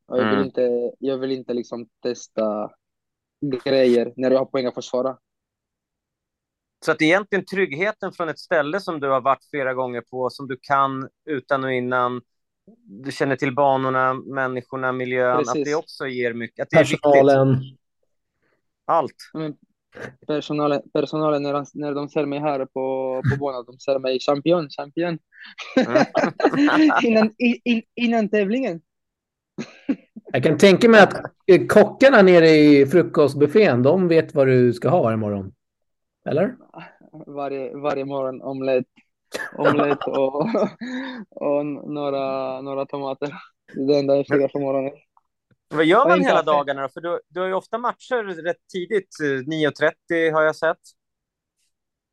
Jag 0.08 0.16
vill 0.16 0.32
Mm. 0.32 0.44
inte, 0.44 0.92
jag 0.98 1.18
vill 1.18 1.30
inte 1.32 1.54
liksom 1.54 1.88
testa 2.02 2.70
grejer 3.64 4.12
när 4.16 4.30
jag 4.30 4.38
har 4.38 4.46
poäng 4.46 4.66
att 4.66 4.74
försvara. 4.74 5.18
Så 6.86 6.92
att 6.92 7.02
egentligen 7.02 7.44
tryggheten 7.44 8.12
från 8.12 8.28
ett 8.28 8.38
ställe 8.38 8.80
som 8.80 9.00
du 9.00 9.08
har 9.08 9.20
varit 9.20 9.44
flera 9.50 9.74
gånger 9.74 10.00
på, 10.00 10.30
som 10.30 10.48
du 10.48 10.58
kan 10.60 11.08
utan 11.24 11.64
och 11.64 11.72
innan, 11.72 12.20
du 12.84 13.12
känner 13.12 13.36
till 13.36 13.54
banorna, 13.54 14.14
människorna, 14.14 14.92
miljön, 14.92 15.36
Precis. 15.36 15.60
att 15.60 15.64
det 15.64 15.74
också 15.74 16.06
ger 16.06 16.32
mycket, 16.32 16.62
att 16.62 16.70
det 16.70 16.76
är 16.76 16.80
viktigt. 16.80 17.02
Personalen. 17.02 17.60
Allt. 18.84 19.30
Men 19.34 19.56
personalen, 20.26 20.82
personalen 20.92 21.42
när, 21.42 21.52
de- 21.52 21.66
när 21.74 21.94
de 21.94 22.08
ser 22.08 22.26
mig 22.26 22.38
här 22.38 22.58
på, 22.58 23.22
på 23.30 23.36
banan, 23.40 23.64
de 23.66 23.78
ser 23.78 23.98
mig 23.98 24.20
champion, 24.20 24.68
champion. 24.68 25.18
Mm. 25.76 26.06
innan, 27.02 27.34
in, 27.38 27.82
innan 27.94 28.28
tävlingen. 28.28 28.80
Jag 30.32 30.42
kan 30.42 30.58
tänka 30.58 30.88
mig 30.88 31.00
att 31.00 31.14
kockarna 31.68 32.22
nere 32.22 32.48
i 32.48 32.86
frukostbuffén, 32.86 33.82
de 33.82 34.08
vet 34.08 34.34
vad 34.34 34.46
du 34.46 34.72
ska 34.72 34.88
ha 34.88 35.02
varje 35.02 35.16
morgon. 35.16 35.52
Eller? 36.26 36.56
Varje, 37.26 37.76
varje 37.76 38.04
morgon 38.04 38.42
omelett, 38.42 38.86
omelett 39.58 39.98
och, 40.06 40.46
och 41.30 41.66
några, 41.66 42.60
några 42.60 42.86
tomater. 42.86 43.34
Det 43.74 43.82
är 43.82 43.86
det 43.86 43.98
enda 43.98 44.16
jag 44.16 44.26
käkar 44.26 44.48
på 44.48 44.58
morgonen. 44.58 44.92
Vad 45.68 45.84
gör 45.84 46.08
man 46.08 46.20
hela 46.20 46.42
dagarna 46.42 46.82
då? 46.82 46.88
För 46.88 47.00
du, 47.00 47.20
du 47.28 47.40
har 47.40 47.46
ju 47.46 47.54
ofta 47.54 47.78
matcher 47.78 48.42
rätt 48.44 48.68
tidigt, 48.72 49.08
eh, 49.22 49.26
9.30 49.26 50.32
har 50.32 50.42
jag 50.42 50.56
sett. 50.56 50.80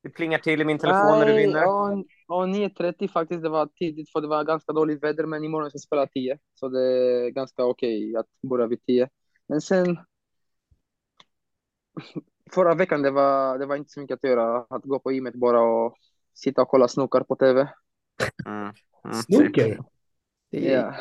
Det 0.03 0.09
plingar 0.09 0.39
till 0.39 0.61
i 0.61 0.65
min 0.65 0.77
telefon 0.77 1.19
när 1.19 1.25
du 1.25 1.33
Nej, 1.33 1.45
vinner. 1.45 1.61
Ja, 1.61 2.03
ja, 2.27 2.45
9.30 2.45 3.07
faktiskt, 3.07 3.43
det 3.43 3.49
var 3.49 3.65
tidigt 3.65 4.11
för 4.11 4.21
det 4.21 4.27
var 4.27 4.43
ganska 4.43 4.73
dåligt 4.73 5.03
väder, 5.03 5.25
men 5.25 5.43
imorgon 5.43 5.69
ska 5.69 5.75
jag 5.75 5.81
spela 5.81 6.07
10. 6.07 6.37
Så 6.53 6.69
det 6.69 6.81
är 6.81 7.29
ganska 7.29 7.65
okej 7.65 8.15
att 8.15 8.49
börja 8.49 8.67
vid 8.67 8.83
10. 8.85 9.09
Men 9.47 9.61
sen 9.61 9.97
förra 12.53 12.75
veckan, 12.75 13.01
det 13.01 13.11
var, 13.11 13.57
det 13.57 13.65
var 13.65 13.75
inte 13.75 13.91
så 13.91 13.99
mycket 13.99 14.15
att 14.15 14.29
göra. 14.29 14.65
Att 14.69 14.83
gå 14.83 14.99
på 14.99 15.11
gymmet 15.11 15.35
bara 15.35 15.61
och 15.61 15.95
sitta 16.33 16.61
och 16.61 16.67
kolla 16.67 16.87
snokar 16.87 17.21
på 17.23 17.35
TV. 17.35 17.67
Mm. 18.45 18.61
Mm. 19.05 19.13
Snooker. 19.15 19.79
Det 20.51 20.73
är 20.73 20.81
Ja. 20.81 20.93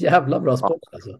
jävla 0.00 0.40
bra 0.40 0.56
sport 0.56 0.80
alltså. 0.92 1.10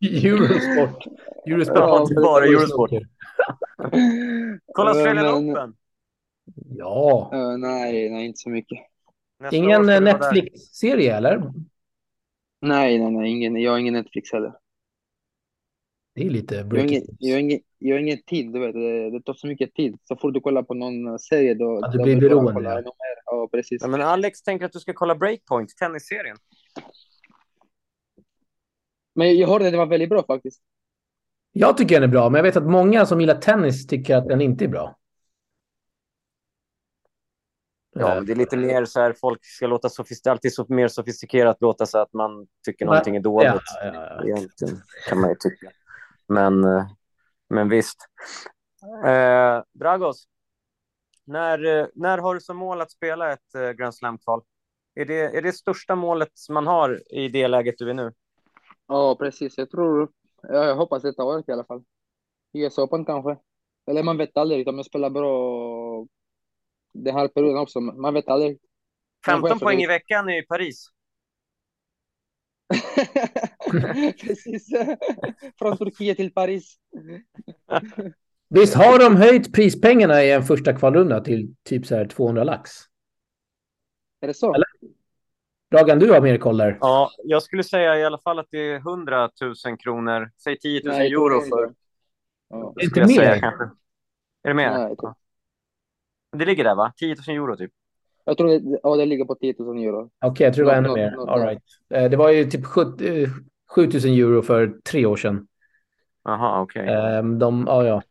Eurosport. 0.00 1.04
Eurosport. 1.46 1.76
Ja, 1.78 2.06
bara 2.22 2.44
Eurosport. 2.44 2.90
Kolla 4.72 4.90
Australian 4.90 5.46
men- 5.46 5.50
Open. 5.50 5.74
Ja. 6.68 7.30
eh, 7.32 7.56
nej, 7.58 8.10
nej, 8.10 8.26
inte 8.26 8.38
så 8.38 8.50
mycket. 8.50 8.78
Nästa 9.40 9.56
Ingen. 9.56 9.86
Netflix-serie 9.86 11.16
eller? 11.16 11.52
Nej, 12.60 12.98
nej, 12.98 13.10
nej, 13.10 13.30
ingen, 13.30 13.56
jag 13.56 13.70
har 13.70 13.78
ingen 13.78 13.94
Netflix 13.94 14.32
heller. 14.32 14.52
Det 16.14 16.26
är 16.26 16.30
lite 16.30 16.54
Jag 16.54 16.62
har 16.62 16.68
breaking 16.68 17.02
ingen, 17.18 17.46
news. 17.48 17.62
jag 17.78 17.94
har 17.94 18.00
ingen, 18.00 18.22
tid, 18.22 18.52
du 18.52 18.60
vet. 18.60 18.72
Det, 18.74 19.10
det 19.10 19.22
tar 19.22 19.34
så 19.34 19.46
mycket 19.46 19.74
tid. 19.74 19.98
Så 20.04 20.16
fort 20.16 20.34
du 20.34 20.40
kollar 20.40 20.62
på 20.62 20.74
någon 20.74 21.18
serie, 21.18 21.54
då, 21.54 21.78
Ja, 21.82 21.88
du 21.88 22.02
blir 22.02 22.20
beroende, 22.20 22.52
kolla 22.52 22.82
ja. 22.82 22.92
Ja, 23.24 23.48
precis. 23.52 23.82
Ja, 23.82 23.88
men 23.88 24.00
Alex 24.00 24.42
tänker 24.42 24.66
att 24.66 24.72
du 24.72 24.80
ska 24.80 24.92
kolla 24.92 25.14
Breakpoint, 25.14 25.76
tennisserien. 25.76 26.36
Men 29.14 29.38
jag 29.38 29.48
hörde 29.48 29.66
att 29.66 29.72
det 29.72 29.78
var 29.78 29.86
väldigt 29.86 30.08
bra 30.08 30.22
faktiskt. 30.26 30.62
Jag 31.52 31.76
tycker 31.76 31.94
den 31.94 32.02
är 32.10 32.12
bra, 32.12 32.30
men 32.30 32.38
jag 32.38 32.42
vet 32.42 32.56
att 32.56 32.66
många 32.70 33.06
som 33.06 33.20
gillar 33.20 33.34
tennis 33.34 33.86
tycker 33.86 34.16
att 34.16 34.28
den 34.28 34.40
inte 34.40 34.64
är 34.64 34.68
bra. 34.68 34.98
Ja, 37.96 38.08
Eh, 38.08 38.14
men 38.14 38.26
det 38.26 38.32
är 38.32 38.36
lite 38.36 38.56
mer 38.56 38.84
så 38.84 39.00
här, 39.00 39.12
folk 39.20 39.44
ska 39.44 39.66
låta 39.66 39.88
sofist- 39.88 40.26
alltid 40.30 40.54
så 40.54 40.66
mer 40.68 40.88
sofistikerat 40.88 41.60
låta 41.60 41.86
så 41.86 41.98
att 41.98 42.12
man 42.12 42.46
tycker 42.64 42.86
någonting 42.86 43.16
är 43.16 43.20
dåligt. 43.20 43.48
Ja, 43.48 43.60
ja, 43.84 43.92
ja. 43.94 44.24
Egentligen 44.24 44.76
kan 45.08 45.20
man 45.20 45.30
ju 45.30 45.36
tycka. 45.36 45.70
Men, 46.26 46.64
eh, 46.64 46.86
men 47.48 47.68
visst. 47.68 47.98
Eh, 49.06 49.62
Dragos, 49.72 50.28
när, 51.24 51.64
eh, 51.64 51.86
när 51.94 52.18
har 52.18 52.34
du 52.34 52.40
som 52.40 52.56
mål 52.56 52.80
att 52.80 52.90
spela 52.90 53.32
ett 53.32 53.54
eh, 53.54 53.70
Grand 53.70 53.94
Slam-kval? 53.94 54.42
Är 54.94 55.04
det, 55.04 55.20
är 55.20 55.42
det 55.42 55.52
största 55.52 55.94
målet 55.94 56.32
man 56.50 56.66
har 56.66 57.14
i 57.14 57.28
det 57.28 57.48
läget 57.48 57.74
du 57.78 57.90
är 57.90 57.94
nu? 57.94 58.12
Ja, 58.86 59.16
precis. 59.16 59.58
Jag 59.58 59.70
tror, 59.70 60.10
ja, 60.42 60.64
jag 60.64 60.76
hoppas 60.76 61.02
detta 61.02 61.24
året 61.24 61.48
i 61.48 61.52
alla 61.52 61.64
fall. 61.64 61.84
US 62.52 62.78
Open 62.78 63.04
kanske. 63.04 63.36
Eller 63.86 64.02
man 64.02 64.16
vet 64.16 64.36
aldrig, 64.36 64.68
om 64.68 64.76
jag 64.76 64.86
spelar 64.86 65.10
bra 65.10 66.06
den 66.92 67.14
här 67.14 67.28
perioden 67.28 67.58
också. 67.58 67.80
Man 67.80 68.14
vet 68.14 68.28
aldrig. 68.28 68.58
15 69.26 69.58
poäng 69.58 69.80
i 69.80 69.86
veckan 69.86 70.30
i 70.30 70.42
Paris. 70.42 70.90
Precis. 74.20 74.68
Från 75.58 75.76
Turkiet 75.76 76.16
till 76.16 76.32
Paris. 76.32 76.76
Visst 78.48 78.74
har 78.74 78.98
de 78.98 79.16
höjt 79.16 79.52
prispengarna 79.52 80.24
i 80.24 80.32
en 80.32 80.42
första 80.42 80.72
kvalrunda 80.72 81.20
till 81.20 81.54
typ 81.62 81.86
så 81.86 81.94
här 81.94 82.06
200 82.06 82.44
lax? 82.44 82.70
Är 84.20 84.26
det 84.26 84.34
så? 84.34 84.54
Eller? 84.54 84.66
Dragan, 85.70 85.98
du 85.98 86.10
har 86.12 86.20
mer 86.20 86.38
koll 86.38 86.56
där. 86.56 86.78
Ja, 86.80 87.10
jag 87.24 87.42
skulle 87.42 87.64
säga 87.64 87.98
i 87.98 88.04
alla 88.04 88.18
fall 88.18 88.38
att 88.38 88.48
det 88.50 88.58
är 88.58 88.76
100 88.76 89.30
000 89.66 89.78
kronor. 89.78 90.30
Säg 90.44 90.58
10 90.58 90.80
000 90.84 90.94
Nej, 90.94 91.12
euro 91.12 91.40
för. 91.40 91.74
Ja. 92.48 92.74
Inte 92.80 93.08
säga, 93.08 93.30
mer? 93.30 93.40
kanske. 93.40 93.64
Är 94.42 94.48
det 94.48 94.54
mer? 94.54 94.70
Nej. 94.70 94.94
Ja. 94.98 95.14
Det 96.36 96.44
ligger 96.44 96.64
där 96.64 96.74
va? 96.74 96.92
10 96.96 97.16
000 97.28 97.36
euro 97.36 97.56
typ. 97.56 97.72
Jag 98.24 98.36
tror 98.38 98.48
det, 98.48 98.78
ja, 98.82 98.96
det 98.96 99.06
ligger 99.06 99.24
på 99.24 99.34
10 99.34 99.54
000 99.58 99.78
euro. 99.78 100.10
Okej, 100.24 100.44
jag 100.44 100.54
tror 100.54 100.64
det 100.64 100.70
var 100.70 100.78
ännu 100.78 100.92
mer. 100.94 101.30
All 101.30 101.40
right. 101.40 101.62
Eh, 101.94 102.10
Det 102.10 102.16
var 102.16 102.30
ju 102.30 102.44
typ 102.44 102.64
70 102.64 103.26
7000 103.74 104.10
euro 104.12 104.42
för 104.42 104.80
tre 104.90 105.06
år 105.06 105.16
sedan. 105.16 105.46
Jaha, 106.24 106.62
okej. 106.62 106.88
Ehm, 106.88 107.38
De, 107.38 107.64
ja, 107.66 107.84
ja. 107.86 108.02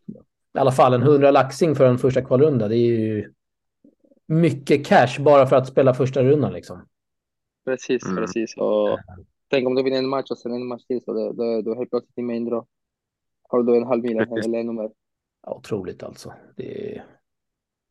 I 0.56 0.60
alla 0.60 0.71
fall 0.71 0.93
en 0.93 1.02
100 1.04 1.32
laxing 1.32 1.76
för 1.76 1.86
en 1.86 1.97
första 1.97 2.21
kvalrunda. 2.21 2.67
Det 2.67 2.76
är 2.78 2.97
ju 2.99 3.32
mycket 4.28 4.86
cash 4.88 5.19
bara 5.23 5.45
för 5.45 5.56
att 5.56 5.67
spela 5.67 5.93
första 5.93 6.23
rundan 6.23 6.54
liksom. 6.54 6.86
Precis, 7.65 8.06
Mm. 8.06 8.15
precis. 8.15 8.58
Och 8.58 8.99
tänk 9.49 9.67
om 9.67 9.76
du 9.76 9.84
vinner 9.84 9.97
en 9.97 10.10
match 10.10 10.32
och 10.32 10.38
sen 10.38 10.52
en 10.54 10.67
match 10.67 10.84
till 10.86 11.04
så 11.04 11.13
det, 11.13 11.34
då, 11.34 11.62
då 11.62 11.76
helt 11.76 11.89
plötsligt 11.89 12.17
i 12.17 12.21
main 12.21 12.45
draw. 12.45 12.67
Har 13.49 13.63
du 13.63 13.78
en 13.78 13.88
halv 13.88 14.04
mil 14.04 14.17
Precis. 14.17 14.45
eller 14.45 14.60
ännu 14.60 14.71
mer. 14.73 14.89
Ja, 15.45 15.54
otroligt 15.56 16.04
alltså. 16.04 16.34
Det 16.56 16.95
är, 16.95 17.06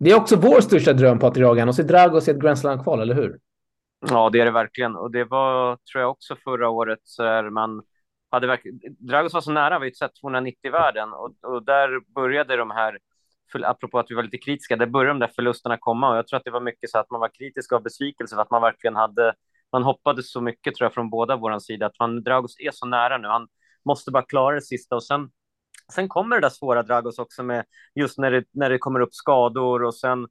det 0.05 0.11
är 0.11 0.17
också 0.17 0.37
vår 0.37 0.61
största 0.61 0.93
dröm, 0.93 1.19
Patrik 1.19 1.45
Dragan. 1.45 1.69
att 1.69 1.75
se 1.75 1.83
Dragos 1.83 2.29
i 2.29 2.31
ett 2.31 2.41
Grand 2.41 2.59
Slam-kval, 2.59 3.01
eller 3.01 3.15
hur? 3.15 3.39
Ja, 4.11 4.31
det 4.31 4.41
är 4.41 4.45
det 4.45 4.51
verkligen. 4.51 4.97
Och 4.97 5.11
det 5.11 5.25
var, 5.25 5.77
tror 5.77 6.03
jag, 6.03 6.11
också 6.11 6.37
förra 6.45 6.69
året 6.69 6.99
så 7.03 7.23
där 7.23 7.51
man 7.51 7.83
hade 8.31 8.47
verkligen... 8.47 8.81
Dragos 8.99 9.35
var 9.35 9.41
så 9.41 9.51
nära, 9.51 9.79
vi 9.79 9.85
har 9.85 9.89
ju 9.89 9.95
sett 9.95 10.11
290-världen 10.25 11.13
och, 11.13 11.35
och 11.43 11.65
där 11.65 12.15
började 12.15 12.57
de 12.57 12.71
här, 12.71 12.99
för, 13.53 13.71
apropå 13.71 13.99
att 13.99 14.11
vi 14.11 14.15
var 14.15 14.23
lite 14.23 14.39
kritiska, 14.39 14.77
där 14.77 14.87
började 14.87 15.11
de 15.11 15.19
där 15.19 15.33
förlusterna 15.35 15.77
komma 15.81 16.11
och 16.11 16.17
jag 16.17 16.27
tror 16.27 16.37
att 16.37 16.45
det 16.45 16.51
var 16.51 16.61
mycket 16.61 16.91
så 16.91 16.99
att 16.99 17.11
man 17.11 17.21
var 17.21 17.29
kritisk 17.29 17.73
av 17.73 17.83
besvikelse 17.83 18.35
för 18.35 18.43
att 18.43 18.51
man 18.51 18.63
verkligen 18.63 18.97
hade, 18.97 19.35
man 19.73 19.83
hoppades 19.83 20.33
så 20.33 20.41
mycket 20.41 20.75
tror 20.75 20.85
jag 20.85 20.95
från 20.95 21.11
båda 21.11 21.37
våran 21.37 21.61
sida 21.61 21.87
att 21.87 21.99
man, 21.99 22.23
Dragos 22.23 22.61
är 22.61 22.71
så 22.71 22.87
nära 22.87 23.19
nu, 23.19 23.29
han 23.29 23.49
måste 23.85 24.11
bara 24.11 24.23
klara 24.23 24.55
det 24.55 24.63
sista 24.63 24.97
och 24.97 25.05
sen 25.05 25.31
Sen 25.93 26.09
kommer 26.09 26.37
det 26.37 26.43
där 26.43 26.51
svåra 26.51 26.83
Dragos 26.83 27.19
också 27.19 27.43
med 27.43 27.65
just 27.95 28.19
när 28.19 28.31
det, 28.31 28.45
när 28.51 28.71
det 28.71 28.79
kommer 28.79 29.01
upp 29.01 29.15
skador 29.15 29.83
och 29.83 29.95
sen 29.95 30.27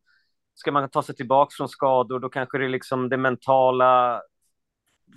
ska 0.54 0.72
man 0.72 0.90
ta 0.90 1.04
sig 1.04 1.16
tillbaka 1.16 1.54
från 1.58 1.70
skador, 1.70 2.20
då 2.20 2.30
kanske 2.30 2.58
det 2.58 2.66
är 2.66 2.70
liksom 2.70 3.10
det 3.10 3.18
mentala. 3.18 4.22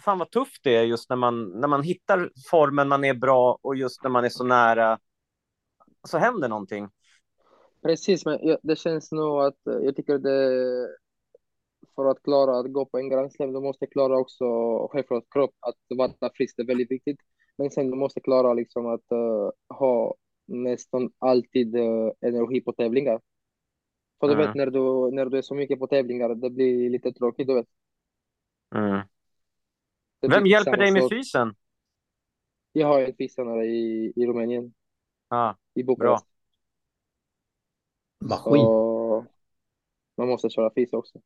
Fan 0.04 0.18
vad 0.18 0.30
tufft 0.30 0.60
det 0.64 0.76
är 0.76 0.82
just 0.82 1.10
när 1.10 1.16
man, 1.16 1.60
när 1.60 1.68
man 1.68 1.82
hittar 1.82 2.30
formen, 2.50 2.88
man 2.88 3.04
är 3.04 3.14
bra 3.14 3.58
och 3.62 3.76
just 3.76 4.02
när 4.02 4.10
man 4.10 4.24
är 4.24 4.28
så 4.28 4.44
nära 4.44 4.98
så 6.08 6.18
händer 6.18 6.48
någonting. 6.48 6.88
Precis, 7.82 8.24
men 8.24 8.38
jag, 8.42 8.58
det 8.62 8.76
känns 8.76 9.12
nog 9.12 9.40
att 9.40 9.66
eh, 9.66 9.74
jag 9.74 9.96
tycker 9.96 10.18
det 10.18 10.88
för 11.94 12.04
att 12.10 12.22
klara 12.22 12.58
att 12.58 12.72
gå 12.72 12.86
på 12.86 12.98
en 12.98 13.08
Grand 13.08 13.32
Slam, 13.32 13.52
du 13.52 13.60
måste 13.60 13.86
klara 13.86 14.18
också 14.18 14.44
självklart 14.88 15.24
kropp, 15.30 15.54
att 15.60 15.76
vara 15.98 16.32
frisk, 16.34 16.56
det 16.56 16.62
är 16.62 16.66
väldigt 16.66 16.90
viktigt. 16.90 17.18
Men 17.58 17.70
sen 17.70 17.90
du 17.90 17.96
måste 17.96 18.20
klara 18.20 18.54
liksom 18.54 18.86
att 18.86 19.12
uh, 19.12 19.50
ha 19.76 20.14
nästan 20.46 21.10
alltid 21.18 21.76
eh, 21.76 22.10
energi 22.20 22.60
på 22.60 22.72
tävlingar. 22.72 23.20
För 24.20 24.28
du 24.28 24.34
Mm. 24.34 24.46
vet 24.46 24.54
när 24.54 24.66
du, 24.66 25.10
när 25.16 25.26
du 25.26 25.38
är 25.38 25.42
så 25.42 25.54
mycket 25.54 25.78
på 25.78 25.86
tävlingar, 25.86 26.34
det 26.34 26.50
blir 26.50 26.90
lite 26.90 27.12
tråkigt, 27.12 27.46
du 27.48 27.54
vet. 27.54 27.66
Mm. 28.74 29.00
Vem 30.20 30.42
blir 30.42 30.52
hjälper 30.52 30.76
dig 30.76 30.92
med 30.92 31.02
sak. 31.02 31.12
fysen? 31.12 31.54
Jag 32.72 32.86
har 32.86 33.02
en 33.02 33.14
fystränare 33.16 33.66
i, 33.66 34.12
i 34.16 34.26
Rumänien, 34.26 34.74
Ja, 35.30 35.56
i 35.74 35.82
Bukarest. 35.82 36.26
Maskin. 38.20 38.54
Så 38.56 39.26
man 40.16 40.28
måste 40.28 40.50
köra 40.50 40.70
fys 40.74 40.92
också. 40.92 41.20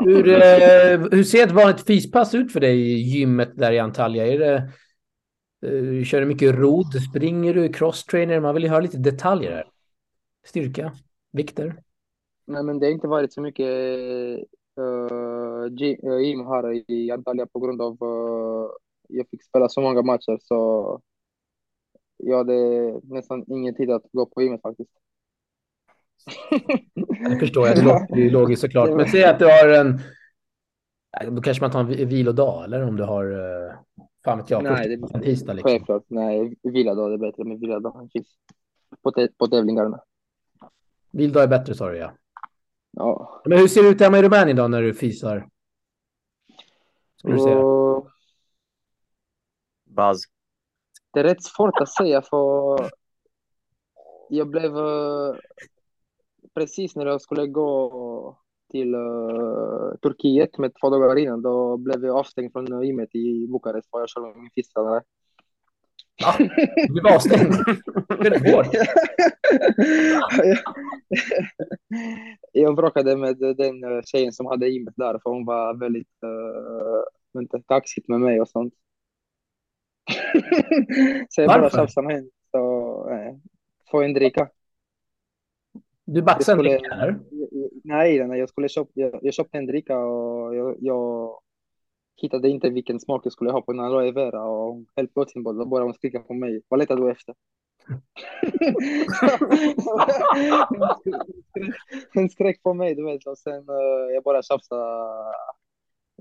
Hur, 0.00 0.28
eh, 0.28 0.98
hur 1.12 1.22
ser 1.24 1.46
ett 1.46 1.52
vanligt 1.52 1.86
fyspass 1.86 2.34
ut 2.34 2.52
för 2.52 2.60
dig 2.60 2.92
i 2.92 2.96
gymmet 3.00 3.56
där 3.56 3.72
i 3.72 3.78
Antalya? 3.78 4.26
Är 4.26 4.38
det, 4.38 4.72
eh, 5.62 6.04
kör 6.04 6.20
du 6.20 6.26
mycket 6.26 6.54
rodd? 6.54 7.02
Springer 7.10 7.54
du? 7.54 7.68
Crosstrainer? 7.68 8.40
Man 8.40 8.54
vill 8.54 8.62
ju 8.62 8.68
höra 8.68 8.80
lite 8.80 8.98
detaljer 8.98 9.52
här. 9.52 9.70
Styrka? 10.46 10.92
Vikter? 11.32 11.82
Nej, 12.46 12.62
men 12.62 12.78
det 12.78 12.86
har 12.86 12.92
inte 12.92 13.08
varit 13.08 13.32
så 13.32 13.40
mycket 13.40 13.66
uh, 14.80 15.66
gym 15.70 16.46
här 16.46 16.90
i 16.90 17.10
Antalya 17.10 17.46
på 17.46 17.60
grund 17.60 17.82
av 17.82 17.92
uh, 17.92 18.70
jag 19.08 19.28
fick 19.28 19.44
spela 19.44 19.68
så 19.68 19.80
många 19.80 20.02
matcher 20.02 20.38
så 20.42 21.00
jag 22.16 22.36
hade 22.36 22.54
nästan 23.02 23.44
ingen 23.46 23.74
tid 23.74 23.90
att 23.90 24.04
gå 24.12 24.26
på 24.26 24.42
gymmet 24.42 24.62
faktiskt. 24.62 24.90
Det 27.30 27.38
förstår 27.40 27.68
jag. 27.68 27.76
Det 28.08 28.20
ju 28.20 28.30
logiskt 28.30 28.62
såklart. 28.62 28.96
Men 28.96 29.08
säg 29.08 29.24
att 29.24 29.38
du 29.38 29.44
har 29.44 29.68
en... 29.68 30.00
Då 31.36 31.42
kanske 31.42 31.64
man 31.64 31.70
tar 31.70 31.80
en 31.80 31.86
vi- 31.86 32.04
vilodag, 32.04 32.64
eller 32.64 32.88
om 32.88 32.96
du 32.96 33.02
har... 33.02 33.24
Fan 34.26 34.38
vet 34.38 34.50
jag. 34.50 34.62
Nej, 34.64 34.88
det- 34.96 35.14
en 35.14 35.20
tisdag 35.22 35.52
liksom. 35.52 35.70
Självklart, 35.70 36.04
nej, 36.06 36.56
vilodag 36.62 37.12
är 37.12 37.18
bättre 37.18 37.44
med 37.44 37.60
vilodag 37.60 38.08
finns 38.12 38.26
på, 39.02 39.10
tä- 39.10 39.32
på 39.38 39.46
tävlingarna. 39.46 40.00
Vilodag 41.10 41.42
är 41.42 41.48
bättre, 41.48 41.74
sa 41.74 41.88
du 41.90 41.96
ja. 41.98 42.12
Ja. 42.90 43.42
Men 43.44 43.58
hur 43.58 43.68
ser 43.68 43.82
det 43.82 43.88
ut 43.88 44.00
hemma 44.00 44.18
i 44.18 44.22
Rumänien 44.22 44.56
då 44.56 44.68
när 44.68 44.82
du 44.82 44.94
fysar? 44.94 45.48
Skulle 47.16 47.34
du 47.34 47.40
säga? 47.40 47.58
Och 47.58 48.08
Buzz. 49.84 50.22
det 51.12 51.20
är 51.20 51.24
rätt 51.24 51.42
svårt 51.42 51.80
att 51.80 51.88
säga 51.88 52.22
för 52.22 52.78
jag 54.28 54.48
blev 54.50 54.76
eh, 54.78 55.34
precis 56.54 56.96
när 56.96 57.06
jag 57.06 57.20
skulle 57.20 57.46
gå 57.46 58.38
till 58.76 58.94
eh, 58.94 59.96
Turkiet 60.02 60.58
med 60.58 60.72
två 60.80 60.90
dagar 60.90 61.18
innan, 61.18 61.42
då 61.42 61.76
blev 61.76 62.04
jag 62.04 62.16
avstängd 62.16 62.52
från 62.52 62.82
gymmet 62.82 63.14
i 63.14 63.46
Bukarest 63.46 63.90
för 63.90 63.98
jag 63.98 64.08
körde 64.08 64.26
med 64.26 64.36
min 64.36 64.50
fystränare. 64.54 65.02
Du 66.88 66.92
blev 66.92 67.14
avstängd. 67.14 67.52
Det 68.22 68.28
är 68.28 68.52
hårt. 68.52 68.66
jag 72.52 72.76
bråkade 72.76 73.16
med 73.16 73.36
den 73.38 74.02
tjejen 74.04 74.32
som 74.32 74.46
hade 74.46 74.68
gymmet 74.68 74.94
där 74.96 75.18
för 75.22 75.30
hon 75.30 75.44
var 75.44 75.74
väldigt 75.74 76.16
uh, 76.24 77.42
inte, 77.42 77.62
kaxigt 77.68 78.08
med 78.08 78.20
mig 78.20 78.40
och 78.40 78.48
sånt. 78.48 78.74
så 81.28 81.40
jag 81.40 81.48
bara 81.48 81.70
tjafsade 81.70 82.06
med 82.06 82.16
henne. 82.16 82.28
Så, 82.50 82.60
eh, 83.10 83.34
får 83.90 84.04
en 84.04 84.14
dricka. 84.14 84.48
Du 86.04 86.22
baxade 86.22 86.58
en 86.58 86.64
dricka, 86.64 86.94
eller? 86.94 87.18
Nej, 87.86 88.26
nej 88.26 88.38
jag, 88.38 88.48
skulle 88.48 88.68
köpa, 88.68 88.90
jag, 88.94 89.18
jag 89.22 89.34
köpte 89.34 89.58
en 89.58 89.66
dricka 89.66 89.98
och 89.98 90.54
jag, 90.54 90.76
jag 90.80 91.38
hittade 92.16 92.48
inte 92.48 92.70
vilken 92.70 93.00
smak 93.00 93.26
jag 93.26 93.32
skulle 93.32 93.50
ha 93.50 93.62
på 93.62 93.72
en 93.72 93.80
aloe 93.80 94.12
vera 94.12 94.44
och 94.44 94.84
helt 94.96 95.14
plötsligt 95.14 95.44
bara, 95.44 95.66
började 95.66 95.86
hon 95.86 95.94
skrika 95.94 96.20
på 96.20 96.34
mig. 96.34 96.62
Vad 96.68 96.80
letar 96.80 96.96
du 96.96 97.10
efter? 97.10 97.34
Hon 102.14 102.28
skrek 102.28 102.62
på 102.62 102.74
mig, 102.74 102.94
du 102.94 103.04
vet, 103.04 103.26
och 103.26 103.38
sen 103.38 103.70
uh, 103.70 104.14
jag 104.14 104.22
bara 104.22 104.42
tjafsade, 104.42 105.32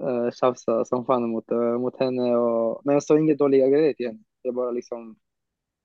uh, 0.02 0.32
tjafsade 0.32 0.86
som 0.86 1.06
fan 1.06 1.30
mot, 1.30 1.52
uh, 1.52 1.78
mot 1.78 2.00
henne. 2.00 2.38
Och, 2.38 2.82
men 2.84 2.94
jag 2.94 3.04
sa 3.04 3.20
inga 3.20 3.36
dåliga 3.36 3.68
grejer 3.68 3.94
till 3.94 4.08
henne. 4.08 4.20
Jag 4.42 4.56
bara 4.56 4.72
liksom, 4.72 5.16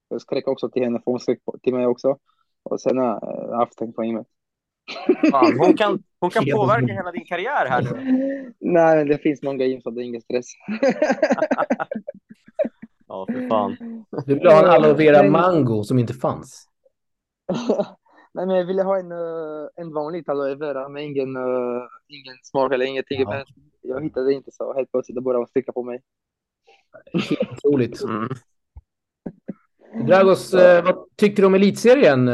jag 0.09 0.21
skrek 0.21 0.49
också 0.49 0.69
till 0.69 0.83
henne, 0.83 1.01
för 1.05 1.11
hon 1.11 1.21
skrek 1.21 1.45
på, 1.45 1.59
till 1.63 1.75
mig 1.75 1.87
också. 1.87 2.19
Och 2.63 2.81
sen 2.81 2.99
uh, 2.99 3.19
en 3.81 3.93
poäng 3.93 4.09
gymmet. 4.09 4.27
Fan, 5.31 5.59
hon 5.59 5.77
kan, 5.77 6.03
hon 6.21 6.31
kan 6.31 6.45
påverka 6.53 6.93
hela 6.93 7.13
din 7.13 7.25
karriär 7.25 7.67
här 7.69 7.83
nu. 7.83 7.91
Nej, 8.61 8.97
men 8.97 9.09
det 9.09 9.19
finns 9.19 9.43
många 9.43 9.65
gym 9.65 9.81
så 9.81 9.91
det 9.91 10.03
är 10.03 10.05
ingen 10.05 10.21
stress. 10.21 10.47
Ja, 13.11 13.27
för 13.27 13.49
fan. 13.49 14.05
Du 14.27 14.35
ville 14.35 14.51
ha 14.51 14.59
en 14.59 14.71
aloe 14.71 14.95
vera 14.95 15.23
mango 15.23 15.85
som 15.85 15.99
inte 15.99 16.15
fanns. 16.15 16.69
Nej, 18.35 18.47
men 18.47 18.57
jag 18.57 18.65
ville 18.65 18.83
ha 18.83 18.99
en, 18.99 19.13
eh, 19.13 19.69
en 19.77 19.93
vanlig 19.93 20.31
aloe 20.31 20.55
vera 20.55 20.89
med 20.89 21.05
ingen, 21.05 21.37
eh, 21.37 21.83
ingen 22.09 22.37
smak 22.43 22.73
eller 22.73 22.87
ingenting. 22.87 23.21
Ja. 23.21 23.29
Men 23.31 23.45
jag 23.83 24.03
hittade 24.03 24.33
inte 24.33 24.51
så 24.53 24.75
helt 24.75 24.93
plötsligt 24.93 25.17
då 25.17 25.23
började 25.23 25.39
hon 25.39 25.47
sticka 25.47 25.73
på 25.73 25.83
mig. 25.83 26.03
Helt 27.13 27.51
otroligt. 27.53 28.03
Mm. 28.03 28.29
Dragos, 30.07 30.55
eh, 30.55 30.85
vad 30.85 31.05
tyckte 31.17 31.43
du 31.43 31.47
om 31.47 31.55
elitserien 31.55 32.29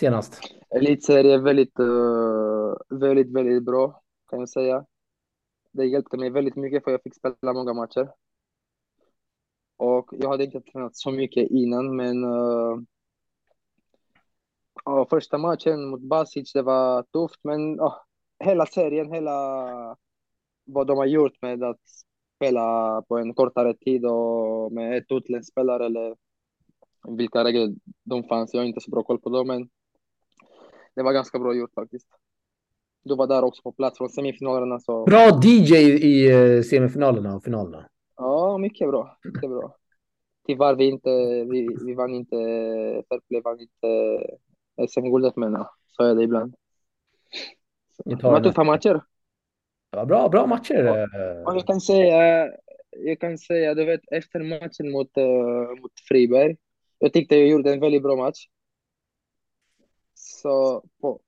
senast? 0.00 0.40
Elitserie 0.70 1.34
är 1.34 1.38
väldigt, 1.38 1.78
eh, 1.78 2.98
väldigt, 2.98 3.32
väldigt 3.32 3.64
bra 3.64 4.02
kan 4.30 4.38
jag 4.38 4.48
säga. 4.48 4.84
Det 5.72 5.86
hjälpte 5.86 6.16
mig 6.16 6.30
väldigt 6.30 6.56
mycket 6.56 6.84
för 6.84 6.90
jag 6.90 7.02
fick 7.02 7.16
spela 7.16 7.52
många 7.52 7.72
matcher. 7.72 8.10
Och 9.76 10.08
jag 10.12 10.28
hade 10.28 10.44
inte 10.44 10.60
tränat 10.60 10.96
så 10.96 11.10
mycket 11.10 11.50
innan, 11.50 11.96
men 11.96 12.24
uh, 12.24 12.78
första 15.10 15.38
matchen 15.38 15.88
mot 15.88 16.00
Basic, 16.00 16.52
det 16.52 16.62
var 16.62 17.02
tufft, 17.02 17.40
men 17.42 17.80
uh, 17.80 17.94
hela 18.44 18.66
serien, 18.66 19.12
hela 19.12 19.36
vad 20.64 20.86
de 20.86 20.98
har 20.98 21.06
gjort 21.06 21.42
med 21.42 21.62
att 21.62 21.80
spela 22.36 23.02
på 23.02 23.18
en 23.18 23.34
kortare 23.34 23.74
tid 23.74 24.04
och 24.06 24.72
med 24.72 24.96
ett 24.96 25.12
utländskt 25.12 25.52
spelare 25.52 25.86
eller 25.86 26.16
vilka 27.08 27.44
regler 27.44 27.74
de 28.04 28.24
fanns. 28.24 28.54
Jag 28.54 28.60
har 28.60 28.66
inte 28.66 28.80
så 28.80 28.90
bra 28.90 29.02
koll 29.02 29.20
på 29.20 29.30
dem, 29.30 29.46
men 29.46 29.68
det 30.94 31.02
var 31.02 31.12
ganska 31.12 31.38
bra 31.38 31.54
gjort 31.54 31.74
faktiskt. 31.74 32.06
Du 33.02 33.16
var 33.16 33.26
där 33.26 33.44
också 33.44 33.62
på 33.62 33.72
plats 33.72 33.98
från 33.98 34.08
semifinalerna. 34.08 34.80
Så... 34.80 35.04
Bra 35.04 35.40
DJ 35.42 35.74
i 35.76 36.30
eh, 36.30 36.62
semifinalerna 36.62 37.36
och 37.36 37.44
finalerna. 37.44 37.88
Ja, 38.16 38.58
mycket 38.58 38.88
bra. 38.88 39.18
Mycket 39.24 39.50
bra. 39.50 39.76
Tyvärr 40.46 40.74
vi 40.74 40.84
inte, 40.84 41.10
vi, 41.50 41.68
vi 41.86 41.94
vann 41.94 42.14
inte, 42.14 42.36
Fairplay 43.08 43.40
vann 43.44 43.60
inte 43.60 44.20
SM-guldet 44.88 45.36
men 45.36 45.52
ja, 45.52 45.70
så 45.90 46.02
är 46.02 46.14
det 46.14 46.22
ibland. 46.22 46.54
Det 48.04 48.22
var 48.22 48.40
tuffa 48.40 48.64
matcher. 48.64 49.02
Ja, 49.90 50.04
bra, 50.04 50.28
bra 50.28 50.46
matcher. 50.46 50.88
Och 51.46 51.56
jag 51.56 51.66
kan 51.66 51.80
säga, 51.80 52.48
jag 52.90 53.20
kan 53.20 53.38
säga, 53.38 53.74
du 53.74 53.84
vet, 53.84 54.00
efter 54.10 54.40
matchen 54.40 54.90
mot, 54.90 55.18
uh, 55.18 55.80
mot 55.82 55.92
Friberg, 56.08 56.56
jag 56.98 57.12
tyckte 57.12 57.36
jag 57.36 57.48
gjorde 57.48 57.72
en 57.72 57.80
väldigt 57.80 58.02
bra 58.02 58.16
match. 58.16 58.46
Så 60.42 60.84
på, 61.00 61.20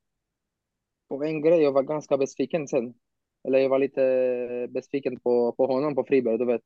på 1.09 1.25
en 1.25 1.43
grej 1.43 1.63
jag 1.63 1.73
var 1.73 1.83
ganska 1.83 2.17
besviken 2.17 2.69
sen. 2.69 2.95
Eller 3.45 3.59
jag 3.59 3.69
var 3.69 3.79
lite 3.79 4.69
besviken 4.71 5.21
på, 5.21 5.53
på 5.53 5.67
honom 5.67 5.95
på 5.95 6.05
Friberg, 6.05 6.39
du 6.39 6.45
vet. 6.45 6.63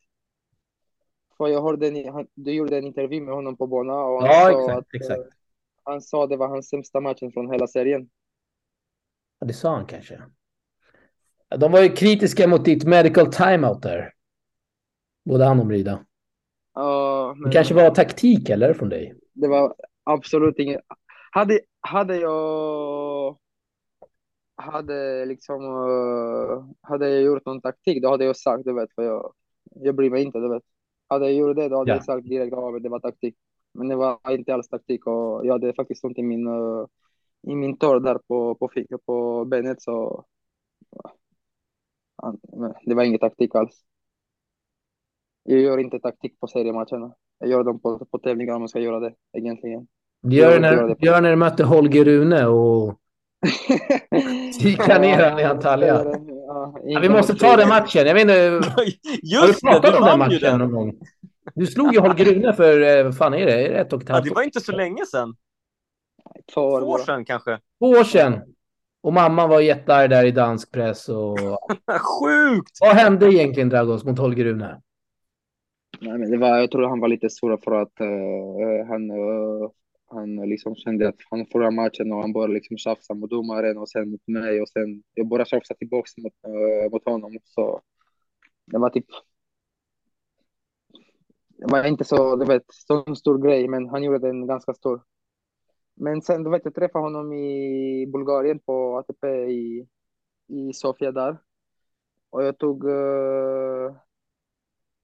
För 1.37 1.49
jag 1.49 1.63
hörde 1.63 2.11
han, 2.11 2.27
du 2.35 2.53
gjorde 2.53 2.79
en 2.79 2.85
intervju 2.85 3.21
med 3.21 3.35
honom 3.35 3.57
på 3.57 3.67
banan 3.67 4.05
och 4.05 4.23
han 4.23 4.31
ja, 4.31 4.41
sa 4.41 4.61
exakt, 4.61 4.79
att 4.79 4.95
exakt. 4.95 5.21
Uh, 5.21 5.27
han 5.83 6.01
sa 6.01 6.27
det 6.27 6.37
var 6.37 6.49
hans 6.49 6.69
sämsta 6.69 7.01
matchen 7.01 7.33
från 7.33 7.51
hela 7.51 7.67
serien. 7.67 8.09
Ja, 9.39 9.47
det 9.47 9.53
sa 9.53 9.75
han 9.75 9.87
kanske. 9.87 10.23
De 11.57 11.73
var 11.73 11.83
ju 11.83 11.89
kritiska 11.89 12.49
mot 12.49 12.65
ditt 12.65 12.85
medical 12.85 13.33
timeout 13.33 13.83
där. 13.83 14.13
Både 15.25 15.45
han 15.45 15.61
och 15.61 15.67
Brida. 15.67 16.05
Ja, 16.75 17.35
men... 17.37 17.51
Det 17.51 17.57
kanske 17.57 17.75
var 17.75 17.91
taktik 17.91 18.49
eller 18.49 18.75
från 18.75 18.89
dig? 18.89 19.15
Det 19.33 19.49
var 19.49 19.75
absolut 20.05 20.59
inget. 20.59 20.81
Hade, 21.37 21.61
hade 21.81 22.17
jag 22.17 23.37
hade 24.57 25.25
liksom 25.27 25.65
uh, 25.65 26.65
hade 26.81 27.11
jag 27.11 27.23
gjort 27.23 27.47
någon 27.47 27.61
taktik 27.61 28.03
då 28.03 28.11
hade 28.11 28.25
jag 28.25 28.37
sagt 28.37 28.65
du 28.65 28.75
vet 28.75 28.95
för 28.95 29.03
jag, 29.03 29.33
jag 29.65 29.95
bryr 29.95 30.11
mig 30.11 30.23
inte 30.23 30.39
du 30.39 30.49
vet. 30.49 30.63
Hade 31.09 31.25
jag 31.25 31.35
gjort 31.35 31.57
det 31.57 31.69
då 31.69 31.79
hade 31.79 31.91
Ja. 31.91 31.95
jag 31.95 32.05
sagt 32.05 32.29
direkt 32.29 32.53
att 32.53 32.83
det 32.83 32.89
var 32.89 33.01
taktik. 33.01 33.37
Men 33.75 33.89
det 33.89 33.97
var 33.97 34.31
inte 34.31 34.55
alls 34.55 34.69
taktik 34.69 35.07
och 35.07 35.47
jag 35.47 35.53
hade 35.53 35.75
faktiskt 35.75 36.05
ont 36.05 36.19
i 36.19 36.23
min 36.23 36.47
uh, 36.47 36.87
i 37.43 37.55
min 37.55 37.77
tår 37.79 38.01
där 38.01 38.19
på 38.29 38.55
på, 38.55 38.69
på 39.07 39.45
benet 39.45 39.83
så 39.83 40.25
ja, 42.17 42.35
det 42.85 42.95
var 42.95 43.05
ingen 43.05 43.21
taktik 43.21 43.55
alls. 43.55 43.85
Jag 45.43 45.61
gör 45.61 45.79
inte 45.79 45.99
taktik 46.01 46.41
på 46.41 46.47
seriematcherna. 46.47 47.15
Jag 47.39 47.49
gör 47.51 47.65
dem 47.65 47.81
på, 47.81 48.05
på 48.05 48.19
tävlingar 48.19 48.55
om 48.55 48.61
jag 48.61 48.71
ska 48.71 48.81
göra 48.81 49.01
det 49.01 49.15
egentligen. 49.33 49.89
Det 50.23 50.37
gör 50.37 50.53
det 50.53 50.59
när, 50.61 50.77
det. 50.77 50.95
det 50.99 51.07
gör 51.07 51.21
när 51.21 51.31
du 51.31 51.37
mötte 51.37 51.65
Holger 51.65 52.05
Rune 52.05 52.47
och 52.47 52.95
kikar 54.61 55.01
ner 55.01 55.31
han 55.31 55.39
i 55.39 55.43
Antalya. 55.45 56.03
Ja, 56.05 56.75
Ja, 56.85 57.01
vi 57.01 57.09
måste 57.09 57.35
ta 57.35 57.57
den 57.57 57.69
matchen. 57.69 58.07
Jag 58.07 58.15
vet 58.15 58.21
inte, 58.23 58.33
har 58.77 58.85
du 58.85 58.93
Just 59.23 59.61
det, 59.61 59.67
pratat 59.71 59.93
du 59.93 59.99
om 59.99 60.05
den 60.05 60.19
matchen 60.19 60.39
den. 60.43 60.59
någon 60.59 60.73
gång? 60.73 60.93
Du 61.55 61.67
slog 61.67 61.95
ju 61.95 62.01
Holger 62.01 62.25
Rune 62.25 62.53
för, 62.53 62.99
eh, 62.99 63.05
vad 63.05 63.17
fan 63.17 63.35
är 63.35 63.47
det? 63.47 63.53
Det 63.57 63.67
ett 63.69 63.93
och 63.93 64.03
ett 64.03 64.09
Ja, 64.09 64.15
halvt 64.15 64.25
det 64.25 64.31
år? 64.31 64.35
var 64.35 64.43
inte 64.43 64.61
så 64.61 64.73
länge 64.73 65.07
sedan. 65.07 65.37
Två 66.55 66.61
år 66.61 66.81
Två 66.81 66.87
år 66.87 66.91
bara. 66.99 67.05
sedan 67.05 67.25
kanske. 67.25 67.59
Två 67.79 67.87
år 67.87 68.05
sedan. 68.05 68.41
Och 69.03 69.13
mamma 69.13 69.47
var 69.47 69.61
jättearg 69.61 70.11
där 70.11 70.25
i 70.25 70.31
dansk 70.31 70.73
press. 70.73 71.09
Och... 71.09 71.39
Sjukt! 72.01 72.79
Vad 72.81 72.97
hände 72.97 73.27
egentligen 73.35 73.69
Dragos 73.69 74.05
mot 74.05 74.19
Holger 74.19 74.45
Rune? 74.45 74.81
Nej, 76.01 76.19
men 76.19 76.31
det 76.31 76.37
var, 76.37 76.59
jag 76.59 76.71
tror 76.71 76.89
han 76.89 77.01
var 77.01 77.09
lite 77.09 77.31
sur 77.31 77.57
för 77.65 77.83
att 77.83 78.01
eh, 78.01 78.87
han, 78.89 79.11
eh, 79.11 79.71
han 80.07 80.37
liksom 80.37 80.75
kände 80.75 81.09
att 81.09 81.17
han 81.31 81.47
förlorade 81.47 81.77
matchen 81.77 82.13
och 82.13 82.21
han 82.21 82.33
började 82.33 82.55
liksom 82.55 82.77
tjafsa 82.79 83.15
mot 83.15 83.31
domaren 83.31 83.79
och 83.79 83.89
sen 83.89 84.11
mot 84.11 84.27
mig 84.27 84.61
och 84.63 84.69
sen 84.69 85.03
jag 85.15 85.29
började 85.29 85.49
tjafsa 85.49 85.75
tillbaka 85.75 86.09
mot, 86.17 86.33
äh, 86.45 86.91
mot 86.91 87.05
honom. 87.05 87.39
Så 87.45 87.81
det 88.67 88.79
var 88.79 88.91
typ 88.91 89.07
det 91.59 91.67
var 91.73 91.85
inte 91.85 92.05
så, 92.05 92.37
du 92.37 92.45
vet, 92.45 92.65
så 92.69 93.15
stor 93.15 93.39
grej, 93.39 93.69
men 93.69 93.89
han 93.89 94.03
gjorde 94.03 94.19
den 94.19 94.47
ganska 94.47 94.75
stor. 94.75 95.03
Men 95.95 96.23
sen, 96.23 96.45
du 96.45 96.51
vet, 96.51 96.65
jag 96.65 96.75
träffade 96.75 97.05
honom 97.05 97.33
i 97.33 98.07
Bulgarien 98.07 98.59
på 98.59 98.99
ATP 98.99 99.29
i, 99.29 99.87
i 100.47 100.73
Sofia 100.73 101.13
där. 101.13 101.39
Och 102.31 102.45
jag 102.45 102.59
tog, 102.59 102.85
eh, 102.89 103.97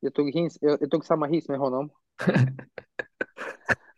jag 0.01 0.15
tog, 0.15 0.31
hins, 0.31 0.59
jag, 0.61 0.83
jag 0.83 0.91
tog 0.91 1.05
samma 1.05 1.27
hiss 1.27 1.49
med 1.49 1.59
honom. 1.59 1.91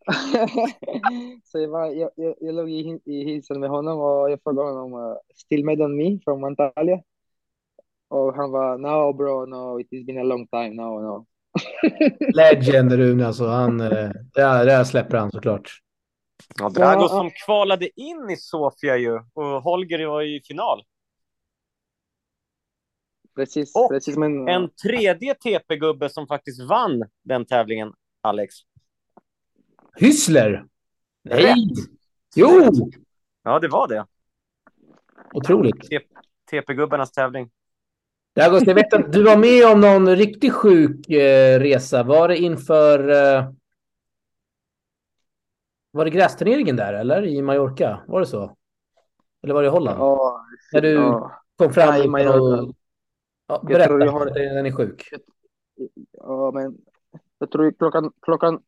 så 1.45 1.59
jag, 1.59 1.69
var, 1.69 1.87
jag, 1.87 2.11
jag, 2.17 2.35
jag 2.41 2.55
låg 2.55 2.71
i, 2.71 3.01
i 3.05 3.25
hissen 3.25 3.61
med 3.61 3.71
honom 3.71 4.01
och 4.01 4.31
jag 4.31 4.43
frågade 4.43 4.69
honom, 4.69 4.95
uh, 4.95 5.17
still 5.35 5.65
made 5.65 5.85
on 5.85 5.97
me 5.97 6.21
from 6.25 6.45
Antalya? 6.45 7.03
Och 8.09 8.35
han 8.35 8.51
var, 8.51 8.79
no 8.79 9.13
bro, 9.13 9.47
no, 9.47 9.81
it 9.81 9.89
has 9.93 10.07
been 10.07 10.19
a 10.19 10.23
long 10.23 10.47
time, 10.47 10.71
no, 10.71 11.01
no. 11.01 11.27
Legend 12.35 12.93
Rune 12.93 13.27
alltså. 13.27 13.47
Han, 13.47 13.81
eh, 13.81 14.11
det, 14.35 14.43
här, 14.43 14.85
släpper 14.85 15.17
han 15.17 15.31
såklart. 15.31 15.71
Ja, 16.59 16.69
Dragos 16.69 17.11
Ja. 17.13 17.19
som 17.19 17.31
kvalade 17.47 18.01
in 18.01 18.31
i 18.31 18.37
Sofia 18.37 18.97
ju. 18.97 19.21
Och 19.33 19.45
Holger 19.45 20.07
var 20.07 20.23
i 20.23 20.41
final. 20.45 20.83
Precis, 23.35 23.75
Och 23.75 23.91
precis, 23.91 24.17
men 24.17 24.49
En 24.49 24.71
tredje 24.71 25.35
TP-gubbe 25.35 26.09
som 26.09 26.27
faktiskt 26.27 26.69
vann 26.69 27.05
den 27.23 27.45
tävlingen, 27.45 27.93
Alex. 28.21 28.55
Hyssler! 29.97 30.67
Nej! 31.23 31.43
Rätt. 31.45 31.55
Jo! 32.37 32.49
Ja, 33.43 33.59
det 33.59 33.69
var 33.69 33.89
det. 33.89 34.07
Otroligt. 35.35 35.89
TP-gubbarnas 36.51 37.13
tävling. 37.13 37.51
Jag 38.35 38.75
vet 38.75 38.93
att 38.95 39.13
du 39.13 39.23
var 39.23 39.37
med 39.37 39.67
om 39.73 39.81
någon 39.81 40.17
riktigt 40.17 40.53
sjuk 40.53 41.11
eh, 41.11 41.61
resa. 41.61 42.03
Var 42.03 42.29
det 42.29 42.39
inför... 42.39 43.09
Eh, 43.09 43.51
var 45.91 46.05
det 46.05 46.11
grästurneringen 46.11 46.77
där, 46.77 46.95
eller? 46.95 47.27
I 47.27 47.43
Mallorca? 47.43 48.05
Var 48.07 48.21
det 48.21 48.27
så? 48.27 48.57
Eller 49.43 49.55
var 49.55 49.63
det 49.63 49.67
i 49.67 49.71
Holland? 49.71 49.99
ja, 50.01 50.45
När 50.73 50.81
du 50.81 50.91
ja, 50.93 51.41
kom 51.57 51.73
fram 51.73 51.89
Nej, 51.89 52.03
och... 52.05 52.11
Mallorca. 52.11 52.73
Ja, 53.47 53.55
Jag 53.63 53.67
berätta, 53.67 53.89
tror 53.89 54.05
jag 54.05 54.13
har- 54.13 54.27
den 54.55 54.67
är 54.67 54.73
sjuk. 54.73 55.09
ja, 56.13 56.51
men 56.55 56.77
jag 57.39 57.51
tror 57.51 57.73
klockan, 57.79 58.13
klockan 58.23 58.63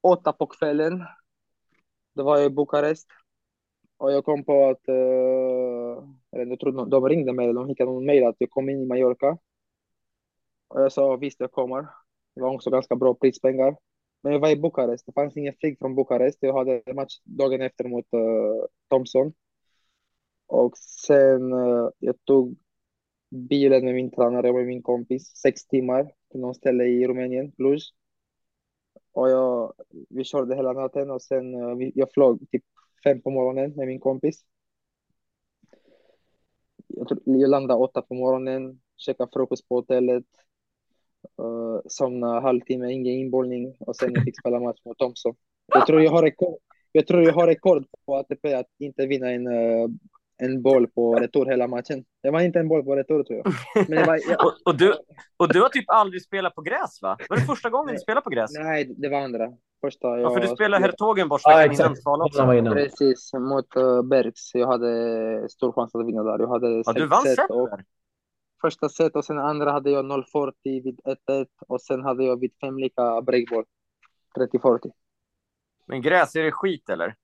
åtta 0.00 0.32
på 0.32 0.46
kvällen, 0.46 1.04
då 2.14 2.24
var 2.24 2.36
jag 2.36 2.46
i 2.46 2.54
Bukarest. 2.54 3.08
Och 3.96 4.12
jag 4.12 4.24
kom 4.24 4.44
på 4.44 4.68
att, 4.68 4.88
eh, 4.88 6.04
eller 6.32 6.46
jag 6.46 6.60
tror 6.60 6.86
de- 6.86 7.08
ringde 7.08 7.32
mig, 7.32 7.52
de 7.52 7.68
skickade 7.68 7.90
någon 7.90 8.06
mejl 8.06 8.24
att 8.24 8.36
jag 8.38 8.50
kom 8.50 8.68
in 8.68 8.82
i 8.82 8.86
Mallorca. 8.86 9.38
Och 10.68 10.80
jag 10.80 10.92
sa 10.92 11.16
visst, 11.16 11.40
jag 11.40 11.52
kommer. 11.52 11.82
Det 12.34 12.40
var 12.42 12.54
också 12.54 12.70
ganska 12.70 12.96
bra 12.96 13.14
prispengar. 13.14 13.76
Men 14.22 14.32
jag 14.32 14.40
var 14.40 14.50
i 14.50 14.56
Bukarest, 14.56 15.06
det 15.06 15.12
fanns 15.12 15.36
ingen 15.36 15.54
flyg 15.60 15.78
från 15.78 15.94
Bukarest. 15.94 16.38
Jag 16.40 16.54
hade 16.54 16.82
match 16.94 17.20
dagen 17.24 17.60
efter 17.60 17.84
mot 17.84 18.06
eh, 18.12 18.20
uh, 18.20 18.64
Thompson. 18.90 19.32
Och 20.46 20.78
sen 20.78 21.52
uh, 21.52 21.90
jag 21.98 22.24
tog 22.24 22.56
bilen 23.30 23.84
med 23.84 23.94
min 23.94 24.10
tränare 24.10 24.48
och 24.48 24.54
med 24.54 24.66
min 24.66 24.82
kompis, 24.82 25.36
sex 25.36 25.66
timmar 25.66 26.12
till 26.30 26.40
någon 26.40 26.54
ställe 26.54 26.84
i 26.84 27.08
Rumänien, 27.08 27.52
Cluj. 27.52 27.80
Och 29.12 29.30
jag, 29.30 29.72
vi 30.08 30.24
körde 30.24 30.56
hela 30.56 30.72
natten 30.72 31.10
och 31.10 31.22
sen 31.22 31.54
eh, 31.54 31.90
jag 31.94 32.12
flög 32.12 32.50
typ 32.50 32.64
fem 33.04 33.22
på 33.22 33.30
morgonen 33.30 33.72
med 33.76 33.86
min 33.86 34.00
kompis. 34.00 34.44
Jag, 36.86 37.08
tror, 37.08 37.20
jag 37.24 37.50
landade 37.50 37.80
åtta 37.80 38.02
på 38.02 38.14
morgonen, 38.14 38.80
käkade 38.96 39.30
frukost 39.32 39.68
på 39.68 39.74
hotellet, 39.74 40.24
uh, 41.42 41.80
somnade 41.86 42.40
halvtimme, 42.40 42.92
ingen 42.92 43.14
inbollning 43.14 43.76
och 43.78 43.96
sen 43.96 44.12
jag 44.14 44.24
fick 44.24 44.38
spela 44.40 44.60
match 44.60 44.80
mot 44.84 44.98
Thompson. 44.98 45.34
Jag 45.66 45.86
tror 45.86 46.02
jag 46.02 46.10
har 46.10 46.22
rekord, 46.22 46.58
jag 46.92 47.06
tror 47.06 47.22
jag 47.22 47.32
har 47.32 47.46
rekord 47.46 47.86
på 48.06 48.16
ATP 48.16 48.54
att 48.54 48.70
inte 48.78 49.06
vinna 49.06 49.30
en, 49.30 49.46
eh, 49.46 49.88
en 50.40 50.62
boll 50.62 50.86
på 50.86 51.14
retur 51.14 51.44
hela 51.44 51.66
matchen. 51.66 52.04
Det 52.22 52.30
var 52.30 52.40
inte 52.40 52.58
en 52.58 52.68
boll 52.68 52.84
på 52.84 52.96
retur 52.96 53.22
tror 53.22 53.42
jag. 53.44 53.54
Men 53.88 53.98
det 53.98 54.04
var, 54.04 54.20
jag, 54.30 54.46
Och, 54.46 54.52
och, 54.64 54.76
du, 54.76 54.94
och 55.36 55.52
du 55.52 55.60
har 55.60 55.68
typ 55.68 55.84
aldrig 55.90 56.22
spelat 56.22 56.54
på 56.54 56.62
gräs, 56.62 57.02
va? 57.02 57.16
Var 57.28 57.36
det 57.36 57.42
första 57.42 57.70
gången 57.70 57.94
du 57.94 58.00
spelade 58.00 58.24
på 58.24 58.30
gräs? 58.30 58.50
nej, 58.54 58.94
det 58.96 59.08
var 59.08 59.18
andra. 59.18 59.52
Första 59.80 60.08
jag 60.08 60.20
Ja, 60.20 60.30
för 60.34 60.40
du 60.40 60.48
spelade 60.48 60.84
Hertogenbosch 60.84 61.40
Ja, 61.44 61.56
veckan 61.56 61.96
innan 62.06 62.22
också. 62.22 62.46
Precis, 62.74 63.32
mot 63.32 63.76
uh, 63.76 64.02
Bergs. 64.02 64.50
Jag 64.54 64.66
hade 64.66 65.48
stor 65.48 65.72
chans 65.72 65.94
att 65.94 66.06
vinna 66.06 66.22
där. 66.22 66.38
Jag 66.38 66.48
hade 66.48 66.82
Ja, 66.86 66.92
du 66.92 67.06
vann 67.06 67.22
set 67.22 67.50
och 67.50 67.68
första 68.60 68.88
set 68.88 69.16
och 69.16 69.24
sen 69.24 69.38
andra 69.38 69.72
hade 69.72 69.90
jag 69.90 70.04
0-40 70.04 70.52
vid 70.62 71.00
1-1 71.28 71.46
och 71.68 71.82
sen 71.82 72.02
hade 72.02 72.24
jag 72.24 72.40
vid 72.40 72.52
fem 72.60 72.78
lika 72.78 73.22
breakball 73.22 73.64
30-40. 74.38 74.90
Men 75.86 76.02
gräs, 76.02 76.36
är 76.36 76.42
det 76.42 76.52
skit 76.52 76.88
eller? 76.88 77.14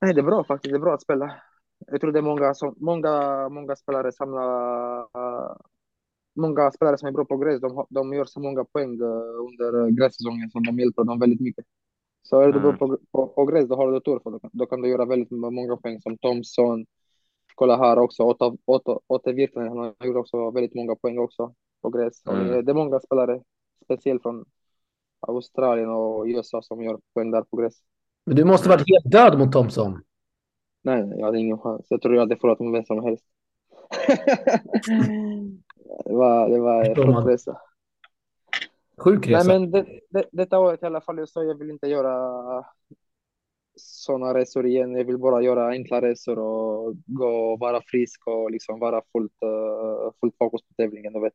Nej, 0.00 0.14
det 0.14 0.20
är 0.20 0.24
bra 0.24 0.44
faktiskt. 0.44 0.72
Det 0.72 0.76
är 0.76 0.80
bra 0.80 0.94
att 0.94 1.02
spela. 1.02 1.34
Jag 1.86 2.00
tror 2.00 2.12
det 2.12 2.18
är 2.18 2.22
många, 2.22 2.54
som, 2.54 2.74
många, 2.76 3.48
många 3.48 3.76
spelare 3.76 4.12
samlar... 4.12 5.06
Många 6.36 6.70
spelare 6.70 6.98
som 6.98 7.08
är 7.08 7.12
bra 7.12 7.24
på 7.24 7.36
gräs, 7.36 7.60
de, 7.60 7.86
de 7.90 8.12
gör 8.12 8.24
så 8.24 8.40
många 8.40 8.64
poäng 8.64 9.00
uh, 9.02 9.08
under 9.38 9.90
grässäsongen 9.90 10.50
som 10.50 10.62
de 10.62 10.78
hjälper 10.78 11.04
dem 11.04 11.20
väldigt 11.20 11.40
mycket. 11.40 11.64
Så 12.22 12.40
är 12.40 12.52
du 12.52 12.60
bra 12.60 12.68
Mm. 12.68 12.78
på, 12.78 12.98
på, 13.12 13.26
på 13.26 13.44
gräs, 13.44 13.68
då 13.68 13.76
har 13.76 13.92
du 13.92 14.00
tur, 14.00 14.18
för 14.22 14.30
då, 14.30 14.38
kan- 14.38 14.50
då 14.52 14.66
kan 14.66 14.80
du 14.80 14.88
göra 14.88 15.04
väldigt 15.04 15.30
många 15.30 15.76
poäng 15.76 16.00
som 16.00 16.18
Thompson. 16.18 16.86
Kolla 17.54 17.76
här 17.76 17.98
också, 17.98 18.22
Otto, 18.22 18.56
Otto, 18.64 19.00
Otto 19.06 19.32
Virtanen, 19.32 19.68
han 19.68 19.78
har 19.98 20.06
gjort 20.06 20.16
också 20.16 20.50
väldigt 20.50 20.74
många 20.74 20.94
poäng 20.96 21.18
också 21.18 21.54
på 21.82 21.90
gräs. 21.90 22.26
Mm. 22.26 22.46
det, 22.48 22.62
det 22.62 22.72
är 22.72 22.74
många 22.74 23.00
spelare, 23.00 23.40
speciellt 23.84 24.22
från 24.22 24.44
Australien 25.20 25.88
och 25.90 26.24
USA 26.26 26.62
som 26.62 26.82
gör 26.82 26.98
poäng 27.14 27.30
där 27.30 27.42
på 27.42 27.56
gräs. 27.56 27.74
Men 28.26 28.36
du 28.36 28.44
måste 28.44 28.68
varit 28.68 28.88
helt 28.88 29.12
död 29.12 29.38
mot 29.38 29.52
Thompson. 29.52 30.00
Nej, 30.84 31.06
nej, 31.06 31.18
jag 31.18 31.26
hade 31.26 31.38
ingen 31.38 31.58
chans. 31.58 31.86
Jag 31.88 32.02
tror 32.02 32.14
jag 32.14 32.20
hade 32.20 32.36
förlorat 32.36 32.60
mot 32.60 32.74
vem 32.74 32.84
som 32.84 33.04
helst. 33.04 33.24
det 36.04 36.12
var, 36.14 36.48
det 36.48 36.58
man. 36.58 36.94
frukt 36.94 37.28
resa. 37.28 37.60
Sjuk 38.98 39.26
Nej, 39.26 39.34
resa. 39.34 39.48
men 39.48 39.70
det, 39.70 39.86
det, 40.10 40.24
detta 40.32 40.58
året 40.58 40.82
i 40.82 40.86
alla 40.86 41.00
fall, 41.00 41.18
jag 41.18 41.28
sa 41.28 41.42
jag 41.42 41.58
vill 41.58 41.70
inte 41.70 41.86
göra 41.86 42.64
sådana 43.76 44.34
resor 44.34 44.66
igen. 44.66 44.94
Jag 44.94 45.04
vill 45.04 45.18
bara 45.18 45.42
göra 45.42 45.68
enkla 45.68 46.00
resor 46.00 46.38
och 46.38 46.94
gå 47.06 47.52
och 47.52 47.58
vara 47.58 47.80
frisk 47.86 48.26
och 48.26 48.50
liksom 48.50 48.78
vara 48.78 49.02
fullt, 49.12 49.42
uh, 49.44 50.12
fullt 50.20 50.34
fokus 50.38 50.62
på 50.62 50.74
tävlingen. 50.76 51.12
Du 51.12 51.20
vet. 51.20 51.32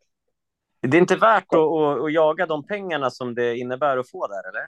Det 0.82 0.98
är 0.98 1.02
inte 1.02 1.16
värt 1.16 1.54
att, 1.54 1.60
att, 1.60 2.02
att 2.02 2.14
jaga 2.14 2.46
de 2.46 2.64
pengarna 2.64 3.10
som 3.10 3.36
det 3.36 3.58
innebär 3.58 3.98
att 3.98 4.10
få 4.10 4.28
där, 4.28 4.50
eller? 4.50 4.68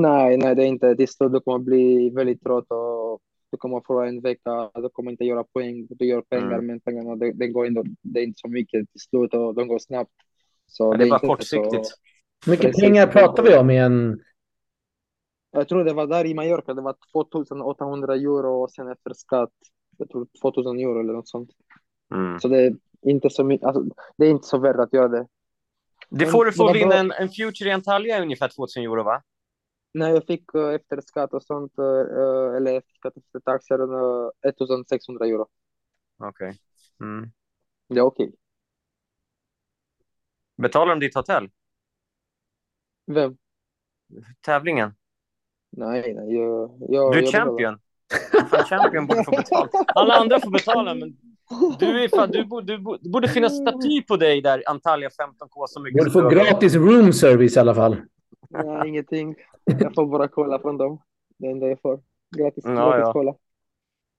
Nej, 0.00 0.36
nej, 0.36 0.54
det 0.54 0.62
är 0.62 0.66
inte. 0.66 0.96
Till 0.96 1.08
slut 1.08 1.44
kommer 1.44 1.58
bli 1.58 2.10
väldigt 2.10 2.42
trött 2.42 2.70
och 2.70 3.20
du 3.50 3.56
kommer 3.56 3.80
förlora 3.86 4.08
en 4.08 4.20
vecka. 4.20 4.70
Du 4.74 4.88
kommer 4.88 5.10
inte 5.10 5.24
göra 5.24 5.44
poäng. 5.44 5.86
Du 5.90 6.06
gör 6.06 6.22
pengar, 6.22 6.52
Mm. 6.52 6.66
men 6.66 6.80
pengarna 6.80 7.16
det, 7.16 7.32
det 7.32 7.48
går 7.48 7.66
ändå, 7.66 7.84
det 8.02 8.20
är 8.20 8.24
inte 8.24 8.40
så 8.40 8.48
mycket 8.48 8.90
till 8.92 9.00
slut 9.00 9.34
och 9.34 9.54
de 9.54 9.68
går 9.68 9.78
snabbt. 9.78 10.12
Så 10.66 10.84
Ja, 10.84 10.96
det 10.96 11.04
är 11.04 11.08
bara 11.08 11.16
inte 11.16 11.26
kortsiktigt. 11.26 11.86
Så, 11.86 11.94
Hur 12.46 12.50
mycket 12.52 12.66
Precis. 12.66 12.82
pengar 12.82 13.06
pratar 13.06 13.42
vi 13.42 13.56
om 13.56 13.70
i 13.70 13.76
en... 13.78 14.20
jag 15.50 15.68
tror 15.68 15.84
det 15.84 15.92
var 15.92 16.06
där 16.06 16.26
i 16.26 16.34
Mallorca, 16.34 16.74
det 16.74 16.82
var 16.82 16.96
2800 17.12 18.14
euro 18.14 18.62
och 18.62 18.70
sen 18.70 18.88
efter 18.88 19.12
skatt, 19.14 19.52
jag 19.98 20.08
tror 20.08 20.26
2000 20.42 20.78
euro 20.78 21.00
eller 21.00 21.12
något 21.12 21.28
sånt. 21.28 21.50
Mm. 22.14 22.40
Så 22.40 22.48
det 22.48 22.58
är 22.66 22.76
inte 23.02 23.30
så 23.30 23.44
mycket, 23.44 23.66
alltså, 23.66 23.84
det 24.16 24.26
är 24.26 24.30
inte 24.30 24.46
så 24.46 24.58
värt 24.58 24.76
att 24.76 24.92
göra 24.92 25.08
det. 25.08 25.26
Det 26.08 26.26
får 26.26 26.44
du 26.44 26.52
få 26.52 26.64
var 26.64 26.74
vinna 26.74 26.94
en, 26.94 27.12
en 27.12 27.28
Future 27.28 27.68
i 27.68 27.72
Antalya 27.72 28.22
ungefär 28.22 28.48
2000 28.48 28.82
euro, 28.82 29.02
va? 29.02 29.22
När 29.92 30.10
jag 30.10 30.26
fick 30.26 30.54
eh, 30.54 30.74
efter 30.74 31.00
skatt 31.00 31.34
och 31.34 31.42
sånt, 31.42 31.78
eh, 31.78 32.56
eller 32.56 32.78
efter 32.78 32.94
skatt 32.94 33.16
efter 33.16 33.40
taxer, 33.40 33.82
uh, 33.82 34.30
1600 34.48 35.26
euro. 35.26 35.46
Okej. 36.18 36.58
Mm. 37.00 37.30
Det 37.88 37.98
är 37.98 38.02
okej. 38.02 38.32
Betalar 40.56 40.94
de 40.96 41.00
ditt 41.00 41.14
hotell? 41.14 41.48
Vem? 43.06 43.36
Tävlingen? 44.40 44.94
Nej, 45.70 46.14
nej, 46.14 46.34
jag... 46.34 46.78
jag 46.88 47.12
Du 47.12 47.18
är 47.18 47.22
jag 47.22 47.32
champion. 47.32 47.78
Fan, 48.50 48.64
champion 48.64 49.06
borde 49.06 49.24
få 49.24 49.30
betala. 49.30 49.68
Alla 49.94 50.14
andra 50.14 50.40
får 50.40 50.50
betala, 50.50 50.94
men 50.94 51.16
du, 51.78 52.04
är 52.04 52.08
fan, 52.08 52.30
du, 52.30 52.44
borde, 52.44 52.76
du 52.76 53.10
borde- 53.10 53.28
finnas 53.28 53.56
staty 53.56 54.02
på 54.02 54.16
dig 54.16 54.42
där, 54.42 54.62
Antalya 54.66 55.08
15K. 55.08 55.66
Så 55.66 55.80
mycket 55.80 55.98
Borde 55.98 56.10
få 56.10 56.28
gratis 56.28 56.74
room 56.74 57.12
service 57.12 57.56
i 57.56 57.60
alla 57.60 57.74
fall. 57.74 57.96
Nej, 58.50 58.88
ingenting. 58.88 59.36
Jag 59.64 59.94
får 59.94 60.06
bara 60.06 60.28
cola 60.28 60.58
från 60.58 60.76
dem. 60.78 61.02
Det 61.38 61.46
är 61.46 61.50
enda 61.50 61.68
jag 61.68 61.80
får. 61.80 62.00
Gratis, 62.36 62.64
Ja, 62.64 62.72
gratis 62.72 63.02
ja. 63.06 63.12
cola. 63.12 63.34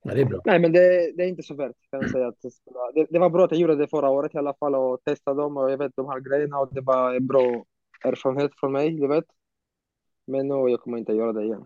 Ja, 0.04 0.14
det 0.14 0.22
är 0.22 0.26
bra. 0.26 0.42
Nej, 0.46 0.60
men 0.60 0.72
det, 0.72 1.12
det 1.18 1.24
är 1.24 1.28
inte 1.28 1.44
så 1.44 1.56
värt 1.56 1.76
kan 1.92 2.02
jag 2.02 2.10
säga. 2.10 2.28
Att 2.28 2.42
det, 2.94 3.08
det 3.10 3.20
var 3.20 3.30
bra 3.30 3.46
att 3.46 3.52
jag 3.52 3.60
gjorde 3.60 3.76
det 3.76 3.88
förra 3.88 4.10
året 4.10 4.36
i 4.36 4.38
alla 4.38 4.54
fall 4.54 4.76
och 4.76 5.04
testade 5.04 5.42
dem 5.42 5.58
och 5.58 5.72
jag 5.72 5.78
vet 5.78 5.96
de 5.96 6.10
här 6.10 6.20
grejerna 6.20 6.60
och 6.60 6.74
det 6.74 6.82
var 6.82 7.16
en 7.16 7.28
bra 7.28 7.66
erfarenhet 8.06 8.52
från 8.60 8.72
mig, 8.72 8.92
du 8.92 9.08
vet. 9.08 9.26
Men 10.28 10.48
nu 10.48 10.54
jag 10.70 10.82
kommer 10.82 10.98
inte 10.98 11.14
göra 11.14 11.34
det 11.34 11.44
igen. 11.44 11.66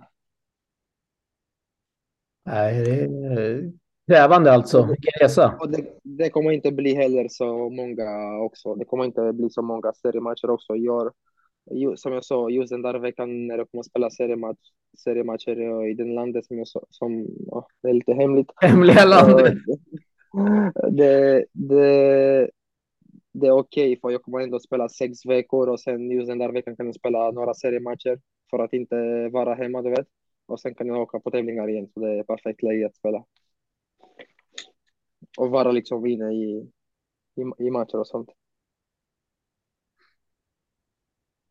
Nej, 2.46 2.84
det 2.86 3.02
är 3.02 3.72
krävande 4.08 4.52
alltså. 4.52 4.86
Vilken 4.86 5.12
resa. 5.22 5.58
Och 5.60 5.70
det, 5.70 6.00
det 6.04 6.30
kommer 6.30 6.52
inte 6.52 6.72
bli 6.72 6.96
heller 6.96 7.28
så 7.30 7.70
många 7.70 8.38
också. 8.40 8.76
Det 8.76 8.86
kommer 8.86 9.06
inte 9.06 9.34
bli 9.34 9.50
så 9.50 9.62
många 9.62 9.94
seriematcher 9.94 10.50
också 10.50 10.76
i 10.76 10.90
år. 10.90 11.14
Som 11.96 12.14
jag 12.14 12.26
sa, 12.26 12.50
just 12.50 12.72
den 12.72 12.82
där 12.82 13.00
veckan 13.00 13.48
när 13.48 13.58
jag 13.58 13.72
kommer 13.72 13.84
spela 13.84 14.10
seriematch, 14.10 14.60
seriematcher 14.98 15.60
eh, 15.60 15.90
i 15.92 15.94
den 15.94 16.16
landet 16.16 16.46
som 16.46 16.58
jag 16.58 16.68
som, 16.90 17.28
ja, 17.48 17.68
det 17.82 17.90
är 17.90 17.94
lite 17.94 18.14
hemligt. 18.14 18.52
Hemliga 18.62 19.06
landet. 19.06 19.54
Det, 20.92 21.46
det, 21.54 22.50
det 23.32 23.48
är 23.48 23.52
okej 23.52 24.00
för 24.02 24.10
jag 24.10 24.24
kommer 24.24 24.40
ändå 24.40 24.60
spela 24.60 24.90
sex 24.90 25.26
veckor 25.26 25.70
och 25.70 25.80
sen 25.80 26.12
just 26.12 26.28
den 26.28 26.38
där 26.38 26.52
veckan 26.52 26.76
kan 26.76 26.86
jag 26.86 26.96
spela 26.96 27.32
några 27.32 27.54
seriematcher 27.54 28.20
för 28.50 28.60
att 28.60 28.74
inte 28.74 29.30
vara 29.30 29.56
hemma, 29.56 29.82
du 29.82 29.90
vet. 29.90 30.08
Och 30.46 30.60
sen 30.60 30.76
kan 30.76 30.88
jag 30.88 31.02
åka 31.02 31.20
på 31.20 31.32
tävlingar 31.32 31.70
igen, 31.70 31.90
så 31.94 32.00
det 32.00 32.20
är 32.20 32.24
perfekt 32.24 32.64
läge 32.64 32.86
att 32.86 32.96
spela. 32.96 33.26
Och 35.38 35.50
vara 35.50 35.72
liksom 35.72 36.06
inne 36.06 36.34
i, 36.34 36.72
i, 37.36 37.66
i 37.66 37.72
matcher 37.72 38.00
och 38.00 38.08
sånt. 38.08 38.30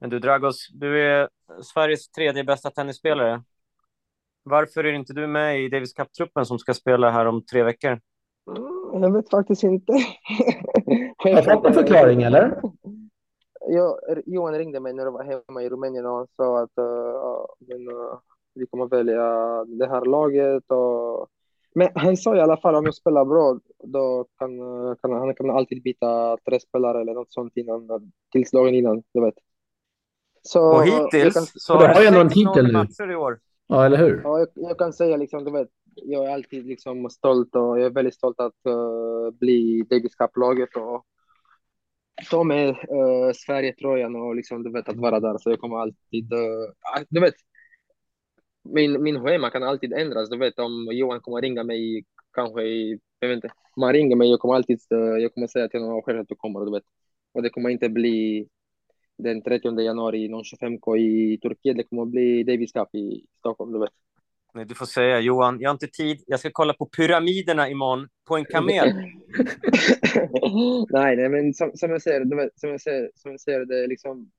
Men 0.04 0.10
du, 0.10 0.18
Dragos, 0.18 0.68
du 0.72 1.02
är 1.02 1.28
Sveriges 1.62 2.08
tredje 2.08 2.44
bästa 2.44 2.70
tennisspelare. 2.70 3.42
Varför 4.42 4.84
är 4.84 4.92
inte 4.92 5.12
du 5.12 5.26
med 5.26 5.60
i 5.60 5.68
Davis 5.68 5.92
Cup-truppen 5.92 6.44
som 6.44 6.58
ska 6.58 6.74
spela 6.74 7.10
här 7.10 7.26
om 7.26 7.44
tre 7.46 7.62
veckor? 7.62 8.00
Mm, 8.90 9.02
Jag 9.02 9.12
vet 9.12 9.30
faktiskt 9.30 9.62
inte. 9.62 9.92
Har 11.16 11.36
du 11.36 11.42
fått 11.42 11.66
en 11.66 11.74
förklaring 11.74 12.22
eller? 12.22 12.60
Jag, 13.68 13.98
Johan 14.26 14.58
ringde 14.58 14.80
mig 14.80 14.92
när 14.92 15.04
jag 15.04 15.12
var 15.12 15.24
hemma 15.24 15.62
i 15.62 15.68
Rumänien 15.68 16.06
och 16.06 16.16
han 16.16 16.26
sa 16.36 16.62
att 16.62 16.78
uh, 16.78 17.46
men, 17.68 17.88
uh, 17.88 18.18
vi 18.54 18.66
kommer 18.66 18.86
välja 18.86 19.20
det 19.64 19.88
här 19.88 20.04
laget. 20.04 20.64
Och... 20.70 21.28
Men 21.74 21.88
han 21.94 22.16
sa 22.16 22.36
i 22.36 22.40
alla 22.40 22.56
fall 22.56 22.74
om 22.74 22.84
jag 22.84 22.94
spelar 22.94 23.24
bra, 23.24 23.58
då 23.84 24.26
kan, 24.38 24.60
uh, 24.60 24.94
kan 24.94 25.12
han 25.12 25.34
kan 25.34 25.50
alltid 25.50 25.82
byta 25.82 26.36
tre 26.36 26.60
spelare 26.60 27.00
eller 27.00 27.14
något 27.14 27.32
sånt 27.32 27.56
innan, 27.56 28.12
tills 28.32 28.50
dagen 28.50 28.74
innan, 28.74 29.02
du 29.12 29.20
vet. 29.20 29.34
Så, 30.46 30.76
Och 30.76 30.86
jag 30.86 31.04
hittills 31.04 31.34
kan, 31.34 31.42
så 31.46 31.74
Och 31.74 31.80
har 31.82 32.00
ju 32.00 32.06
ändå 32.06 32.20
en 32.20 32.28
titel 32.28 32.86
nu. 32.98 33.12
i 33.12 33.16
år. 33.16 33.38
Ja, 33.66 33.86
eller 33.86 33.96
hur? 33.96 34.20
ja, 34.24 34.38
jag, 34.38 34.48
jag 34.54 34.78
kan 34.78 34.92
säga 34.92 35.16
liksom, 35.16 35.44
du 35.44 35.50
vet, 35.50 35.68
jag 35.94 36.26
är 36.26 36.34
alltid 36.34 36.66
liksom 36.66 37.10
stolt 37.10 37.54
och 37.54 37.80
jag 37.80 37.86
är 37.86 37.90
väldigt 37.90 38.14
stolt 38.14 38.40
att 38.40 38.52
uh, 38.68 39.30
bli 39.30 39.86
Davis 39.90 40.14
Cup-laget 40.14 40.76
och 40.76 41.06
ta 42.30 42.44
med 42.44 42.68
uh, 42.68 43.32
Sverige-tröjan 43.34 44.16
och 44.16 44.36
liksom, 44.36 44.62
du 44.62 44.72
vet, 44.72 44.88
att 44.88 44.96
vara 44.96 45.20
där. 45.20 45.38
Så 45.38 45.50
jag 45.50 45.60
kommer 45.60 45.76
alltid, 45.76 46.32
uh, 46.32 47.04
du 47.08 47.20
vet, 47.20 47.34
min, 48.64 49.02
min 49.02 49.20
schema 49.20 49.50
kan 49.50 49.62
alltid 49.62 49.92
ändras. 49.92 50.30
Du 50.30 50.38
vet, 50.38 50.58
om 50.58 50.88
Johan 50.92 51.20
kommer 51.20 51.40
ringa 51.40 51.64
mig 51.64 52.04
kanske 52.32 52.62
i, 52.62 52.98
jag 53.18 53.28
vet 53.28 53.36
inte, 53.36 53.50
man 53.76 53.92
ringer 53.92 54.16
mig, 54.16 54.30
jag 54.30 54.40
kommer 54.40 54.54
alltid, 54.54 54.80
uh, 54.94 55.18
jag 55.18 55.34
kommer 55.34 55.46
säga 55.46 55.68
till 55.68 55.80
honom 55.80 56.02
själv 56.02 56.20
att 56.20 56.28
du 56.28 56.34
kommer, 56.34 56.64
du 56.64 56.72
vet. 56.72 56.84
Och 57.34 57.42
det 57.42 57.50
kommer 57.50 57.70
inte 57.70 57.88
bli 57.88 58.48
den 59.18 59.42
30 59.42 59.80
januari, 59.80 60.28
någon 60.28 60.42
25K 60.42 60.96
i 60.96 61.38
Turkiet, 61.42 61.76
det 61.76 61.84
kommer 61.84 62.04
bli 62.04 62.42
Davis 62.42 62.72
Cup 62.72 62.94
i 62.94 63.26
Stockholm, 63.38 63.72
du 63.72 63.78
vet. 63.78 63.92
Nej, 64.54 64.64
du 64.64 64.74
får 64.74 64.86
säga 64.86 65.20
Johan, 65.20 65.60
jag 65.60 65.68
har 65.68 65.74
inte 65.74 65.86
tid. 65.86 66.24
Jag 66.26 66.40
ska 66.40 66.50
kolla 66.52 66.72
på 66.72 66.86
pyramiderna 66.86 67.68
imorgon 67.68 68.08
på 68.28 68.36
en 68.36 68.44
kamel. 68.44 68.88
nej, 70.90 71.16
nej, 71.16 71.28
men 71.28 71.54
som, 71.54 71.70
som 71.74 71.90
jag 71.90 72.02
säger, 72.02 72.24
du 72.24 72.36
vet, 72.36 72.60
som 72.60 72.70
jag 72.70 72.80
säger, 72.80 73.10
som 73.14 73.30
jag 73.30 73.40
säger, 73.40 73.64
det 73.64 73.84
är 73.84 73.88
liksom. 73.88 74.30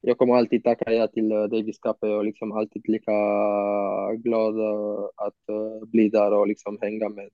Jag 0.00 0.18
kommer 0.18 0.34
alltid 0.34 0.64
tacka 0.64 0.92
ja 0.92 1.06
till 1.06 1.32
uh, 1.32 1.44
Davis 1.44 1.78
Cup 1.78 1.96
och 2.00 2.24
liksom 2.24 2.52
alltid 2.52 2.88
lika 2.88 3.12
glad 4.16 4.58
uh, 4.58 5.08
att 5.16 5.54
uh, 5.54 5.88
bli 5.88 6.08
där 6.08 6.32
och 6.32 6.48
liksom 6.48 6.78
hänga 6.80 7.08
med 7.08 7.30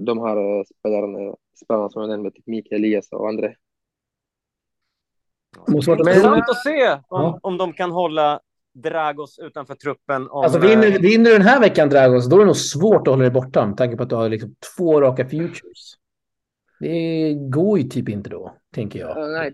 de 0.00 0.18
här 0.18 0.64
spelarna, 0.64 1.36
spelarna 1.64 1.88
som 1.88 2.02
jag 2.02 2.08
nämnde, 2.08 2.30
typ 2.30 2.46
Mikael 2.46 2.84
Elias 2.84 3.12
och 3.12 3.28
andra. 3.28 3.52
Måste 5.68 5.90
Men- 5.90 5.98
Intressant 5.98 6.48
att 6.50 6.62
se 6.62 6.92
om, 6.92 7.00
Ja. 7.08 7.38
om 7.42 7.58
de 7.58 7.72
kan 7.72 7.90
hålla 7.90 8.40
Dragos 8.74 9.38
utanför 9.38 9.74
truppen. 9.74 10.28
Om, 10.30 10.44
Alltså 10.44 10.58
vinner, 10.58 10.86
eh, 10.86 11.00
vinner 11.00 11.24
du 11.24 11.32
den 11.32 11.46
här 11.46 11.60
veckan 11.60 11.88
Dragos, 11.88 12.28
då 12.28 12.36
är 12.36 12.40
det 12.40 12.46
nog 12.46 12.56
svårt 12.56 13.00
att 13.00 13.06
hålla 13.08 13.22
dig 13.22 13.30
borta 13.30 13.66
med 13.66 13.76
tanke 13.76 13.96
på 13.96 14.02
att 14.02 14.08
du 14.08 14.14
har 14.14 14.28
liksom 14.28 14.54
två 14.76 15.00
raka 15.00 15.28
futures. 15.28 15.94
Det 16.80 17.34
går 17.34 17.78
ju 17.78 17.84
typ 17.84 18.08
inte 18.08 18.30
då, 18.30 18.54
tänker 18.74 18.98
jag. 18.98 19.16
Uh, 19.16 19.32
nej. 19.32 19.52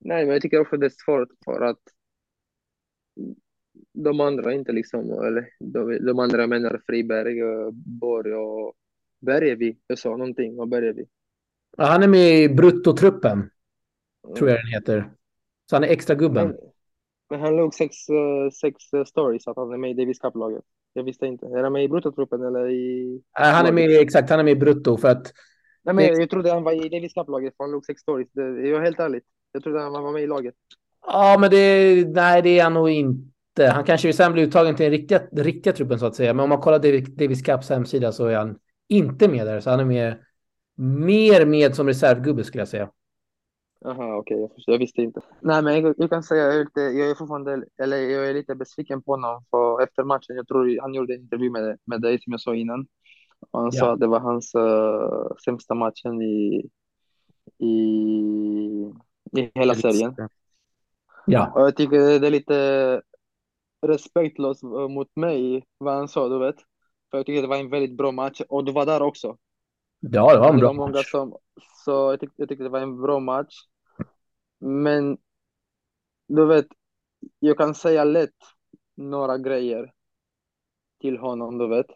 nej, 0.00 0.24
men 0.24 0.32
jag 0.32 0.42
tycker 0.42 0.60
också 0.60 0.76
det 0.76 0.86
är 0.86 0.92
svårt 1.04 1.28
för 1.44 1.60
att 1.60 1.78
de 3.92 4.20
andra 4.20 4.52
inte 4.52 4.72
liksom, 4.72 5.00
eller 5.00 5.48
de, 5.58 6.06
de 6.06 6.18
andra 6.18 6.46
menar 6.46 6.80
Friberg, 6.86 7.40
Borg 7.72 8.34
och 8.34 8.74
Bergevi. 9.20 9.76
Jag 9.86 9.98
sa 9.98 10.08
någonting 10.10 10.60
om 10.60 10.70
Bergevi. 10.70 11.04
Ja, 11.76 11.84
han 11.84 12.02
är 12.02 12.08
med 12.08 12.42
i 12.42 12.48
bruttotruppen, 12.48 13.50
tror 14.36 14.50
jag 14.50 14.58
den 14.58 14.66
heter. 14.66 15.12
Så 15.70 15.76
han 15.76 15.84
är 15.84 15.88
extra 15.88 16.14
gubben. 16.14 16.48
Men, 16.48 16.56
Men 17.30 17.40
han 17.40 17.56
låg 17.56 17.74
sex, 17.74 18.08
eh, 18.08 18.50
sex 18.60 18.92
eh, 18.92 19.04
stories 19.04 19.48
att 19.48 19.56
han 19.56 19.72
är 19.72 19.78
med 19.78 19.90
i 19.90 19.94
Davis 19.94 20.18
Cup-laget. 20.18 20.64
Jag 20.92 21.04
visste 21.04 21.26
inte. 21.26 21.46
Är 21.46 21.62
han 21.62 21.72
med 21.72 21.84
i 21.84 21.88
bruttotruppen 21.88 22.42
eller 22.42 22.70
i... 22.70 23.20
Han 23.32 23.66
är 23.66 23.72
med, 23.72 24.00
exakt, 24.00 24.30
han 24.30 24.40
är 24.40 24.44
med 24.44 24.52
i 24.52 24.56
brutto 24.56 24.96
för 24.96 25.08
att... 25.08 25.32
Nej, 25.84 25.94
men 25.94 26.20
jag 26.20 26.30
trodde 26.30 26.52
han 26.52 26.64
var 26.64 26.86
i 26.86 26.88
Davis 26.88 27.14
Cup-laget 27.14 27.56
för 27.56 27.64
han 27.64 27.70
låg 27.70 27.84
sex 27.84 28.00
stories. 28.00 28.28
Det, 28.32 28.42
jag 28.42 28.78
är 28.78 28.80
helt 28.80 29.00
ärligt. 29.00 29.24
Jag 29.52 29.62
trodde 29.62 29.80
han 29.80 29.92
var 29.92 30.12
med 30.12 30.22
i 30.22 30.26
laget. 30.26 30.54
Ja, 31.06 31.36
men 31.40 31.50
det... 31.50 32.04
Nej, 32.08 32.42
det 32.42 32.58
är 32.58 32.62
han 32.62 32.74
nog 32.74 32.90
inte. 32.90 33.66
Han 33.66 33.84
kanske 33.84 34.12
sen 34.12 34.32
blir 34.32 34.42
uttagen 34.42 34.76
till 34.76 34.84
den 34.84 34.90
riktiga, 34.90 35.22
den 35.32 35.44
riktiga 35.44 35.72
truppen 35.72 35.98
så 35.98 36.06
att 36.06 36.14
säga. 36.14 36.34
Men 36.34 36.42
om 36.42 36.48
man 36.48 36.60
kollar 36.60 36.78
Davis, 37.18 37.42
Cups 37.42 37.70
hemsida 37.70 38.12
så 38.12 38.26
är 38.26 38.36
han 38.36 38.58
inte 38.88 39.28
med 39.28 39.46
där. 39.46 39.60
Så 39.60 39.70
han 39.70 39.80
är 39.80 39.84
med, 39.84 40.18
mer 40.76 41.46
med 41.46 41.74
som 41.74 41.86
reservgubbe 41.86 42.44
skulle 42.44 42.60
jag 42.60 42.68
säga. 42.68 42.90
Jaha, 43.84 44.16
okej, 44.16 44.44
okay, 44.44 44.56
jag, 44.66 44.74
jag, 44.74 44.78
visste 44.78 45.02
inte. 45.02 45.20
Nej, 45.40 45.62
men 45.62 45.82
jag, 45.82 45.94
jag 45.98 46.10
kan 46.10 46.22
säga 46.22 46.44
jag 46.44 46.54
är, 46.54 46.64
lite, 46.64 46.80
jag 46.80 47.10
är 47.10 47.14
fortfarande, 47.14 47.64
eller 47.82 47.96
jag 47.96 48.28
är 48.28 48.34
lite 48.34 48.54
besviken 48.54 49.02
på 49.02 49.12
honom 49.12 49.44
för 49.50 49.82
efter 49.82 50.04
matchen. 50.04 50.36
Jag 50.36 50.48
tror 50.48 50.80
han 50.80 50.94
gjorde 50.94 51.14
en 51.14 51.20
intervju 51.20 51.50
med, 51.50 51.78
med 51.84 52.00
dig 52.00 52.20
som 52.20 52.30
jag 52.30 52.40
sa 52.40 52.54
innan. 52.54 52.86
Och 53.50 53.60
han 53.60 53.70
ja. 53.72 53.80
sa 53.80 53.92
att 53.92 54.00
det 54.00 54.06
var 54.06 54.20
hans 54.20 54.54
uh, 54.54 55.36
sämsta 55.44 55.74
matchen 55.74 56.22
i, 56.22 56.68
i, 57.58 57.70
i 59.32 59.50
hela 59.54 59.74
serien. 59.74 60.14
Ja. 61.26 61.52
Och 61.54 61.60
jag 61.60 61.76
tycker 61.76 62.20
det 62.20 62.26
är 62.26 62.30
lite 62.30 63.02
respektlöst 63.86 64.62
mot 64.62 65.16
mig 65.16 65.64
vad 65.78 65.94
han 65.94 66.08
sa, 66.08 66.28
du 66.28 66.38
vet. 66.38 66.56
För 67.10 67.18
jag 67.18 67.26
tycker 67.26 67.42
det 67.42 67.48
var 67.48 67.56
en 67.56 67.70
väldigt 67.70 67.96
bra 67.96 68.12
match 68.12 68.40
och 68.48 68.64
du 68.64 68.72
var 68.72 68.86
där 68.86 69.02
också. 69.02 69.36
Ja, 70.00 70.32
det 70.32 70.38
var 70.38 70.48
en 70.48 70.58
bra 70.58 70.72
det 70.72 70.78
var 70.78 70.86
många 70.86 71.02
Som, 71.02 71.36
så 71.84 71.90
jag 71.90 72.20
tyckte, 72.20 72.42
jag 72.42 72.48
tyckte 72.48 72.64
det 72.64 72.70
var 72.70 72.80
en 72.80 73.00
bra 73.00 73.20
match. 73.20 73.54
Men 74.62 75.18
du 76.28 76.46
vet, 76.46 76.66
jag 77.38 77.58
kan 77.58 77.74
säga 77.74 78.04
lätt 78.04 78.36
några 78.94 79.38
grejer 79.38 79.92
till 81.00 81.18
honom, 81.18 81.58
du 81.58 81.68
vet. 81.68 81.86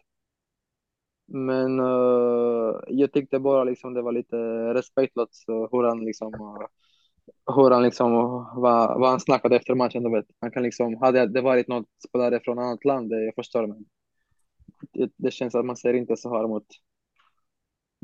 Men 1.25 1.79
uh, 1.79 2.79
jag 2.87 3.11
tyckte 3.11 3.39
bara 3.39 3.63
liksom 3.63 3.93
det 3.93 4.01
var 4.01 4.11
lite 4.11 4.37
respektlöst 4.73 5.43
hur 5.47 5.83
han 5.83 6.05
liksom 6.05 6.33
uh, 6.33 6.67
hur 7.55 7.71
han 7.71 7.83
liksom 7.83 8.13
eh, 8.13 8.53
vad, 8.55 8.99
vad 8.99 9.09
han 9.09 9.19
snackade 9.19 9.55
efter 9.55 9.75
matchen, 9.75 10.03
du 10.03 10.11
vet. 10.11 10.25
Han 10.39 10.51
kan 10.51 10.63
liksom, 10.63 10.97
hade 10.97 11.27
det 11.27 11.41
varit 11.41 11.67
något 11.67 11.87
spelare 12.07 12.39
från 12.43 12.59
annat 12.59 12.85
land, 12.85 13.11
jag 13.11 13.35
förstår 13.35 13.67
men 13.67 13.85
det, 14.91 15.11
det 15.15 15.31
känns 15.31 15.55
att 15.55 15.65
man 15.65 15.77
ser 15.77 15.93
inte 15.93 16.17
så 16.17 16.37
här 16.37 16.47
mot 16.47 16.67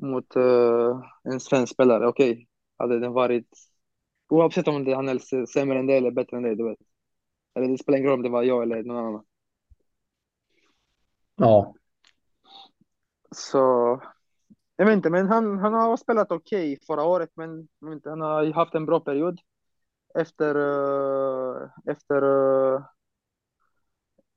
mot 0.01 0.38
uh, 0.38 1.03
en 1.24 1.39
svensk 1.39 1.74
spelare. 1.74 2.07
Okej, 2.07 2.32
okay. 2.32 2.45
hade 2.78 2.99
den 2.99 3.14
varit 3.14 3.72
Oavsett 4.30 4.67
om 4.67 4.84
det, 4.84 4.93
han 4.93 5.09
är 5.09 5.45
sämre 5.45 5.80
än 5.80 5.88
det 5.88 5.97
eller 5.97 6.11
bättre 6.11 6.38
än 6.38 6.43
det, 6.43 6.55
du 6.55 6.69
vet. 6.69 6.78
Eller 7.55 7.67
det 7.67 7.78
spelar 7.78 7.97
ingen 7.97 8.09
roll 8.09 8.19
om 8.19 8.24
det 8.24 8.30
var 8.30 8.43
jag 8.43 8.63
eller 8.63 8.84
någon 8.84 8.97
annan. 8.97 9.26
Ja. 11.36 11.74
Så, 13.36 13.57
jag 14.76 14.86
vet 14.86 14.93
inte, 14.93 15.09
men 15.09 15.28
han, 15.28 15.59
han 15.59 15.74
har 15.74 15.97
spelat 15.97 16.32
okej 16.32 16.74
okay 16.74 16.86
förra 16.86 17.03
året, 17.03 17.30
men 17.36 17.67
inte, 17.86 18.09
han 18.09 18.21
har 18.21 18.53
haft 18.53 18.76
en 18.76 18.86
bra 18.86 18.99
period. 18.99 19.39
Efter, 20.15 20.57
uh, 20.57 21.69
efter, 21.86 22.24
uh, 22.24 22.86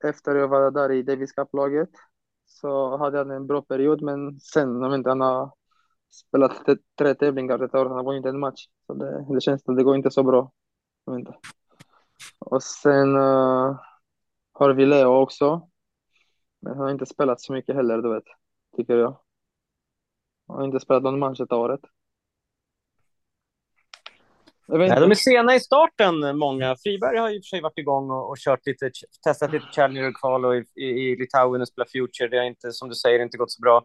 efter 0.04 0.34
jag 0.34 0.48
var 0.48 0.70
där 0.70 0.92
i 0.92 1.02
Davis 1.02 1.32
Cup-laget 1.32 1.90
så 2.46 2.96
hade 2.96 3.18
han 3.18 3.30
en 3.30 3.46
bra 3.46 3.62
period, 3.62 4.02
men 4.02 4.40
sen, 4.40 4.80
jag 4.80 4.90
vet 4.90 4.98
inte, 4.98 5.10
han 5.10 5.20
har 5.20 5.52
spelat 6.16 6.66
tre 6.98 7.14
tävlingar 7.14 7.58
detta 7.58 7.80
år, 7.80 7.86
han 7.86 7.96
har 7.96 8.04
vunnit 8.04 8.26
en 8.26 8.38
match. 8.38 8.66
Så 8.86 8.94
det, 8.94 9.26
det 9.34 9.40
känns 9.40 9.68
att 9.68 9.76
det 9.76 9.82
går 9.82 9.96
inte 9.96 10.10
så 10.10 10.22
bra. 10.22 10.52
Inte. 11.10 11.34
Och 12.38 12.62
sen 12.62 13.16
uh, 13.16 13.80
har 14.52 14.72
vi 14.72 14.86
Leo 14.86 15.22
också. 15.22 15.68
Men 16.60 16.72
han 16.72 16.82
har 16.82 16.90
inte 16.90 17.06
spelat 17.06 17.40
så 17.40 17.52
mycket 17.52 17.74
heller, 17.74 17.98
du 17.98 18.14
vet, 18.14 18.24
tycker 18.76 18.96
jag. 18.96 19.20
Han 20.48 20.56
har 20.56 20.64
inte 20.64 20.80
spelat 20.80 21.02
någon 21.02 21.18
match 21.18 21.38
detta 21.38 21.56
året. 21.56 21.80
Nej, 24.68 25.00
de 25.00 25.10
är 25.10 25.14
sena 25.14 25.54
i 25.54 25.60
starten, 25.60 26.38
många. 26.38 26.76
Friberg 26.76 27.18
har 27.18 27.30
i 27.30 27.38
och 27.38 27.44
för 27.44 27.48
sig 27.48 27.60
varit 27.60 27.78
igång 27.78 28.10
och, 28.10 28.30
och 28.30 28.36
kört 28.38 28.66
lite, 28.66 28.90
testat 29.24 29.52
lite 29.52 29.66
Challenger-kval 29.72 30.44
och 30.44 30.56
i, 30.56 30.64
i, 30.74 30.84
i 30.84 31.16
Litauen 31.16 31.60
och 31.60 31.68
spelat 31.68 31.90
Future. 31.90 32.28
Det 32.28 32.38
har 32.38 32.44
inte, 32.44 32.72
som 32.72 32.88
du 32.88 32.94
säger, 32.94 33.22
inte 33.22 33.38
gått 33.38 33.50
så 33.50 33.60
bra. 33.60 33.84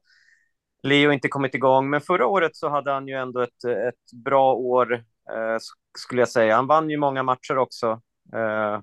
Leo 0.83 1.11
inte 1.11 1.27
kommit 1.27 1.55
igång, 1.55 1.89
men 1.89 2.01
förra 2.01 2.27
året 2.27 2.55
så 2.55 2.69
hade 2.69 2.91
han 2.91 3.07
ju 3.07 3.13
ändå 3.13 3.41
ett, 3.41 3.63
ett 3.63 4.23
bra 4.25 4.53
år, 4.53 4.93
eh, 5.29 5.57
skulle 5.97 6.21
jag 6.21 6.29
säga. 6.29 6.55
Han 6.55 6.67
vann 6.67 6.89
ju 6.89 6.97
många 6.97 7.23
matcher 7.23 7.57
också 7.57 8.01
eh, 8.33 8.81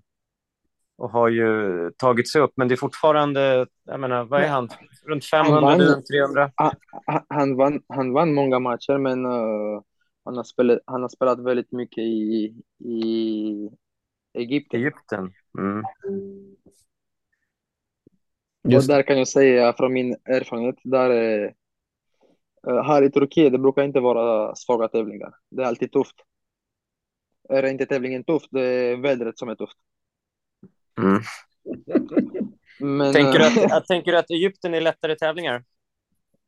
och 0.99 1.11
har 1.11 1.29
ju 1.29 1.91
tagit 1.97 2.29
sig 2.31 2.41
upp, 2.41 2.53
men 2.57 2.69
det 2.69 2.75
är 2.75 2.77
fortfarande, 2.77 3.67
jag 3.85 4.01
menar, 4.01 4.25
vad 4.25 4.43
är 4.43 4.49
han? 4.49 4.69
Runt 5.07 5.25
500, 5.25 5.69
han 5.69 5.79
vann, 5.79 6.05
300? 6.05 6.51
Han, 6.55 6.73
han, 7.29 7.57
vann, 7.57 7.83
han 7.89 8.13
vann 8.13 8.35
många 8.35 8.59
matcher, 8.59 8.99
men 8.99 9.27
uh, 9.27 9.83
han, 10.25 10.37
har 10.37 10.45
spelat, 10.45 10.79
han 10.85 11.03
har 11.03 11.09
spelat 11.09 11.45
väldigt 11.45 11.73
mycket 11.73 12.05
i, 12.05 12.55
i 12.85 13.71
Egypten. 14.35 14.81
Egypten. 14.81 15.33
Mm. 15.59 15.83
Och 18.77 18.87
där 18.87 19.03
kan 19.03 19.19
jag 19.19 19.29
säga 19.29 19.73
från 19.73 19.93
min 19.93 20.17
erfarenhet, 20.25 20.77
där 20.85 21.11
är 21.11 21.55
här 22.69 23.03
i 23.03 23.11
Turkiet 23.11 23.53
det 23.53 23.59
brukar 23.59 23.83
inte 23.83 24.01
vara 24.01 24.55
svaga 24.57 24.89
tävlingar. 24.89 25.35
Det 25.51 25.63
är 25.63 25.67
alltid 25.67 25.93
tufft. 25.93 26.17
Är 27.49 27.67
inte 27.67 27.87
tävlingen 27.87 28.25
tuff, 28.25 28.43
det 28.51 28.63
är 28.63 28.97
vädret 28.97 29.39
som 29.39 29.49
är 29.49 29.55
tufft. 29.55 29.77
Mm. 30.99 31.23
Men, 32.81 33.13
tänker, 33.13 33.39
du 33.39 33.45
att, 33.45 33.73
äh, 33.73 33.81
tänker 33.81 34.13
du 34.13 34.19
att 34.19 34.31
Egypten 34.31 34.75
är 34.75 34.81
lättare 34.81 35.17
tävlingar? 35.17 35.65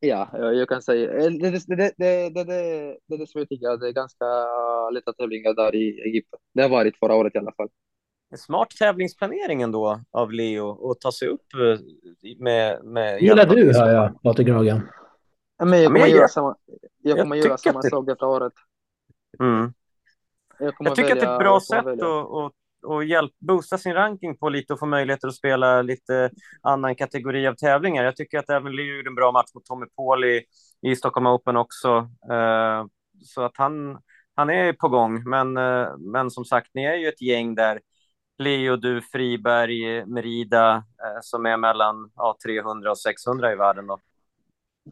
Ja, 0.01 0.29
jag 0.33 0.68
kan 0.68 0.83
säga 0.83 1.12
det. 1.12 1.29
Det, 1.29 1.51
det, 1.51 1.93
det, 1.99 2.29
det, 2.29 2.45
det, 2.45 3.16
det 3.16 3.27
som 3.27 3.39
jag 3.39 3.49
tycker, 3.49 3.77
det 3.77 3.89
är 3.89 3.93
ganska 3.93 4.25
lätta 4.91 5.12
tävlingar 5.12 5.55
där 5.55 5.75
i 5.75 6.01
Egypten. 6.01 6.39
Det 6.55 6.62
har 6.62 6.68
varit 6.68 6.99
förra 6.99 7.14
året 7.14 7.35
i 7.35 7.39
alla 7.39 7.53
fall. 7.53 7.68
En 8.31 8.39
smart 8.39 8.71
tävlingsplanering 8.79 9.62
ändå 9.62 10.01
av 10.11 10.33
Leo 10.33 10.91
att 10.91 11.01
ta 11.01 11.12
sig 11.12 11.29
upp 11.29 11.47
med... 12.39 12.85
med 12.85 13.23
Gillar 13.23 13.47
du, 13.47 13.79
hör 13.79 13.91
jag, 13.91 14.23
Patrik 14.23 14.47
Gragen. 14.47 14.81
Men 15.61 15.83
jag 15.83 15.87
kommer 15.87 16.01
ja, 16.01 16.07
göra 16.07 16.29
samma, 16.29 16.57
jag 17.03 17.19
kommer 17.19 17.37
jag 17.37 17.47
göra 17.47 17.59
samma 17.59 17.83
sak 17.83 18.07
detta 18.07 18.27
året. 18.27 18.53
Mm. 19.41 19.73
Jag, 20.59 20.75
jag 20.79 20.95
tycker 20.95 21.13
att 21.13 21.21
det 21.21 21.27
är 21.27 21.33
ett 21.33 21.39
bra 21.39 21.61
sätt 21.61 21.87
att, 21.87 22.03
att, 22.03 22.53
att 22.91 23.07
hjälp, 23.07 23.33
boosta 23.39 23.79
sin 23.79 23.95
ranking 23.95 24.37
på 24.37 24.49
lite 24.49 24.73
och 24.73 24.79
få 24.79 24.87
möjligheter 24.87 25.29
att 25.29 25.35
spela 25.35 25.83
lite 25.83 26.31
annan 26.63 26.95
kategori 26.95 27.47
av 27.47 27.55
tävlingar. 27.55 28.05
Jag 28.05 28.17
tycker 28.17 28.39
att 28.39 28.51
även 28.51 28.77
Leo 28.77 28.97
gjorde 28.97 29.11
en 29.11 29.15
bra 29.15 29.33
match 29.33 29.55
mot 29.55 29.65
Tommy 29.65 29.87
Paul 29.97 30.25
i, 30.25 30.45
i 30.83 30.97
Stockholm 30.97 31.27
Open 31.27 31.57
också. 31.57 31.99
Uh, 32.33 32.87
så 33.25 33.43
att 33.43 33.57
han, 33.57 33.99
han 34.35 34.51
är 34.51 34.73
på 34.73 34.89
gång. 34.89 35.29
Men, 35.29 35.57
uh, 35.57 35.97
men 35.99 36.31
som 36.31 36.45
sagt, 36.45 36.71
ni 36.75 36.85
är 36.85 36.95
ju 36.95 37.09
ett 37.09 37.23
gäng 37.23 37.55
där. 37.55 37.81
Leo, 38.39 38.77
du, 38.77 39.03
Friberg, 39.03 40.07
Merida, 40.07 40.77
uh, 40.77 41.19
som 41.23 41.47
är 41.47 41.57
mellan 41.57 42.11
ja, 42.17 42.37
300 42.45 42.91
och 42.91 42.99
600 42.99 43.53
i 43.53 43.57
världen. 43.57 43.87
Då. 43.87 43.99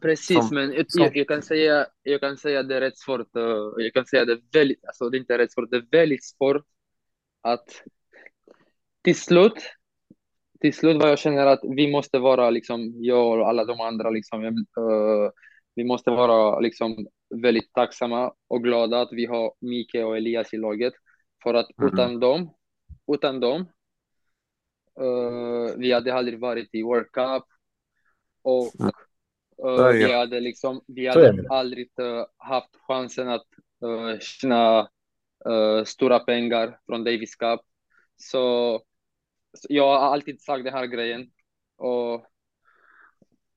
Precis, 0.01 0.47
som, 0.47 0.55
men 0.55 0.73
jag, 0.73 0.91
som... 0.91 1.11
jag, 1.13 1.27
kan 1.27 1.41
säga, 1.41 1.87
jag 2.03 2.21
kan 2.21 2.37
säga 2.37 2.59
att 2.59 2.69
det 2.69 2.75
är 2.75 2.81
rätt 2.81 2.97
svårt. 2.97 3.27
Jag 3.77 3.93
kan 3.93 4.05
säga 4.05 4.21
att 4.21 4.27
det 4.27 4.33
är 4.33 4.41
väldigt, 4.53 4.85
alltså 4.85 5.09
det 5.09 5.17
är 5.17 5.19
inte 5.19 5.37
rätt 5.37 5.51
svårt, 5.51 5.71
det 5.71 5.77
är 5.77 5.87
väldigt 5.91 6.25
svårt 6.25 6.65
att 7.41 7.83
till 9.01 9.15
slut, 9.15 9.53
till 10.59 10.73
slut 10.73 11.01
vad 11.01 11.11
jag 11.11 11.19
känner 11.19 11.45
att 11.45 11.59
vi 11.63 11.91
måste 11.91 12.19
vara, 12.19 12.49
liksom, 12.49 12.93
jag 12.97 13.39
och 13.39 13.49
alla 13.49 13.65
de 13.65 13.81
andra, 13.81 14.09
liksom, 14.09 14.45
uh, 14.45 15.29
vi 15.75 15.83
måste 15.83 16.11
vara 16.11 16.59
liksom, 16.59 17.07
väldigt 17.35 17.73
tacksamma 17.73 18.33
och 18.47 18.63
glada 18.63 19.01
att 19.01 19.11
vi 19.11 19.25
har 19.25 19.53
Mike 19.59 20.03
och 20.03 20.17
Elias 20.17 20.53
i 20.53 20.57
laget. 20.57 20.93
För 21.43 21.53
att 21.53 21.77
mm. 21.77 21.93
utan 21.93 22.19
dem, 22.19 22.53
utan 23.13 23.39
dem, 23.39 23.61
uh, 25.01 25.77
vi 25.77 25.91
hade 25.91 26.13
aldrig 26.13 26.39
varit 26.39 26.69
i 26.71 26.83
World 26.83 27.11
Cup 27.11 27.43
och 28.41 28.79
mm. 28.79 28.91
Uh, 29.65 29.87
vi 29.87 30.11
hade, 30.11 30.39
liksom, 30.39 30.81
vi 30.87 31.07
hade 31.07 31.45
aldrig 31.49 31.89
uh, 32.01 32.25
haft 32.37 32.75
chansen 32.87 33.29
att 33.29 33.47
uh, 33.85 34.19
tjäna 34.19 34.89
stora 35.85 36.19
pengar 36.19 36.79
från 36.85 37.03
Davis 37.03 37.35
Cup. 37.35 37.59
Så, 38.17 38.81
så, 39.57 39.67
jag 39.69 39.99
har 39.99 40.13
alltid 40.13 40.41
sagt 40.41 40.63
den 40.63 40.73
här 40.73 40.85
grejen. 40.85 41.31
Och 41.77 42.25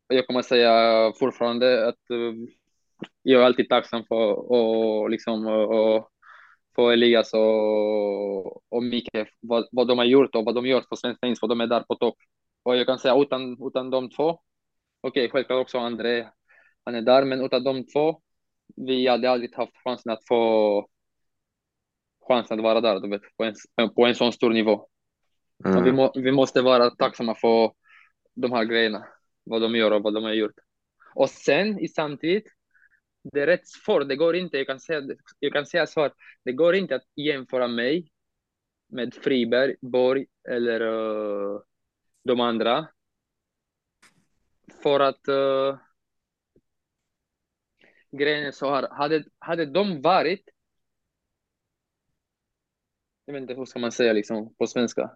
jag 0.09 0.27
kommer 0.27 0.43
säga 0.43 1.13
fortfarande 1.19 1.89
att 1.89 2.01
jag 3.23 3.43
är 3.43 3.47
alltid 3.47 3.69
tacksam 3.69 4.05
för 4.05 4.53
och, 4.53 5.11
liksom, 5.11 5.47
och, 5.47 6.11
för 6.75 6.93
Elias 6.93 7.35
och, 7.35 8.73
och 8.73 8.83
Mikael, 8.83 9.27
vad, 9.41 9.69
vad 9.73 9.89
de 9.89 9.99
har 9.99 10.05
gjort 10.05 10.35
och 10.35 10.45
vad 10.45 10.55
de 10.55 10.67
gör 10.67 10.85
för 10.89 10.97
Svensk 10.97 11.21
Tennis, 11.21 11.41
för 11.41 11.49
de 11.49 11.61
är 11.61 11.67
där 11.67 11.81
på 11.83 11.95
topp. 11.95 12.17
Och 12.63 12.77
jag 12.77 12.87
kan 12.87 12.99
säga 12.99 13.17
utan, 13.17 13.57
utan 13.67 13.91
de 13.91 14.11
två 14.11 14.39
Okej, 15.05 15.21
okay, 15.21 15.29
självklart 15.29 15.61
också 15.61 15.79
André, 15.79 16.29
han 16.85 16.95
är 16.95 17.03
där, 17.03 17.25
men 17.25 17.41
utav 17.41 17.63
de 17.63 17.87
två, 17.87 18.21
vi 18.77 19.09
hade 19.09 19.31
aldrig 19.31 19.55
haft 19.55 19.77
chansen 19.85 20.13
att 20.13 20.27
få 20.29 20.89
chansen 22.29 22.59
att 22.59 22.65
vara 22.65 22.81
där, 22.81 23.01
du 23.01 23.09
vet, 23.09 23.23
på 23.37 23.45
en, 23.45 23.95
på 23.95 24.07
en 24.07 24.15
sån 24.15 24.33
stor 24.33 24.51
nivå. 24.51 24.89
Mm. 25.65 25.85
Vi, 25.85 25.93
må, 25.93 26.13
vi 26.15 26.33
måste 26.33 26.63
vara 26.63 26.91
tacksamma 26.91 27.35
för 27.35 27.73
de 28.35 28.53
här 28.53 28.65
grejerna, 28.65 29.07
vad 29.45 29.63
de 29.63 29.77
gör 29.77 29.91
och 29.91 30.03
vad 30.03 30.15
de 30.15 30.25
har 30.25 30.33
gjort. 30.33 30.55
Och 31.15 31.31
sen 31.31 31.79
i 31.79 31.89
samtidigt, 31.89 32.49
det 33.23 33.41
är 33.41 33.47
rätt 33.47 33.69
svårt, 33.69 34.09
det 34.09 34.17
går 34.17 34.37
inte, 34.37 34.57
jag 34.57 34.67
kan 34.67 34.81
säga, 34.81 35.03
jag 35.39 35.53
kan 35.53 35.67
säga 35.67 35.87
så 35.87 36.01
här, 36.01 36.13
det 36.45 36.53
går 36.53 36.75
inte 36.75 36.95
att 36.95 37.07
jämföra 37.17 37.69
mig 37.69 38.13
med 38.89 39.15
Friberg, 39.15 39.77
Borg 39.81 40.27
eller 40.49 40.81
uh, 40.81 41.61
de 42.25 42.41
andra. 42.41 42.89
För 44.83 45.01
att 45.01 45.29
uh, 45.29 45.79
grejen 48.11 48.47
är 48.47 48.53
så 48.53 48.75
här, 48.75 48.89
hade, 48.91 49.25
hade 49.39 49.67
de 49.67 50.03
varit 50.03 50.45
jag 53.25 53.33
vet 53.33 53.43
inte 53.43 53.55
hur 53.55 53.65
ska 53.65 53.79
man 53.79 53.93
säga 53.93 54.13
liksom 54.13 54.55
på 54.55 54.67
svenska. 54.67 55.11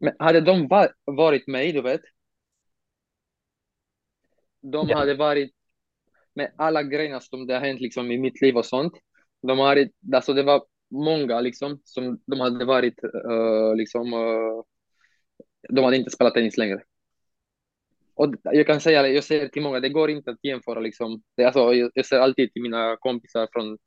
Men 0.00 0.12
hade 0.18 0.40
de 0.40 0.68
var, 0.68 0.94
varit 1.04 1.46
mig, 1.46 1.72
du 1.72 1.82
vet. 1.82 2.00
De 4.60 4.88
ja. 4.88 4.98
hade 4.98 5.14
varit 5.14 5.54
med 6.34 6.52
alla 6.56 6.82
grejerna 6.82 7.20
som 7.20 7.46
det 7.46 7.54
har 7.54 7.60
hänt 7.60 7.80
liksom 7.80 8.10
i 8.10 8.18
mitt 8.18 8.40
liv 8.40 8.56
och 8.56 8.66
sånt. 8.66 8.92
De 9.42 9.58
hade, 9.58 9.90
alltså 10.14 10.32
det 10.32 10.42
var 10.42 10.66
många 10.90 11.40
liksom 11.40 11.80
som 11.84 12.20
de 12.26 12.40
hade 12.40 12.64
varit 12.64 13.04
uh, 13.04 13.76
liksom. 13.76 14.12
Uh, 14.12 14.62
de 15.68 15.84
hade 15.84 15.96
inte 15.96 16.10
spelat 16.10 16.34
tennis 16.34 16.56
längre. 16.56 16.82
Och 18.18 18.34
jag 18.42 18.66
kan 18.66 18.80
säga, 18.80 19.08
jag 19.08 19.24
säger 19.24 19.48
till 19.48 19.62
många, 19.62 19.80
det 19.80 19.88
går 19.88 20.10
inte 20.10 20.30
att 20.30 20.44
jämföra 20.44 20.80
liksom. 20.80 21.22
Det, 21.36 21.44
alltså, 21.44 21.74
jag, 21.74 21.90
jag 21.94 22.06
säger 22.06 22.22
alltid 22.22 22.52
till 22.52 22.62
mina 22.62 22.96
kompisar 22.96 23.48
från 23.52 23.78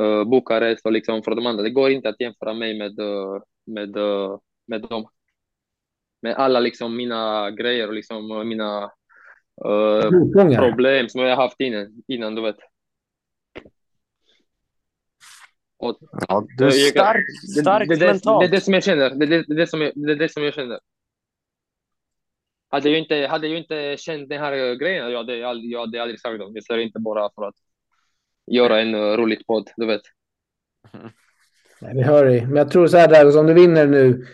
uh, 0.00 0.24
Bukarest 0.24 0.86
och 0.86 0.92
liksom 0.92 1.22
från 1.22 1.36
de 1.36 1.46
andra, 1.46 1.62
det 1.62 1.70
går 1.70 1.90
inte 1.90 2.08
att 2.08 2.20
jämföra 2.20 2.54
mig 2.54 2.78
med, 2.78 3.00
uh, 3.00 3.42
med, 3.66 3.96
uh, 3.96 4.38
med 4.66 4.82
dem. 4.82 5.08
Med 6.22 6.34
alla 6.34 6.60
liksom 6.60 6.96
mina 6.96 7.50
grejer 7.50 7.88
och 7.88 7.94
liksom 7.94 8.48
mina 8.48 8.90
uh, 9.66 10.58
problem 10.58 11.08
som 11.08 11.20
jag 11.20 11.36
haft 11.36 11.60
innan, 11.60 12.02
innan 12.08 12.34
du 12.34 12.42
vet. 12.42 12.58
Och, 15.78 15.98
ja, 16.28 16.46
du 16.56 16.66
är 16.66 16.70
stark, 16.70 17.24
stark 17.60 17.88
det, 17.88 17.96
det, 17.96 18.06
mentalt. 18.06 18.40
Det, 18.40 18.46
är 18.46 18.50
det 18.50 18.60
som 18.60 18.74
jag 18.74 18.84
känner. 18.84 19.10
Det, 19.10 19.26
det, 19.26 19.54
det, 19.56 19.66
som 19.66 19.80
jag, 19.80 19.92
det 19.94 20.12
är 20.12 20.16
det 20.16 20.28
som 20.28 20.44
jag 20.44 20.54
känner. 20.54 20.78
Hade 22.68 22.90
jag 22.90 22.98
inte, 22.98 23.26
hade 23.30 23.48
jag 23.48 23.58
inte 23.58 23.96
känt 23.98 24.28
den 24.28 24.40
här 24.40 24.74
grejen, 24.74 25.10
jag 25.10 25.18
hade, 25.18 25.36
jag, 25.36 25.56
jag 25.56 25.80
hade 25.80 26.02
aldrig 26.02 26.20
sagt 26.20 26.38
dem. 26.38 26.52
Jag 26.54 26.64
säger 26.64 26.80
inte 26.80 26.98
bara 26.98 27.30
för 27.34 27.44
att 27.48 27.54
göra 28.46 28.80
en 28.80 29.16
roligt 29.16 29.46
podd, 29.46 29.70
du 29.76 29.86
vet. 29.86 30.02
Nej, 31.80 31.94
vi 31.94 32.02
hör 32.02 32.24
dig. 32.24 32.46
Men 32.46 32.56
jag 32.56 32.70
tror 32.70 32.86
så 32.86 32.96
här, 32.96 33.08
Dragos, 33.08 33.36
om 33.36 33.46
du 33.46 33.54
vinner 33.54 33.86
nu 33.86 34.26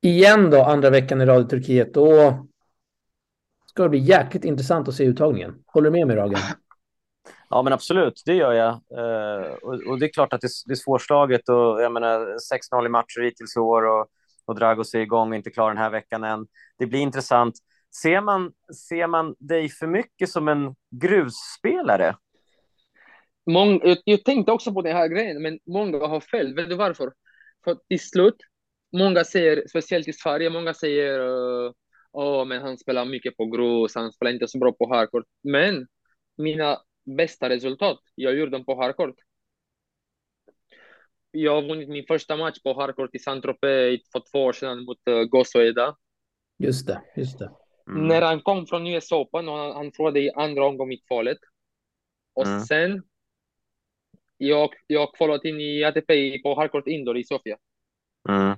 igen 0.00 0.50
då, 0.50 0.62
andra 0.62 0.90
veckan 0.90 1.20
i 1.20 1.26
Radio 1.26 1.48
Turkiet, 1.48 1.94
då 1.94 2.38
ska 3.66 3.82
det 3.82 3.88
bli 3.88 3.98
jäkligt 3.98 4.44
intressant 4.44 4.88
att 4.88 4.94
se 4.94 5.04
uttagningen. 5.04 5.54
Håller 5.66 5.90
du 5.90 5.98
med 5.98 6.06
mig, 6.06 6.16
Ragen? 6.16 6.38
Ja, 7.48 7.62
men 7.62 7.72
absolut, 7.72 8.22
det 8.26 8.34
gör 8.34 8.52
jag. 8.52 8.72
Uh, 8.72 9.52
och, 9.52 9.74
och, 9.86 9.98
det 9.98 10.06
är 10.06 10.12
klart 10.12 10.32
att 10.32 10.40
det, 10.40 10.48
det 10.66 10.72
är 10.72 10.76
svårslaget 10.76 11.48
och 11.48 11.82
jag 11.82 11.92
menar 11.92 12.18
6-0 12.74 12.86
i 12.86 12.88
matcher 12.88 13.20
hittills 13.22 13.56
i 13.56 13.60
år 13.60 13.82
och, 13.82 14.06
och 14.44 14.54
Dragos 14.54 14.94
är 14.94 14.98
igång 14.98 15.30
och 15.30 15.36
inte 15.36 15.50
klar 15.50 15.68
den 15.68 15.78
här 15.78 15.90
veckan 15.90 16.24
än. 16.24 16.46
Det 16.78 16.86
blir 16.86 17.00
intressant. 17.00 17.54
Ser 18.02 18.20
man, 18.20 18.52
ser 18.88 19.06
man 19.06 19.34
dig 19.38 19.68
för 19.68 19.86
mycket 19.86 20.28
som 20.28 20.48
en 20.48 20.74
grusspelare? 20.90 22.16
Mång, 23.50 23.80
jag, 23.84 23.98
jag 24.04 24.24
tänkte 24.24 24.52
också 24.52 24.72
på 24.72 24.82
den 24.82 24.96
här 24.96 25.08
grejen, 25.08 25.42
men 25.42 25.58
många 25.66 26.06
har 26.06 26.20
fel. 26.20 26.54
Vet 26.54 26.68
du 26.68 26.74
varför? 26.74 27.12
För 27.64 27.78
till 27.88 28.00
slut, 28.00 28.36
många 28.92 29.24
säger, 29.24 29.64
speciellt 29.68 30.08
i 30.08 30.12
Sverige, 30.12 30.50
många 30.50 30.74
säger 30.74 31.20
uh, 31.20 31.72
oh, 32.12 32.44
men 32.44 32.62
han 32.62 32.78
spelar 32.78 33.04
mycket 33.04 33.36
på 33.36 33.46
grus, 33.46 33.94
han 33.94 34.12
spelar 34.12 34.32
inte 34.32 34.48
så 34.48 34.58
bra 34.58 34.72
på 34.72 34.94
hardcourt. 34.94 35.26
Men 35.42 35.86
mina 36.36 36.78
bästa 37.16 37.48
resultat, 37.48 37.98
jag 38.14 38.34
gjorde 38.36 38.50
dem 38.50 38.64
på 38.64 38.82
hardcourt. 38.82 39.16
Jag 41.30 41.54
har 41.54 41.68
vunnit 41.68 41.88
min 41.88 42.06
första 42.06 42.36
match 42.36 42.58
på 42.62 42.80
hardcourt 42.80 43.14
i 43.14 43.18
Saint-Tropez 43.18 44.00
för 44.12 44.22
två 44.32 44.44
år 44.44 44.52
sedan 44.52 44.84
mot 44.84 44.98
uh, 45.10 45.22
Gosoeda. 45.22 45.96
Just 46.58 46.86
det, 46.86 47.02
just 47.16 47.38
det. 47.38 47.50
Mm. 47.88 48.08
När 48.08 48.22
han 48.22 48.42
kom 48.42 48.66
från 48.66 48.86
US 48.86 49.12
Open 49.12 49.48
och 49.48 49.54
han, 49.54 49.76
han 49.76 49.92
förlorade 49.92 50.20
i 50.20 50.30
andra 50.30 50.66
omgången 50.66 50.92
i 50.92 51.02
kvalet. 51.08 51.38
Och 52.34 52.46
mm. 52.46 52.60
sen 52.60 53.02
jag, 54.36 54.70
jag 54.86 55.14
kvalat 55.14 55.44
in 55.44 55.60
i 55.60 55.84
ATP 55.84 56.38
på 56.42 56.54
Hardcourt 56.54 56.86
Indoor 56.86 57.18
i 57.18 57.24
Sofia. 57.24 57.56
Mm. 58.28 58.56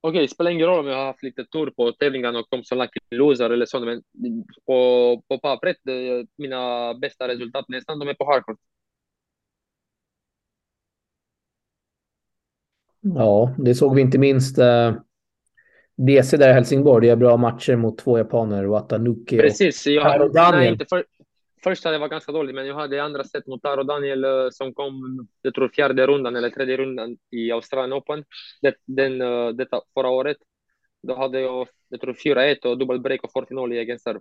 Okej, 0.00 0.18
okay, 0.18 0.28
spelar 0.28 0.50
ingen 0.50 0.66
roll 0.66 0.78
om 0.78 0.86
jag 0.86 0.96
har 0.96 1.06
haft 1.06 1.22
lite 1.22 1.44
tur 1.44 1.70
på 1.70 1.92
tävlingarna 1.92 2.38
och 2.38 2.50
kom 2.50 2.64
som 2.64 2.78
lucky 2.78 3.00
loser 3.10 3.50
eller 3.50 3.66
så, 3.66 3.80
men 3.80 4.02
på, 4.66 5.22
på 5.28 5.38
pappret, 5.38 5.76
mina 6.36 6.94
bästa 6.94 7.28
resultat 7.28 7.64
nästan, 7.68 7.98
de 7.98 8.08
är 8.08 8.14
på 8.14 8.24
hardcourt. 8.24 8.58
Ja, 13.00 13.54
det 13.58 13.74
såg 13.74 13.94
vi 13.94 14.00
inte 14.00 14.18
minst 14.18 14.58
eh, 14.58 14.94
DC 15.96 16.36
där 16.36 16.50
i 16.50 16.52
Helsingborg. 16.52 17.06
Det 17.06 17.12
är 17.12 17.16
bra 17.16 17.36
matcher 17.36 17.76
mot 17.76 17.98
två 17.98 18.18
japaner, 18.18 18.64
Watanuki 18.64 19.38
Precis, 19.38 19.86
och 19.86 19.92
jag, 19.92 20.32
Daniel. 20.32 20.60
Nej, 20.60 20.72
inte 20.72 20.86
för, 20.88 21.04
första 21.64 21.90
det 21.90 21.98
var 21.98 22.08
ganska 22.08 22.32
dåligt, 22.32 22.54
men 22.54 22.66
jag 22.66 22.74
hade 22.74 23.02
andra 23.02 23.24
set 23.24 23.46
mot 23.46 23.62
Taro 23.62 23.82
Daniel 23.82 24.24
eh, 24.24 24.48
som 24.50 24.74
kom, 24.74 25.26
jag 25.42 25.54
tror 25.54 25.68
fjärde 25.68 26.06
rundan 26.06 26.36
eller 26.36 26.50
tredje 26.50 26.76
rundan 26.76 27.16
i 27.30 27.52
Australien 27.52 27.92
Open. 27.92 28.24
Det, 28.62 28.74
den, 28.84 29.20
eh, 29.20 29.48
detta 29.48 29.80
förra 29.94 30.08
året. 30.08 30.36
Då 31.02 31.16
hade 31.16 31.40
jag, 31.40 31.68
jag 31.88 32.00
tror 32.00 32.14
4-1 32.14 32.66
och 32.66 32.78
dubbel 32.78 33.00
break 33.00 33.24
och 33.24 33.30
40-0 33.48 33.74
i 33.74 33.78
egen 33.78 33.98
serve. 33.98 34.20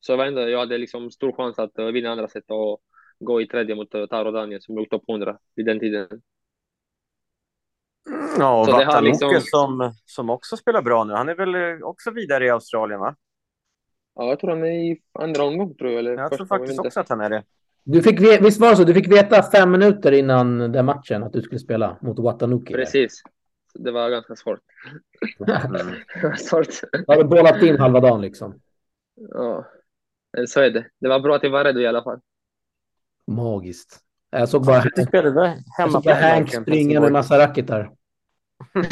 Så 0.00 0.12
jag, 0.12 0.26
ändå, 0.26 0.48
jag 0.48 0.58
hade 0.58 0.78
liksom 0.78 1.10
stor 1.10 1.32
chans 1.32 1.58
att 1.58 1.78
eh, 1.78 1.86
vinna 1.86 2.10
andra 2.10 2.28
set 2.28 2.44
och 2.46 2.80
gå 3.18 3.42
i 3.42 3.46
tredje 3.46 3.74
mot 3.74 3.90
Taro 3.90 4.30
Daniel 4.30 4.62
som 4.62 4.76
låg 4.76 4.90
topp 4.90 5.04
100 5.08 5.38
vid 5.56 5.66
den 5.66 5.80
tiden. 5.80 6.08
Ja, 8.38 8.60
och 8.60 8.66
Vatanuke 8.66 9.26
liksom... 9.26 9.40
som, 9.40 9.94
som 10.04 10.30
också 10.30 10.56
spelar 10.56 10.82
bra 10.82 11.04
nu. 11.04 11.12
Han 11.12 11.28
är 11.28 11.34
väl 11.34 11.82
också 11.82 12.10
vidare 12.10 12.46
i 12.46 12.50
Australien, 12.50 13.00
va? 13.00 13.16
Ja, 14.14 14.24
jag 14.24 14.40
tror 14.40 14.50
han 14.50 14.64
är 14.64 14.92
i 14.92 15.00
andra 15.12 15.44
omgång, 15.44 15.74
tror 15.74 15.90
jag. 15.90 15.98
Eller 15.98 16.14
jag 16.16 16.32
tror 16.32 16.46
faktiskt 16.46 16.78
också 16.80 17.00
att 17.00 17.08
han 17.08 17.20
är 17.20 17.30
det. 17.30 17.44
Du 17.84 18.02
fick, 18.02 18.20
visst 18.20 18.60
var 18.60 18.70
det 18.70 18.76
så? 18.76 18.84
Du 18.84 18.94
fick 18.94 19.12
veta 19.12 19.42
fem 19.42 19.70
minuter 19.70 20.12
innan 20.12 20.58
den 20.58 20.84
matchen 20.84 21.22
att 21.22 21.32
du 21.32 21.42
skulle 21.42 21.58
spela 21.58 21.98
mot 22.00 22.18
Watanuki? 22.18 22.74
Precis. 22.74 23.22
Det 23.74 23.90
var 23.90 24.10
ganska 24.10 24.36
svårt. 24.36 24.60
Svårt. 26.38 26.68
Du 26.92 27.04
hade 27.08 27.24
bollat 27.24 27.62
in 27.62 27.78
halva 27.78 28.00
dagen 28.00 28.20
liksom. 28.20 28.60
Ja, 29.14 29.66
så 30.46 30.60
är 30.60 30.70
det. 30.70 30.86
Det 31.00 31.08
var 31.08 31.20
bra 31.20 31.36
att 31.36 31.42
jag 31.42 31.50
var 31.50 31.64
redo 31.64 31.80
i 31.80 31.86
alla 31.86 32.02
fall. 32.02 32.20
Magiskt. 33.26 34.03
Jag 34.34 34.48
såg 34.48 34.66
bara, 34.66 34.84
jag 35.78 35.92
såg 35.92 36.02
bara 36.04 36.14
Hank 36.14 36.54
springa 36.54 37.00
med 37.00 37.12
massa 37.12 37.38
racketar. 37.38 37.90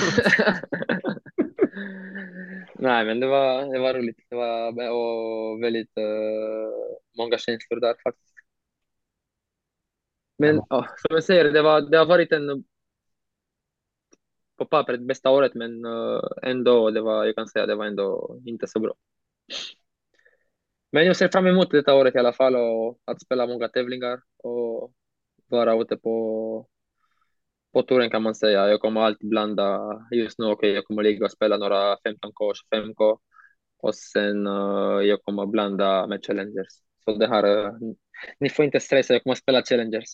Nej, 2.75 3.05
men 3.05 3.21
det 3.21 3.27
var, 3.27 3.73
det 3.73 3.79
var 3.79 3.95
roligt. 3.95 4.17
Det 4.31 4.37
var 4.37 4.91
och 4.91 5.63
väldigt 5.63 5.99
uh, 5.99 6.73
många 7.19 7.39
känslor 7.39 7.81
där 7.81 7.95
faktiskt. 8.05 8.35
Men 10.39 10.57
ja. 10.57 10.87
som 10.97 11.15
jag 11.15 11.25
säger, 11.25 11.53
det, 11.53 11.63
var, 11.63 11.81
det 11.81 11.99
har 11.99 12.07
varit 12.07 12.33
en 12.33 12.65
på 14.59 14.65
pappret 14.65 15.01
bästa 15.01 15.31
året, 15.31 15.55
men 15.55 15.85
uh, 15.85 16.21
ändå, 16.43 16.91
det 16.91 17.01
var, 17.01 17.25
jag 17.25 17.35
kan 17.35 17.49
säga 17.49 17.67
det 17.67 17.75
var 17.75 17.87
ändå 17.87 18.39
inte 18.47 18.67
så 18.67 18.81
bra. 18.81 18.95
Men 20.93 21.07
jag 21.07 21.17
ser 21.17 21.29
fram 21.29 21.47
emot 21.47 21.71
detta 21.71 21.95
året 21.95 22.15
i 22.15 22.19
alla 22.19 22.33
fall 22.33 22.57
och 22.57 22.99
att 23.05 23.23
spela 23.23 23.47
många 23.47 23.69
tävlingar 23.69 24.21
och 24.37 24.93
vara 25.53 25.83
ute 25.83 25.97
på 25.97 26.67
på 27.73 27.83
touren 27.83 28.11
kan 28.11 28.23
man 28.23 28.35
säga. 28.35 28.69
Jag 28.69 28.81
kommer 28.81 29.01
alltid 29.01 29.29
blanda. 29.29 29.81
Just 30.11 30.39
nu, 30.39 30.45
okej, 30.45 30.55
okay, 30.55 30.71
jag 30.71 30.85
kommer 30.85 31.03
ligga 31.03 31.25
och 31.25 31.31
spela 31.31 31.57
några 31.57 31.95
15K, 31.95 32.53
25K 32.73 33.19
och 33.83 33.95
sen 33.95 34.47
uh, 34.47 35.03
jag 35.03 35.23
kommer 35.23 35.47
blanda 35.47 36.07
med 36.07 36.25
challengers. 36.27 36.73
Så 37.05 37.15
det 37.15 37.29
här, 37.29 37.47
uh, 37.47 37.73
ni 38.41 38.49
får 38.49 38.65
inte 38.65 38.81
stressa, 38.81 39.13
jag 39.13 39.23
kommer 39.23 39.35
spela 39.35 39.63
challengers. 39.63 40.05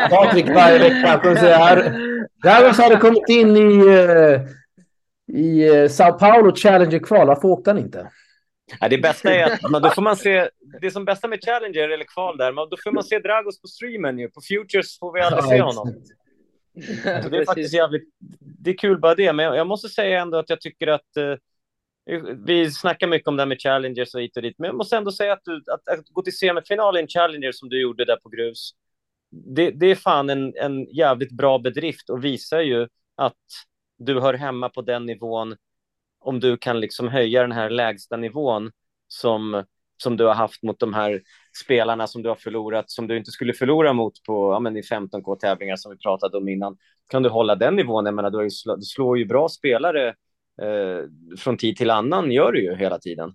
Patrik 0.10 0.48
varje 0.48 0.78
vecka 0.78 1.20
kommer 1.22 1.36
säga 1.36 1.56
här. 1.56 1.76
Dragos 2.42 2.78
hade 2.78 2.96
kommit 2.96 3.28
in 3.28 3.56
i, 3.56 3.84
uh, 3.84 4.40
i 5.38 5.88
Sao 5.88 6.12
Paulo 6.12 6.54
Challenger-kval. 6.56 7.26
Varför 7.26 7.48
åkte 7.48 7.70
han 7.70 7.78
inte? 7.78 8.10
Ja, 8.80 8.88
det 8.88 8.98
bästa 8.98 9.34
är 9.34 9.52
att 9.52 9.60
men 9.70 9.82
då 9.82 9.90
får 9.90 10.02
man 10.02 10.16
se, 10.16 10.48
det 10.80 10.90
som 10.90 11.04
bästa 11.04 11.28
med 11.28 11.44
Challenger 11.44 11.88
eller 11.88 12.04
kval 12.04 12.36
där, 12.36 12.52
då 12.52 12.76
får 12.84 12.92
man 12.92 13.04
se 13.04 13.18
Dragos 13.18 13.60
på 13.60 13.66
streamen 13.66 14.18
ju. 14.18 14.30
På 14.30 14.40
Futures 14.40 14.98
får 14.98 15.12
vi 15.12 15.20
aldrig 15.20 15.44
se 15.44 15.60
honom. 15.60 15.94
Så 17.22 17.28
det 17.28 17.38
är 17.38 17.44
faktiskt 17.44 17.74
jävligt, 17.74 18.08
det 18.40 18.70
är 18.70 18.76
kul 18.76 18.98
bara 18.98 19.14
det, 19.14 19.32
men 19.32 19.44
jag 19.44 19.66
måste 19.66 19.88
säga 19.88 20.20
ändå 20.20 20.38
att 20.38 20.50
jag 20.50 20.60
tycker 20.60 20.86
att 20.86 21.16
uh, 21.18 21.36
vi 22.46 22.70
snackar 22.70 23.06
mycket 23.06 23.28
om 23.28 23.36
det 23.36 23.40
här 23.40 23.46
med 23.46 23.60
Challengers 23.60 24.14
och 24.14 24.20
hit 24.20 24.36
och 24.36 24.42
dit, 24.42 24.54
men 24.58 24.66
jag 24.66 24.76
måste 24.76 24.96
ändå 24.96 25.12
säga 25.12 25.32
att, 25.32 25.44
du, 25.44 25.56
att, 25.56 25.98
att 25.98 26.08
gå 26.08 26.22
till 26.22 26.36
semifinal 26.36 26.96
i 26.96 27.00
en 27.00 27.08
Challenger 27.08 27.52
som 27.52 27.68
du 27.68 27.80
gjorde 27.80 28.04
där 28.04 28.16
på 28.16 28.28
grus, 28.28 28.70
det, 29.30 29.70
det 29.70 29.86
är 29.86 29.94
fan 29.94 30.30
en, 30.30 30.52
en 30.56 30.84
jävligt 30.84 31.32
bra 31.32 31.58
bedrift 31.58 32.10
och 32.10 32.24
visar 32.24 32.60
ju 32.60 32.88
att 33.16 33.34
du 33.98 34.20
hör 34.20 34.34
hemma 34.34 34.68
på 34.68 34.82
den 34.82 35.06
nivån 35.06 35.56
om 36.20 36.40
du 36.40 36.56
kan 36.56 36.80
liksom 36.80 37.08
höja 37.08 37.42
den 37.42 37.52
här 37.52 37.70
lägsta 37.70 38.16
nivån 38.16 38.70
som, 39.08 39.64
som 40.02 40.16
du 40.16 40.24
har 40.24 40.34
haft 40.34 40.62
mot 40.62 40.78
de 40.78 40.94
här 40.94 41.22
spelarna 41.64 42.06
som 42.06 42.22
du 42.22 42.28
har 42.28 42.36
förlorat, 42.36 42.90
som 42.90 43.06
du 43.06 43.16
inte 43.16 43.30
skulle 43.30 43.52
förlora 43.52 43.92
mot 43.92 44.22
på, 44.26 44.52
ja, 44.52 44.60
men 44.60 44.76
i 44.76 44.80
15K-tävlingar 44.80 45.76
som 45.76 45.92
vi 45.92 45.98
pratade 45.98 46.36
om 46.36 46.48
innan. 46.48 46.76
Kan 47.08 47.22
du 47.22 47.28
hålla 47.28 47.56
den 47.56 47.76
nivån? 47.76 48.06
Jag 48.06 48.14
menar, 48.14 48.30
du, 48.30 48.42
ju, 48.42 48.50
du 48.76 48.82
slår 48.82 49.18
ju 49.18 49.24
bra 49.24 49.48
spelare 49.48 50.08
eh, 50.62 51.04
från 51.38 51.56
tid 51.56 51.76
till 51.76 51.90
annan, 51.90 52.32
gör 52.32 52.52
du 52.52 52.62
ju 52.62 52.76
hela 52.76 52.98
tiden. 52.98 53.34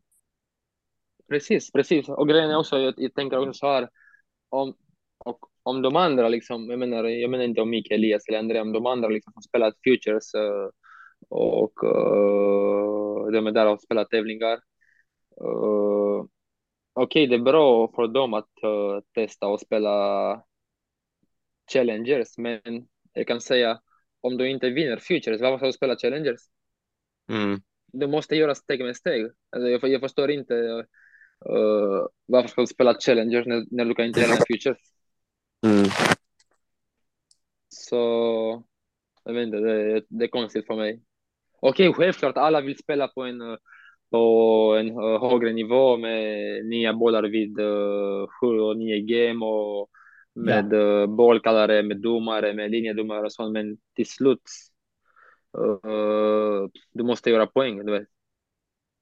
Precis, 1.29 1.71
precis. 1.71 2.09
Och 2.09 2.29
grejen 2.29 2.49
är 2.49 2.57
också, 2.57 2.77
jag, 2.77 2.93
jag 2.97 3.13
tänker 3.13 3.37
också 3.37 3.53
så 3.53 3.67
här, 3.67 3.89
om, 4.49 4.73
och, 5.17 5.39
om 5.63 5.81
de 5.81 5.95
andra, 5.95 6.29
liksom, 6.29 6.69
jag, 6.69 6.79
menar, 6.79 7.03
jag 7.03 7.29
menar 7.29 7.43
inte 7.43 7.61
om 7.61 7.69
Mikael 7.69 7.99
Elias 7.99 8.27
eller 8.27 8.39
André, 8.39 8.61
om 8.61 8.71
de 8.71 8.85
andra 8.85 9.09
liksom 9.09 9.31
har 9.35 9.41
spelat 9.41 9.73
Futures 9.83 10.35
uh, 10.35 10.69
och 11.29 11.83
uh, 11.83 13.31
de 13.31 13.47
är 13.47 13.51
där 13.51 13.67
och 13.67 13.81
spelar 13.81 14.05
tävlingar. 14.05 14.59
Uh, 15.41 16.25
Okej, 16.97 17.23
okay, 17.23 17.27
det 17.27 17.35
är 17.35 17.51
bra 17.51 17.91
för 17.95 18.07
dem 18.07 18.33
att 18.33 18.49
uh, 18.63 18.99
testa 19.13 19.47
och 19.47 19.59
spela 19.59 20.43
Challengers, 21.73 22.37
men 22.37 22.87
jag 23.13 23.27
kan 23.27 23.41
säga 23.41 23.81
om 24.21 24.37
du 24.37 24.49
inte 24.49 24.69
vinner 24.69 24.97
Futures, 24.97 25.41
varför 25.41 25.57
ska 25.57 25.65
du 25.65 25.73
spela 25.73 25.95
Challengers? 25.95 26.41
Mm. 27.29 27.61
Du 27.87 28.07
måste 28.07 28.35
göra 28.35 28.55
steg 28.55 28.83
med 28.83 28.95
steg. 28.95 29.25
Alltså, 29.49 29.69
jag, 29.69 29.83
jag 29.91 30.01
förstår 30.01 30.31
inte 30.31 30.53
uh, 30.53 32.07
varför 32.25 32.47
ska 32.47 32.61
du 32.61 32.67
spela 32.67 32.93
Challengers 32.99 33.45
när, 33.45 33.65
när 33.71 33.85
du 33.85 33.95
kan 33.95 34.05
inte 34.05 34.19
göra 34.19 34.35
Futures. 34.47 34.77
Mm. 35.65 35.85
Så 37.69 38.63
jag 39.25 39.33
vet 39.33 39.45
inte, 39.45 39.57
det, 39.57 40.03
det 40.09 40.25
är 40.25 40.29
konstigt 40.29 40.67
för 40.67 40.75
mig. 40.75 41.01
Okej, 41.59 41.89
okay, 41.89 42.03
självklart 42.03 42.37
alla 42.37 42.61
vill 42.61 42.77
spela 42.77 43.07
på 43.07 43.21
en, 43.23 43.57
på 44.11 44.75
en 44.79 44.89
högre 45.21 45.53
nivå 45.53 45.97
med 45.97 46.65
nya 46.65 46.93
bollar 46.93 47.23
vid 47.23 47.59
uh, 47.59 48.27
7 48.41 48.59
och 48.59 48.77
9 48.77 48.99
game 48.99 49.45
och 49.45 49.89
med 50.33 50.73
ja. 50.73 50.77
uh, 50.77 51.07
bollkallare, 51.07 51.83
med 51.83 51.97
domare, 51.97 52.53
med 52.53 52.71
linjedomare 52.71 53.25
och 53.25 53.33
sånt. 53.33 53.53
Men 53.53 53.77
till 53.95 54.09
slut, 54.09 54.41
uh, 55.57 56.67
du 56.93 57.03
måste 57.03 57.29
göra 57.29 57.47
poäng. 57.47 57.85
Du 57.85 57.91
vet. 57.91 58.07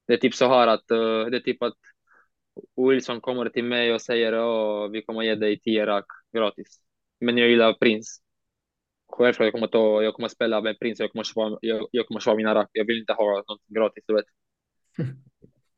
Det 0.06 0.12
är 0.12 0.18
typ 0.18 0.34
så 0.34 0.48
här 0.48 0.66
att, 0.66 0.90
uh, 0.90 1.26
det 1.26 1.36
är 1.36 1.40
typ 1.40 1.62
att 1.62 1.78
Wilson 2.76 3.20
kommer 3.20 3.48
till 3.48 3.64
mig 3.64 3.94
och 3.94 4.02
säger 4.02 4.32
att 4.32 4.92
vi 4.92 5.02
kommer 5.02 5.22
ge 5.22 5.34
dig 5.34 5.60
10 5.60 5.86
rack 5.86 6.06
gratis. 6.32 6.80
Men 7.20 7.38
jag 7.38 7.48
gillar 7.48 7.72
Prins. 7.72 8.23
Självklart, 9.16 9.46
jag 9.46 9.52
kommer, 9.52 9.66
ta, 9.66 10.02
jag 10.02 10.14
kommer 10.14 10.28
spela 10.28 10.60
med 10.60 10.78
Prins, 10.78 11.00
jag 11.00 11.12
kommer 11.12 11.24
köpa, 11.24 11.58
jag, 11.60 11.88
jag 11.90 12.06
kommer 12.06 12.20
köpa 12.20 12.36
mina 12.36 12.54
rack. 12.54 12.70
Jag 12.72 12.84
vill 12.84 12.98
inte 12.98 13.12
ha 13.12 13.44
något 13.48 13.66
gratis, 13.66 14.04
du 14.06 14.14
vet. 14.14 14.24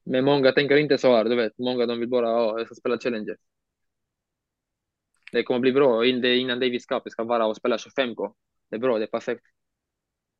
Men 0.05 0.24
många 0.24 0.53
tänker 0.53 0.76
inte 0.76 0.99
så 0.99 1.16
här, 1.16 1.24
du 1.24 1.37
vet. 1.37 1.59
Många 1.59 1.87
de 1.87 2.01
vill 2.01 2.09
bara, 2.09 2.30
ja, 2.30 2.59
jag 2.59 2.66
ska 2.66 2.74
spela 2.74 2.99
Challenger. 2.99 3.37
Det 5.32 5.43
kommer 5.43 5.61
bli 5.61 5.72
bra. 5.72 6.07
Innan 6.07 6.61
Davis 6.61 6.87
Cup, 6.87 7.03
jag 7.05 7.12
ska 7.12 7.24
vara 7.24 7.47
och 7.47 7.57
spela 7.57 7.76
25K. 7.76 8.34
Det 8.70 8.76
är 8.76 8.80
bra, 8.80 8.99
det 8.99 9.05
är 9.05 9.09
perfekt. 9.09 9.45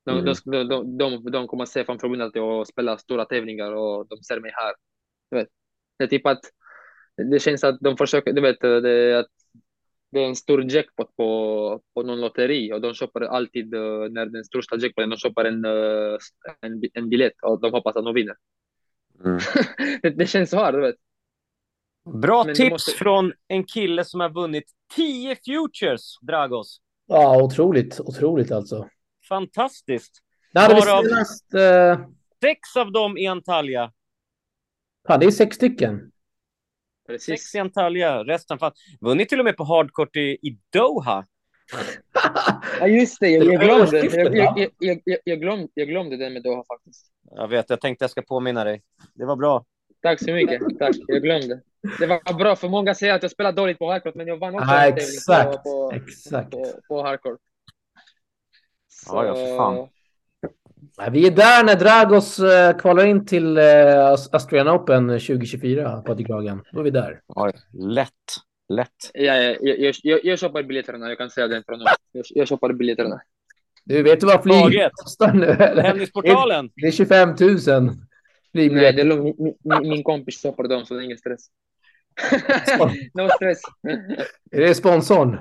De, 0.05 0.19
mm. 0.19 0.35
de, 0.45 0.69
de, 0.69 0.99
de, 0.99 1.31
de 1.31 1.47
kommer 1.47 1.65
se 1.65 1.85
från 1.85 1.99
förbundet 1.99 2.37
och 2.37 2.67
spela 2.67 2.99
stora 2.99 3.25
tävlingar 3.25 3.73
och 3.73 4.07
de 4.09 4.23
ser 4.23 4.41
mig 4.41 4.51
här. 4.55 4.75
Du 5.31 5.37
vet. 5.37 5.49
Det 5.99 6.05
är 6.05 6.09
typ 6.09 6.27
att 6.27 6.41
det 7.33 7.39
känns 7.39 7.65
att 7.65 7.81
de 7.81 7.97
försöker, 7.97 8.33
du 8.33 8.41
vet, 8.41 8.61
det, 8.61 9.19
att 9.19 9.36
det 10.13 10.21
är 10.21 10.29
en 10.29 10.37
stor 10.37 10.73
jackpot 10.73 11.17
på, 11.17 11.81
på 11.95 12.03
någon 12.03 12.21
lotteri 12.21 12.73
och 12.73 12.81
de 12.81 12.95
köper 12.95 13.21
alltid 13.21 13.75
uh, 13.75 14.09
när 14.11 14.27
den 14.27 14.45
största 14.45 14.77
jackpoten, 14.77 15.11
de 15.11 15.17
köper 15.17 15.45
en, 15.45 15.65
uh, 15.65 16.19
en, 16.61 16.83
en 16.95 17.09
biljett 17.09 17.43
och 17.43 17.61
de 17.61 17.73
hoppas 17.73 17.97
att 17.97 18.05
de 18.05 18.15
vinner. 18.15 18.35
Mm. 19.25 19.39
det, 20.03 20.11
det, 20.11 20.27
känns 20.27 20.51
så 20.51 20.57
här, 20.57 20.73
du 20.73 20.81
vet. 20.81 20.97
Bra 22.23 22.45
Men 22.45 22.55
tips 22.55 22.71
måste... 22.71 22.91
från 22.91 23.33
en 23.49 23.65
kille 23.65 24.05
som 24.05 24.21
har 24.21 24.31
vunnit 24.31 24.65
10 24.95 25.37
Futures, 25.37 26.19
Dragos. 26.21 26.81
Ja, 27.07 27.43
otroligt, 27.43 28.01
otroligt 28.01 28.51
alltså. 28.51 28.89
Fantastiskt. 29.29 30.23
Det 30.53 30.61
hade 30.61 30.75
vi 30.75 30.83
senast... 30.83 31.55
Uh... 31.55 32.09
Sex 32.41 32.77
av 32.77 32.93
dem 32.93 33.19
i 33.19 33.27
Antalya. 33.27 33.93
Ja, 35.09 35.17
det 35.17 35.27
är 35.27 35.31
sex 35.31 35.57
stycken. 35.57 36.13
Precis. 37.07 37.41
Sex 37.41 37.55
i 37.55 37.59
Antalya, 37.59 38.25
resten 38.25 38.59
fan. 38.59 38.73
Vunnit 39.01 39.29
till 39.29 39.39
och 39.39 39.45
med 39.45 39.57
på 39.57 39.65
hardcourt 39.65 40.17
i, 40.17 40.21
i 40.21 40.59
Doha. 40.73 41.25
ja, 42.81 42.87
just 42.87 43.21
det. 43.21 43.29
Jag, 43.29 43.45
jag 43.45 43.61
glömde. 43.61 43.99
Jag, 43.99 44.59
jag, 44.59 44.71
jag, 45.05 45.19
jag, 45.25 45.41
glömde, 45.41 45.69
jag 45.75 45.89
glömde 45.89 46.17
det 46.17 46.31
med 46.31 46.43
Doha 46.43 46.65
faktiskt. 46.75 47.07
Jag 47.31 47.49
vet, 47.49 47.71
jag 47.71 47.81
tänkte 47.81 48.03
jag 48.03 48.11
ska 48.11 48.23
påminna 48.23 48.65
dig. 48.65 48.83
Det 49.15 49.25
var 49.25 49.37
bra. 49.37 49.65
Tack 50.03 50.21
så 50.21 50.33
mycket. 50.33 50.63
Tack, 50.79 50.97
jag 51.07 51.23
glömde. 51.23 51.61
Det 51.99 52.07
var 52.07 52.39
bra, 52.39 52.57
för 52.57 52.69
många 52.69 52.95
säger 52.95 53.15
att 53.15 53.23
jag 53.23 53.31
spelar 53.31 53.53
dåligt 53.53 53.79
på 53.79 53.91
hardcourt, 53.91 54.15
men 54.15 54.27
jag 54.27 54.37
vann 54.37 54.55
också 54.55 54.71
ah, 54.71 54.87
exakt, 54.87 55.53
på, 55.53 55.63
på, 55.63 55.93
exakt. 55.97 56.51
på, 56.51 56.67
på 56.89 57.03
hardcourt. 57.03 57.41
Så... 58.89 59.17
Ja, 59.17 59.27
ja, 59.27 59.35
för 59.35 59.57
fan. 59.57 59.89
Vi 61.11 61.27
är 61.27 61.31
där 61.31 61.65
när 61.65 61.77
Dragos 61.77 62.41
uh, 62.41 62.79
kvalar 62.79 63.07
in 63.07 63.27
till 63.27 63.59
uh, 63.59 63.65
Australian 64.33 64.69
Open 64.69 65.09
2024, 65.09 66.03
Patrik 66.03 66.29
Hagen. 66.29 66.63
Då 66.73 66.81
är 66.81 66.85
vi 66.85 66.91
där. 66.91 67.21
Ja, 67.27 67.53
lätt. 67.73 68.11
Lätt. 68.69 69.11
Ja, 69.15 69.35
jag, 69.35 69.57
jag, 69.61 69.95
jag, 70.03 70.25
jag 70.25 70.39
köper 70.39 70.63
biljetterna, 70.63 71.09
jag 71.09 71.19
kan 71.19 71.31
säga 71.31 71.47
det 71.47 71.63
från 71.67 71.79
nu. 71.79 71.85
Jag, 72.13 72.25
jag 72.29 72.49
köper 72.49 72.73
biljetterna. 72.73 73.21
Du, 73.85 74.03
vet 74.03 74.21
du 74.21 74.27
vad 74.27 74.43
flyget 74.43 74.93
kostar 74.95 75.33
nu? 75.33 75.57
Tennisportalen. 75.83 76.71
Det 76.75 76.87
är 76.87 76.91
25 76.91 77.29
000. 77.29 77.39
Nej, 78.53 78.69
det 78.93 79.01
är 79.01 79.05
lugnt. 79.05 79.39
Min, 79.39 79.55
min, 79.63 79.89
min 79.89 80.03
kompis 80.03 80.43
köper 80.43 80.63
dem, 80.63 80.87
så 80.87 80.95
det 80.95 81.01
är 81.01 81.05
ingen 81.05 81.19
stress. 81.19 81.47
no 83.15 83.29
stress. 83.29 83.61
Är 84.51 84.61
det 84.61 84.75
sponsorn? 84.75 85.39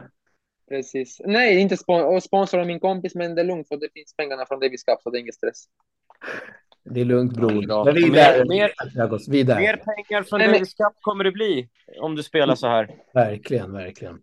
Precis. 0.69 1.21
Nej, 1.25 1.59
inte 1.59 1.77
spon 1.77 2.21
sponsorn 2.21 2.67
min 2.67 2.79
kompis, 2.79 3.15
men 3.15 3.35
det 3.35 3.41
är 3.41 3.45
lugnt 3.45 3.67
för 3.67 3.77
det 3.77 3.89
finns 3.93 4.15
pengarna 4.15 4.45
från 4.45 4.59
Davis 4.59 4.83
Cup, 4.83 5.01
så 5.01 5.09
det 5.09 5.17
är 5.17 5.19
ingen 5.19 5.33
stress. 5.33 5.65
Det 6.83 7.01
är 7.01 7.05
lugnt 7.05 7.33
bror. 7.33 7.65
Ja, 7.67 7.83
men 7.83 7.95
vidare. 7.95 8.45
Mer, 8.45 8.73
mer, 9.27 9.55
mer 9.59 9.77
pengar 9.77 10.23
från 10.23 10.39
Nej, 10.39 10.47
Davis 10.47 10.73
Cup 10.73 10.93
kommer 11.01 11.23
det 11.23 11.31
bli 11.31 11.69
om 11.99 12.15
du 12.15 12.23
spelar 12.23 12.55
så 12.55 12.67
här. 12.67 12.95
Verkligen, 13.13 13.73
verkligen. 13.73 14.21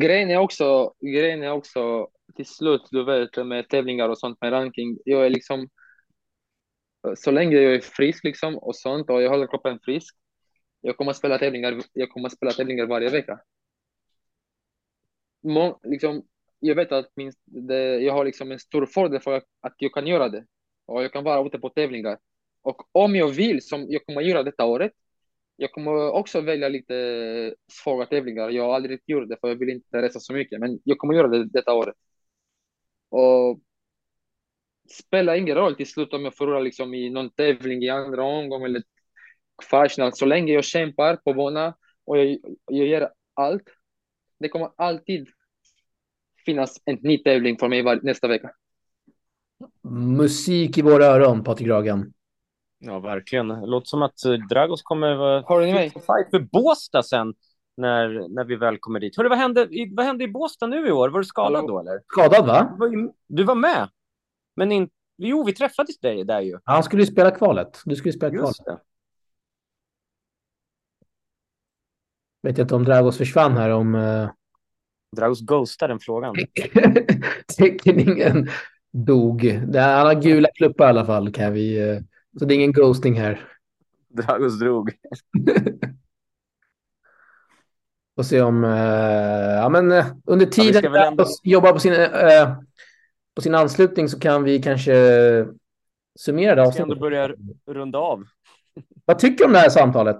Grejen 0.00 0.30
är 0.30 0.36
också, 0.36 0.92
grejen 1.00 1.42
är 1.42 1.50
också 1.50 2.08
till 2.36 2.46
slut, 2.46 2.82
du 2.90 3.04
vet, 3.04 3.46
med 3.46 3.68
tävlingar 3.68 4.08
och 4.08 4.18
sånt 4.18 4.38
med 4.40 4.52
ranking. 4.52 4.98
Jag 5.04 5.26
är 5.26 5.30
liksom, 5.30 5.68
så 7.16 7.30
länge 7.30 7.56
jag 7.56 7.74
är 7.74 7.80
frisk 7.80 8.24
liksom 8.24 8.58
och 8.58 8.76
sånt 8.76 9.10
och 9.10 9.22
jag 9.22 9.30
håller 9.30 9.46
kroppen 9.46 9.78
frisk, 9.84 10.16
jag 10.80 10.96
kommer 10.96 11.10
att 11.10 11.16
spela 11.16 11.38
tävlingar, 11.38 11.80
jag 11.92 12.10
kommer 12.10 12.26
att 12.26 12.36
spela 12.36 12.52
tävlingar 12.52 12.86
varje 12.86 13.08
vecka 13.08 13.40
må, 15.42 15.80
liksom, 15.82 16.22
jag 16.60 16.74
vet 16.74 16.92
att 16.92 17.10
min, 17.14 17.32
det, 17.44 18.00
jag 18.00 18.12
har 18.12 18.24
liksom 18.24 18.52
en 18.52 18.58
stor 18.58 18.86
fördel 18.86 19.20
för 19.20 19.36
att 19.60 19.74
jag 19.78 19.92
kan 19.92 20.06
göra 20.06 20.28
det. 20.28 20.46
Och 20.86 21.04
jag 21.04 21.12
kan 21.12 21.24
vara 21.24 21.46
ute 21.46 21.58
på 21.58 21.68
tävlingar. 21.68 22.18
Och 22.62 22.82
om 22.92 23.16
jag 23.16 23.28
vill, 23.28 23.62
som 23.62 23.86
jag 23.88 24.06
kommer 24.06 24.22
göra 24.22 24.42
detta 24.42 24.64
året, 24.64 24.92
jag 25.56 25.72
kommer 25.72 26.10
också 26.10 26.40
välja 26.40 26.68
lite 26.68 27.54
svaga 27.72 28.06
tävlingar. 28.06 28.50
Jag 28.50 28.64
har 28.64 28.74
aldrig 28.74 29.00
gjort 29.06 29.28
det 29.28 29.36
för 29.40 29.48
jag 29.48 29.56
vill 29.56 29.68
inte 29.68 30.02
resa 30.02 30.20
så 30.20 30.32
mycket, 30.32 30.60
men 30.60 30.80
jag 30.84 30.98
kommer 30.98 31.14
göra 31.14 31.28
det 31.28 31.44
detta 31.44 31.74
året. 31.74 31.94
Och 33.08 33.60
spelar 34.90 35.34
ingen 35.36 35.56
roll 35.56 35.76
till 35.76 35.86
slut 35.86 36.12
om 36.12 36.24
jag 36.24 36.34
förlorar 36.34 36.62
liksom 36.62 36.94
i 36.94 37.10
någon 37.10 37.30
tävling 37.30 37.82
i 37.82 37.88
andra 37.88 38.22
omgången, 38.22 38.70
eller 38.70 38.82
kvartsfinal. 39.68 40.12
Så 40.12 40.26
länge 40.26 40.52
jag 40.52 40.64
kämpar 40.64 41.16
på 41.16 41.34
banan 41.34 41.72
och 42.04 42.18
jag, 42.18 42.38
jag 42.66 42.86
ger 42.86 43.10
allt 43.34 43.68
det 44.38 44.48
kommer 44.48 44.70
alltid 44.76 45.28
finnas 46.46 46.76
en 46.84 46.98
ny 47.02 47.18
tävling 47.18 47.58
för 47.58 47.68
mig 47.68 47.82
var, 47.82 48.00
nästa 48.02 48.28
vecka. 48.28 48.50
Musik 50.16 50.78
i 50.78 50.82
våra 50.82 51.04
öron, 51.04 51.44
Patrik 51.44 51.68
Ragan. 51.68 52.12
Ja, 52.78 52.98
verkligen. 52.98 53.48
Det 53.48 53.66
låter 53.66 53.86
som 53.86 54.02
att 54.02 54.24
eh, 54.24 54.32
Dragos 54.32 54.82
kommer 54.82 55.14
vara 55.14 55.40
Har 55.42 55.60
ni 55.60 55.72
mig? 55.72 55.90
fight 55.90 56.30
för 56.30 56.40
Båstad 56.52 57.02
sen 57.02 57.34
när, 57.76 58.34
när 58.34 58.44
vi 58.44 58.56
väl 58.56 58.78
kommer 58.78 59.00
dit. 59.00 59.16
Hörru, 59.16 59.28
vad 59.28 59.38
hände, 59.38 59.68
vad 59.96 60.06
hände 60.06 60.24
i 60.24 60.28
Båstad 60.28 60.66
nu 60.66 60.88
i 60.88 60.92
år? 60.92 61.08
Var 61.08 61.18
du 61.18 61.24
skadad 61.24 61.52
Hallå? 61.54 61.68
då 61.68 61.80
eller? 61.80 62.00
Skadad 62.06 62.46
va? 62.46 62.72
Du 62.72 62.78
var, 62.78 63.12
du 63.26 63.44
var 63.44 63.54
med. 63.54 63.88
Men 64.56 64.72
in, 64.72 64.90
jo, 65.16 65.44
vi 65.44 65.52
träffades 65.52 65.98
dig 65.98 66.24
där 66.24 66.40
ju. 66.40 66.58
Han 66.64 66.82
skulle 66.82 67.02
ju 67.02 67.06
spela 67.06 67.30
kvalet. 67.30 67.80
Du 67.84 67.96
skulle 67.96 68.12
spela 68.12 68.32
Just 68.32 68.64
kvalet. 68.64 68.80
Det. 68.82 68.87
Vet 72.42 72.58
jag 72.58 72.64
inte 72.64 72.74
om 72.74 72.84
Dragos 72.84 73.18
försvann 73.18 73.56
här 73.56 73.70
om... 73.70 73.94
Uh... 73.94 74.30
Dragos 75.16 75.40
ghostar 75.40 75.88
den 75.88 76.00
frågan. 76.00 76.34
Teckningen 77.58 78.48
dog. 78.92 79.44
Han 79.74 80.06
har 80.06 80.22
gula 80.22 80.48
kluppar 80.54 80.86
i 80.86 80.88
alla 80.88 81.06
fall 81.06 81.32
kan 81.32 81.52
vi... 81.52 81.90
Uh... 81.90 82.00
Så 82.38 82.44
det 82.44 82.54
är 82.54 82.56
ingen 82.56 82.72
ghosting 82.72 83.20
här. 83.20 83.48
Dragos 84.08 84.58
drog. 84.58 84.90
Och 88.16 88.26
se 88.26 88.40
om... 88.40 88.64
Uh... 88.64 88.70
Ja 89.54 89.68
men 89.68 89.92
uh, 89.92 90.04
under 90.24 90.46
tiden 90.46 90.84
ja, 90.84 91.06
ändå... 91.06 91.24
jobbar 91.42 91.72
på 91.72 91.78
sin 91.78 91.94
på 93.38 93.42
sin 93.42 93.54
anslutning 93.54 94.08
så 94.08 94.18
kan 94.20 94.44
vi 94.44 94.62
kanske 94.62 94.92
summera 96.18 96.54
det 96.54 96.62
Vi 96.62 96.72
ska 96.72 96.82
ändå 96.82 96.94
avsnittet. 96.94 97.00
börja 97.00 97.34
runda 97.66 97.98
av. 97.98 98.24
Vad 99.04 99.18
tycker 99.18 99.38
du 99.38 99.44
om 99.44 99.52
det 99.52 99.58
här 99.58 99.68
samtalet? 99.68 100.18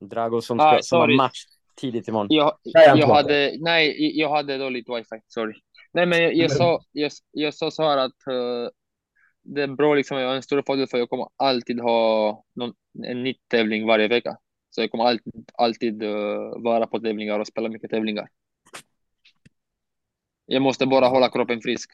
Drago 0.00 0.40
som, 0.40 0.60
Ah, 0.60 0.72
ska, 0.72 0.82
som 0.82 0.98
har 1.00 1.16
match 1.16 1.44
tidigt 1.76 2.08
imorgon. 2.08 2.26
Jag, 2.30 2.58
jag 2.62 2.94
tillbaka. 2.96 3.14
hade, 3.14 3.56
nej, 3.60 4.18
jag 4.18 4.30
hade 4.30 4.58
dåligt 4.58 4.88
wifi, 4.88 5.20
sorry. 5.26 5.54
Nej, 5.92 6.06
men 6.06 6.22
jag, 6.22 6.34
jag, 6.34 6.52
sa, 6.52 6.80
jag, 6.92 7.12
jag 7.30 7.54
sa 7.54 7.70
så 7.70 7.82
här 7.82 7.98
att 7.98 8.26
eh, 8.26 8.70
det 9.42 9.62
är 9.62 9.66
bra, 9.68 9.94
liksom, 9.94 10.18
jag 10.18 10.28
har 10.28 10.34
en 10.36 10.42
stor 10.42 10.62
fördel 10.66 10.86
för 10.86 10.98
jag 10.98 11.10
kommer 11.10 11.28
alltid 11.36 11.80
ha 11.80 12.44
någon, 12.54 12.74
en 13.06 13.22
ny 13.22 13.34
tävling 13.48 13.86
varje 13.86 14.08
vecka. 14.08 14.36
Så 14.70 14.80
jag 14.80 14.90
kommer 14.90 15.04
alltid, 15.04 15.50
alltid 15.54 16.02
eh, 16.02 16.10
vara 16.58 16.86
på 16.86 17.00
tävlingar 17.00 17.40
och 17.40 17.46
spela 17.46 17.68
mycket 17.68 17.90
tävlingar. 17.90 18.28
Jag 20.46 20.62
måste 20.62 20.86
bara 20.86 21.06
hålla 21.06 21.30
kroppen 21.30 21.60
frisk. 21.60 21.90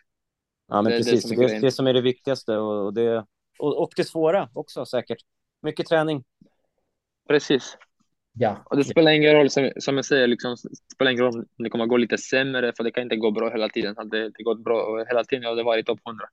Ja, 0.69 0.83
men 0.83 0.93
Det 0.93 0.97
är 0.97 0.99
det 0.99 1.05
precis. 1.05 1.29
som 1.29 1.37
Det 1.39 1.45
är 1.45 1.57
är 1.57 1.61
det, 1.61 1.73
som 1.73 1.87
är 1.87 1.93
det 1.93 2.01
viktigaste 2.01 2.57
och, 2.57 2.85
och, 2.87 2.95
det, 2.95 3.27
och, 3.59 3.83
och 3.83 3.91
det 3.97 4.05
svåra 4.05 4.49
också 4.55 4.87
säkert. 4.87 5.19
Mycket 5.63 5.87
träning. 5.87 6.25
Precis. 7.29 7.77
Ja. 8.39 8.63
Och 8.65 8.77
det 8.77 8.85
spelar 8.85 9.13
ingen 9.13 9.35
roll, 9.35 9.51
som, 9.51 9.71
som 9.77 9.97
jag 9.97 10.05
säger, 10.05 10.27
liksom, 10.27 10.57
det 10.63 10.95
spelar 10.95 11.11
ingen 11.11 11.25
roll 11.25 11.37
om 11.37 11.65
det 11.65 11.71
kommer 11.71 11.87
gå 11.87 11.97
lite 11.97 12.19
sämre, 12.19 12.73
för 12.77 12.85
det 12.85 12.91
kan 12.91 13.03
inte 13.03 13.17
gå 13.17 13.31
bra 13.31 13.51
hela 13.51 13.69
tiden. 13.69 13.95
Hade 13.97 14.31
det 14.31 14.43
gått 14.43 14.65
bra 14.65 15.05
hela 15.09 15.25
tiden, 15.25 15.45
hade 15.45 15.63
varit 15.63 15.87
topp 15.87 16.01
100. 16.07 16.25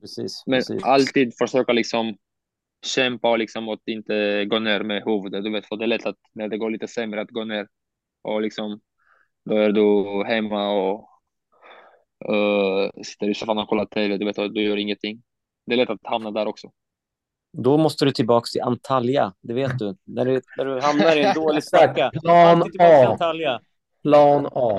Precis. 0.00 0.42
Men 0.46 0.58
precis. 0.58 0.84
alltid 0.84 1.34
försöka 1.38 1.72
liksom 1.72 2.16
kämpa 2.86 3.30
och 3.30 3.38
liksom 3.38 3.68
att 3.68 3.82
inte 3.86 4.44
gå 4.44 4.58
ner 4.58 4.82
med 4.82 5.02
huvudet. 5.04 5.44
Du 5.44 5.52
vet, 5.52 5.66
för 5.66 5.76
det 5.76 5.84
är 5.84 5.88
lätt 5.88 6.06
att 6.06 6.18
när 6.32 6.48
det 6.48 6.58
går 6.58 6.70
lite 6.70 6.88
sämre 6.88 7.20
att 7.20 7.30
gå 7.30 7.44
ner 7.44 7.68
och 8.22 8.42
liksom 8.42 8.80
då 9.44 9.56
är 9.56 9.72
du 9.72 10.24
hemma 10.26 10.70
och 10.70 11.08
uh, 12.30 13.02
sitter 13.02 13.30
i 13.30 13.34
soffan 13.34 13.58
och 13.58 13.68
kollar 13.68 13.86
TV, 13.86 14.16
du 14.16 14.24
vet, 14.24 14.38
och 14.38 14.52
du 14.52 14.62
gör 14.62 14.76
ingenting. 14.76 15.22
Det 15.66 15.72
är 15.72 15.76
lätt 15.76 15.90
att 15.90 16.00
hamna 16.02 16.30
där 16.30 16.46
också. 16.46 16.70
Då 17.62 17.76
måste 17.76 18.04
du 18.04 18.12
tillbaka 18.12 18.44
till 18.52 18.62
Antalya, 18.62 19.34
det 19.40 19.54
vet 19.54 19.78
du. 19.78 19.96
När 20.04 20.24
du, 20.24 20.40
när 20.56 20.64
du 20.64 20.80
hamnar 20.80 21.16
i 21.16 21.24
en 21.24 21.34
dålig 21.42 21.64
svacka. 21.64 22.10
Plan 22.22 22.62
A. 22.80 23.06
Antalya. 23.06 23.60
Plan 24.02 24.48
A. 24.52 24.78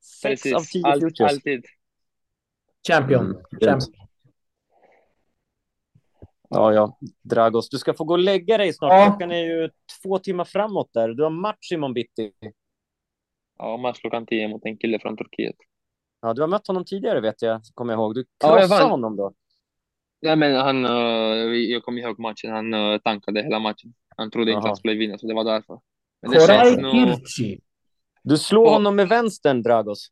Sex 0.00 0.42
Precis. 0.42 0.54
av 0.54 0.60
tio 0.60 0.86
Allt- 0.86 1.00
futures. 1.02 1.32
alltid. 1.32 1.64
Champion. 2.88 3.24
Mm, 3.24 3.36
Champion. 3.60 3.80
Ja, 6.48 6.72
ja. 6.72 6.98
Dragos, 7.22 7.68
du 7.68 7.78
ska 7.78 7.94
få 7.94 8.04
gå 8.04 8.12
och 8.14 8.18
lägga 8.18 8.58
dig 8.58 8.72
snart. 8.72 8.92
Ja. 8.92 9.06
Klockan 9.06 9.30
är 9.30 9.44
ju 9.44 9.70
två 10.02 10.18
timmar 10.18 10.44
framåt 10.44 10.90
där. 10.92 11.08
Du 11.08 11.22
har 11.22 11.30
match 11.30 11.72
imorgon 11.72 11.94
bitti. 11.94 12.32
Ja, 13.58 13.76
match 13.76 14.00
klockan 14.00 14.26
10 14.26 14.48
mot 14.48 14.64
en 14.64 14.76
kille 14.76 14.98
från 14.98 15.16
Turkiet. 15.16 15.56
Ja, 16.20 16.32
du 16.34 16.40
har 16.40 16.48
mött 16.48 16.66
honom 16.66 16.84
tidigare 16.84 17.20
vet 17.20 17.42
jag, 17.42 17.60
kommer 17.74 17.92
jag 17.92 18.00
ihåg. 18.00 18.14
Du 18.14 18.24
Ja, 18.42 18.48
krossade 18.56 18.80
vann. 18.82 18.90
honom 18.90 19.16
då. 19.16 19.32
Nej, 20.22 20.36
men 20.36 20.54
han, 20.54 20.84
uh, 20.84 21.56
jag 21.56 21.82
kommer 21.82 22.00
ihåg 22.00 22.18
matchen, 22.18 22.50
han 22.50 22.74
uh, 22.74 22.98
tankade 22.98 23.42
hela 23.42 23.58
matchen. 23.58 23.94
Han 24.16 24.30
trodde 24.30 24.50
inte 24.50 24.60
Jaha. 24.60 24.68
han 24.68 24.76
skulle 24.76 24.94
vinna, 24.94 25.18
så 25.18 25.26
det 25.26 25.34
var 25.34 25.44
därför. 25.44 25.80
Men 26.22 26.30
det 26.30 26.38
Koray 26.38 26.64
känns 26.64 26.78
nog... 26.78 26.92
Kirchi. 26.92 27.60
Du 28.22 28.38
slår 28.38 28.64
Och- 28.64 28.72
honom 28.72 28.96
med 28.96 29.08
vänstern, 29.08 29.62
Dragos. 29.62 30.08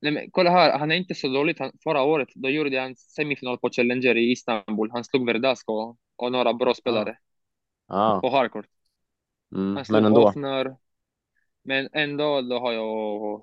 Nej, 0.00 0.12
men 0.12 0.30
kolla 0.30 0.50
här, 0.50 0.78
han 0.78 0.90
är 0.90 0.96
inte 0.96 1.14
så 1.14 1.28
dåligt. 1.28 1.58
Han, 1.58 1.72
förra 1.84 2.02
året 2.02 2.28
då 2.34 2.48
gjorde 2.50 2.80
han 2.80 2.96
semifinal 2.96 3.58
på 3.58 3.70
Challenger 3.70 4.16
i 4.16 4.30
Istanbul. 4.32 4.90
Han 4.92 5.04
slog 5.04 5.26
Verdask 5.26 5.68
och, 5.68 5.96
och 6.16 6.32
några 6.32 6.54
bra 6.54 6.74
spelare 6.74 7.18
Ja, 7.88 8.18
på 8.22 8.30
hardcourt. 8.30 8.66
mm, 9.54 9.76
Han 9.76 9.84
slog 9.84 10.02
men 10.02 10.04
ändå. 10.04 10.28
Offner. 10.28 10.76
Men 11.64 11.88
ändå 11.92 12.40
då 12.40 12.58
har 12.58 12.72
jag 12.72 13.42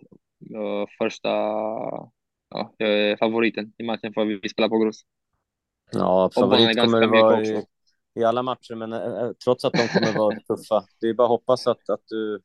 uh, 0.55 0.85
första 0.97 1.29
är 2.77 3.15
favoriten 3.17 3.73
i 3.77 3.83
matchen 3.83 4.13
för 4.13 4.25
vi 4.25 4.49
spelar 4.49 4.69
på 4.69 4.77
grus. 4.77 5.01
Ja, 5.91 6.29
favorit 6.35 6.79
kommer 6.79 7.01
det 7.01 7.07
vara 7.07 7.41
i, 7.41 7.63
i 8.19 8.23
alla 8.23 8.43
matcher, 8.43 8.75
men 8.75 8.93
eh, 8.93 9.29
trots 9.43 9.65
att 9.65 9.73
de 9.73 9.87
kommer 9.87 10.17
vara 10.17 10.35
tuffa. 10.47 10.83
Det 11.01 11.07
är 11.07 11.13
bara 11.13 11.23
att 11.23 11.29
hoppas 11.29 11.67
att, 11.67 11.89
att, 11.89 12.01
du, 12.09 12.41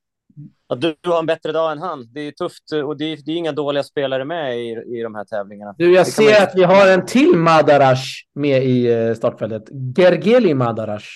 att 0.69 0.81
du 0.81 0.95
har 1.05 1.19
en 1.19 1.27
bättre 1.27 1.53
dag 1.53 1.73
än 1.73 1.79
han. 1.79 2.09
Det 2.13 2.21
är 2.21 2.31
tufft 2.33 2.73
eh, 2.73 2.81
och 2.81 2.97
det 2.97 3.05
är, 3.05 3.17
det 3.25 3.33
är 3.33 3.37
inga 3.37 3.53
dåliga 3.53 3.83
spelare 3.83 4.25
med 4.25 4.59
i, 4.59 4.69
i 4.71 5.03
de 5.03 5.15
här 5.15 5.25
tävlingarna. 5.25 5.75
Du, 5.79 5.95
jag 5.95 6.07
Det 6.07 6.11
ser 6.11 6.25
man- 6.25 6.43
att 6.43 6.53
vi 6.55 6.65
har 6.65 6.89
en 6.89 7.07
till 7.07 7.37
Madarash 7.37 8.05
med 8.35 8.65
i 8.65 8.93
eh, 8.93 9.15
startfältet. 9.15 9.63
Gergeli 9.97 10.55
Madarash. 10.55 11.07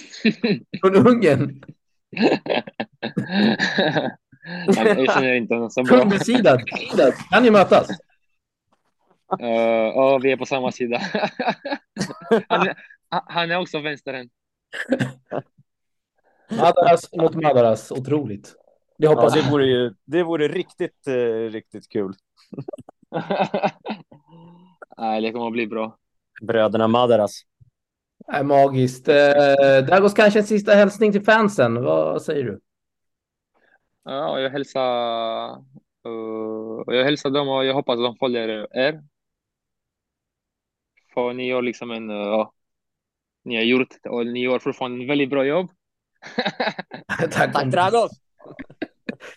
Från 0.80 0.94
Ungern. 1.06 1.62
Han- 4.76 4.86
jag 4.86 5.12
känner 5.14 5.32
inte 5.34 5.54
honom 5.54 5.70
så 5.70 5.82
bra. 5.82 5.98
Kungbesidad. 5.98 6.60
Kan 7.30 7.44
ju 7.44 7.50
mötas. 7.50 7.88
Uh, 9.32 9.46
ja, 9.96 10.18
vi 10.22 10.32
är 10.32 10.36
på 10.36 10.46
samma 10.46 10.72
sida. 10.72 10.98
han, 12.48 12.68
är, 12.68 12.76
han 13.08 13.50
är 13.50 13.60
också 13.60 13.80
vänsterhänt. 13.80 14.32
Madaras 16.50 17.12
mot 17.12 17.34
Madaras. 17.34 17.90
Otroligt. 17.92 18.54
Det 18.98 19.06
Ja, 19.06 19.10
hoppas 19.10 19.32
det 19.32 19.40
jag. 19.40 19.50
vore 19.50 19.66
ju 19.66 19.94
det 20.04 20.22
vore 20.22 20.48
riktigt, 20.48 21.06
eh, 21.06 21.50
riktigt 21.50 21.88
kul. 21.88 22.14
Nej, 24.98 25.20
det 25.22 25.32
kommer 25.32 25.46
att 25.46 25.52
bli 25.52 25.66
bra. 25.66 25.98
Bröderna 26.42 26.88
Madaras. 26.88 27.42
är 28.26 28.42
magiskt. 28.42 29.08
Eh, 29.08 29.86
Dragos, 29.86 30.14
kanske 30.14 30.38
en 30.38 30.44
sista 30.46 30.72
hälsning 30.74 31.12
till 31.12 31.24
fansen. 31.24 31.82
Vad 31.84 32.22
säger 32.22 32.44
du? 32.44 32.60
Ja, 34.04 34.40
jag 34.40 34.50
hälsar, 34.50 35.50
uh, 36.08 36.82
jag 36.86 37.04
hälsar 37.04 37.30
dem 37.30 37.48
och 37.48 37.64
jag 37.64 37.74
hoppas 37.74 37.96
de 37.98 38.16
följer 38.16 38.76
er. 38.78 39.02
För 41.14 41.32
ni 41.32 41.46
gör 41.46 41.62
liksom 41.62 41.90
en, 41.90 42.10
uh, 42.10 42.16
ja, 42.16 42.52
ni 43.44 43.56
har 43.56 43.62
gjort 43.62 43.88
och 44.08 44.26
ni 44.26 44.40
gör 44.40 44.58
fortfarande 44.58 45.04
en 45.04 45.08
väldigt 45.08 45.30
bra 45.30 45.44
jobb. 45.44 45.70
Tack, 47.30 47.52
Tack 47.52 47.64
Dragos! 47.64 48.10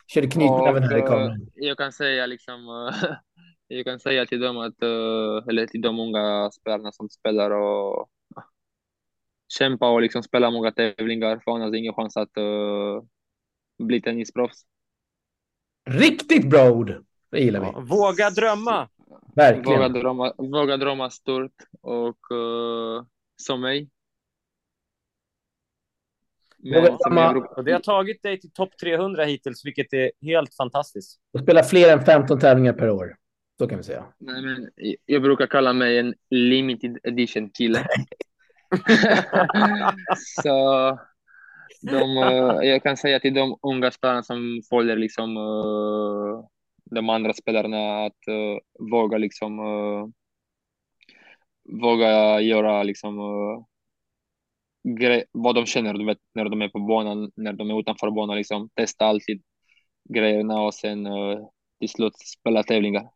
Körde 0.07 0.27
knytnäven 0.27 0.83
här 0.83 0.97
i 0.97 1.01
uh, 1.01 1.07
kameran. 1.07 1.49
jag 1.55 1.77
kan 1.77 1.91
säga 1.91 2.25
liksom, 2.25 2.69
uh, 2.69 3.13
jag 3.67 3.85
kan 3.85 3.99
säga 3.99 4.25
till 4.25 4.39
dem 4.39 4.57
att, 4.57 4.83
eller 5.49 5.67
till 5.67 5.81
de 5.81 5.99
unga 5.99 6.51
spelarna 6.51 6.91
som 6.91 7.09
spelar 7.09 7.51
och 7.51 8.09
kämpa 9.47 9.89
och 9.89 10.01
liksom 10.01 10.23
spela 10.23 10.51
många 10.51 10.71
tävlingar 10.71 11.41
för 11.43 11.51
annars 11.51 11.67
är 11.67 11.71
det 11.71 11.77
ingen 11.77 11.93
chans 11.93 12.17
att 12.17 12.37
uh, 12.37 13.03
bli 13.77 14.01
tennisproffs. 14.01 14.65
Riktigt 15.89 16.49
bra 16.49 16.71
ord. 16.71 17.05
Det 17.31 17.39
gillar 17.39 17.59
vi. 17.59 17.65
Ja, 17.65 17.79
våga 17.79 18.29
drömma! 18.29 18.89
Verkligen. 19.35 19.79
Våga 19.79 19.89
drömma, 19.89 20.33
våga 20.37 20.77
drömma 20.77 21.09
stort 21.09 21.55
och 21.81 22.31
uh, 22.31 23.03
som 23.35 23.61
mig. 23.61 23.89
Men 26.59 26.97
som 26.99 27.17
jag, 27.17 27.65
det 27.65 27.71
har 27.71 27.79
tagit 27.79 28.23
dig 28.23 28.39
till 28.39 28.51
topp 28.51 28.77
300 28.81 29.23
hittills, 29.23 29.65
vilket 29.65 29.93
är 29.93 30.11
helt 30.21 30.55
fantastiskt. 30.55 31.19
Och 31.33 31.39
spela 31.39 31.63
fler 31.63 31.93
än 31.93 32.05
15 32.05 32.39
tävlingar 32.39 32.73
per 32.73 32.89
år. 32.89 33.15
Så 33.59 33.67
kan 33.67 33.77
vi 33.77 33.83
säga. 33.83 34.05
nej, 34.17 34.41
men 34.41 34.69
jag 35.05 35.21
brukar 35.21 35.47
kalla 35.47 35.73
mig 35.73 35.97
en 35.97 36.13
limited 36.29 36.97
edition 37.03 37.49
kille. 37.49 37.87
Så 40.43 40.99
de, 41.81 42.17
eh, 42.17 42.69
jag 42.69 42.83
kan 42.83 42.97
säga 42.97 43.19
till 43.19 43.33
de 43.33 43.59
unga 43.61 43.91
spelarna 43.91 44.23
som 44.23 44.61
följer 44.69 44.95
liksom, 44.95 45.37
eh, 45.37 46.45
de 46.91 47.09
andra 47.09 47.33
spelarna 47.33 48.05
att 48.05 48.27
eh, 48.27 48.85
våga 48.91 49.17
liksom 49.17 49.59
eh, 49.59 50.07
våga 51.81 52.41
göra 52.41 52.83
liksom 52.83 53.19
uh, 53.19 53.63
gre- 54.83 55.23
vad 55.31 55.55
de 55.55 55.65
känner 55.65 55.93
du 55.93 56.05
vet, 56.05 56.17
när 56.33 56.49
de 56.49 56.61
är 56.61 56.69
på 56.69 56.79
banan, 56.79 57.31
när 57.35 57.53
de 57.53 57.69
är 57.69 57.79
utanför 57.79 58.11
banan. 58.11 58.37
Liksom. 58.37 58.69
Testa 58.73 59.05
alltid 59.05 59.43
grejerna 60.09 60.61
och 60.61 60.73
sen 60.73 61.05
eh, 61.05 61.39
till 61.79 61.89
slut 61.89 62.13
spela 62.17 62.63
tävlingar. 62.63 63.09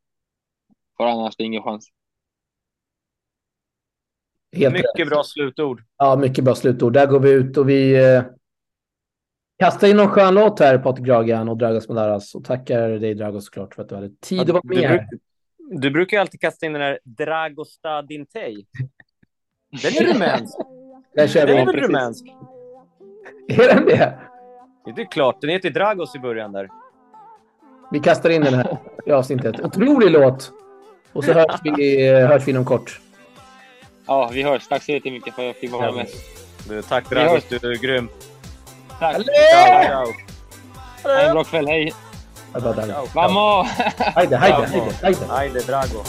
För 0.98 1.04
annars 1.04 1.34
är 1.34 1.44
det 1.44 1.48
ingen 1.48 1.64
chans. 1.64 1.90
Helt 4.56 4.76
rätt. 4.76 4.84
Mycket 4.96 5.10
bra 5.10 5.24
slutord. 5.24 5.84
Ja, 5.98 6.16
mycket 6.16 6.44
bra 6.44 6.56
slutord. 6.56 6.94
Där 6.94 7.08
går 7.08 7.20
vi 7.20 7.32
ut 7.32 7.58
och 7.58 7.70
vi 7.70 7.96
kastar 9.62 9.88
in 9.88 9.98
någon 9.98 10.08
skön 10.08 10.34
låt 10.34 10.60
här, 10.60 10.78
Patrik 10.78 11.06
Dragan 11.06 11.50
och 11.50 11.58
Dragos 11.58 11.90
Madaras. 11.90 12.36
Och 12.36 12.46
tackar 12.46 12.90
dig, 12.90 13.14
Dragos, 13.14 13.46
såklart, 13.46 13.76
för 13.76 13.82
att 13.82 13.90
du 13.90 13.96
hade 13.96 14.10
tid 14.22 14.42
att 14.42 14.50
vara 14.50 14.62
du, 14.64 14.76
med. 14.76 14.90
här. 14.90 14.98
bruk, 14.98 15.22
du 15.82 15.92
brukar 15.92 16.18
ju 16.18 16.22
alltid 16.22 16.42
kasta 16.42 16.66
in 16.66 16.74
den 16.74 16.82
där 16.82 17.00
Dragosta 17.04 18.02
Dintej. 18.02 18.66
Den 19.84 19.92
är 19.94 20.14
rumänsk. 20.14 20.58
Där 21.16 21.28
kör 21.28 21.48
Den 21.48 21.58
är 21.58 21.66
vi. 21.66 21.72
väl 21.72 21.82
rumänsk? 21.82 22.26
Är 23.48 23.76
den 23.76 23.86
det? 23.86 24.20
Det 24.96 25.02
är 25.02 25.12
klart, 25.12 25.42
den 25.42 25.50
heter 25.50 25.70
Dragos 25.70 26.16
i 26.16 26.20
början 26.20 26.52
där. 26.52 26.70
Vi 27.92 28.00
kastar 28.00 28.30
in 28.30 28.42
den 28.42 28.54
här 28.54 28.78
i 29.06 29.12
avsnittet. 29.12 29.60
Otrolig 29.60 30.12
låt. 30.12 30.52
Och 31.14 31.24
så 31.24 31.34
hörs 31.34 31.60
vi, 31.64 32.08
hörs 32.10 32.48
vi 32.48 32.52
inom 32.52 32.66
kort. 32.66 33.00
Ja, 34.08 34.30
vi 34.34 34.44
hörs. 34.44 34.68
Tack 34.68 34.84
så 34.84 34.92
jättemycket 34.92 35.34
för 35.36 35.42
att 35.42 35.48
jag 35.48 35.56
fick 35.56 35.72
vara 35.72 35.92
med. 35.92 36.08
Du, 36.70 36.82
tack 36.82 37.12
Vi 37.12 37.16
Dragos, 37.16 37.44
du 37.50 37.56
är 37.56 37.82
grym. 37.82 38.10
Tack. 39.02 39.18
Ciao, 39.18 39.84
ciao. 39.84 40.14
Ha 41.04 41.22
en 41.22 41.32
bra 41.32 41.44
kväll. 41.44 41.68
Hej. 41.68 41.94
Jag 42.54 42.64
bara 42.64 42.74
där. 42.74 42.96
Vamos! 43.14 43.68
Haide, 44.16 44.38
haide, 44.38 44.68
haide, 44.68 44.94
haide. 45.02 45.26
Haide, 45.26 45.60
Drago. 45.60 46.04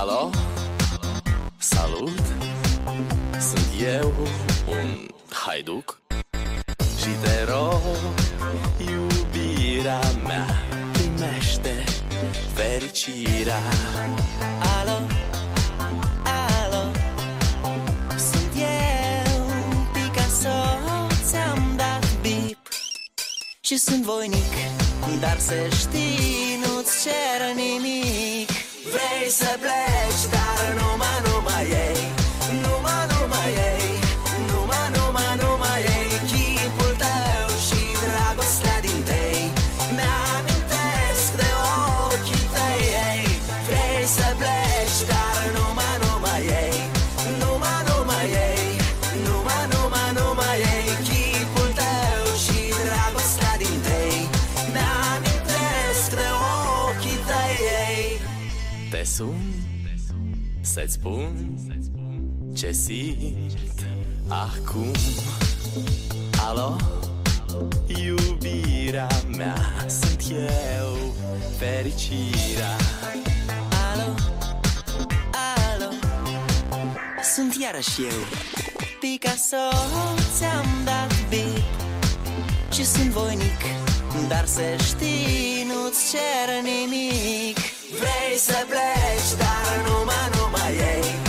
Alo? 0.00 0.32
Salut! 1.58 2.22
Sunt 3.38 3.82
eu, 3.82 4.12
un 4.68 5.08
haiduc 5.30 6.00
Și 7.00 7.10
te 7.22 7.44
rog, 7.52 7.80
iubirea 8.78 10.00
mea 10.26 10.46
Primește 10.92 11.84
fericirea 12.54 13.60
Și 23.70 23.76
sunt 23.76 24.02
voinic 24.02 24.52
Dar 25.20 25.38
să 25.38 25.54
știi, 25.78 26.58
nu-ți 26.62 27.02
cer 27.02 27.54
nimic. 27.54 28.50
Vrei 28.92 29.30
să 29.30 29.58
pleci, 29.60 30.24
dar 30.30 30.74
numai, 30.80 31.20
numai 31.24 31.29
ei 31.29 31.29
să-ți 60.80 60.92
spun 60.92 61.58
ce 62.54 62.72
simt 62.72 63.86
acum. 64.28 64.92
Alo, 66.48 66.76
iubirea 67.86 69.08
mea 69.36 69.56
Sunt 69.86 70.24
eu, 70.30 70.96
fericirea. 71.58 72.76
Alo, 73.92 74.14
alo? 75.72 75.90
Sunt 77.34 77.54
iarăși 77.62 78.00
eu. 78.02 78.18
Picasso, 79.00 79.76
ți-am 80.36 80.66
dat 80.84 81.28
bip 81.28 81.62
Și 82.72 82.84
sunt 82.84 83.10
voinic 83.10 83.60
Dar 84.28 84.46
să 84.46 84.62
știi, 84.78 85.66
nu-ți 85.66 86.10
cer 86.10 86.62
nimic 86.62 87.79
Vrei 88.00 88.38
să 88.38 88.66
pleci, 88.68 89.30
dar 89.38 89.88
numai, 89.88 90.30
numai 90.36 90.72
ei 90.92 91.19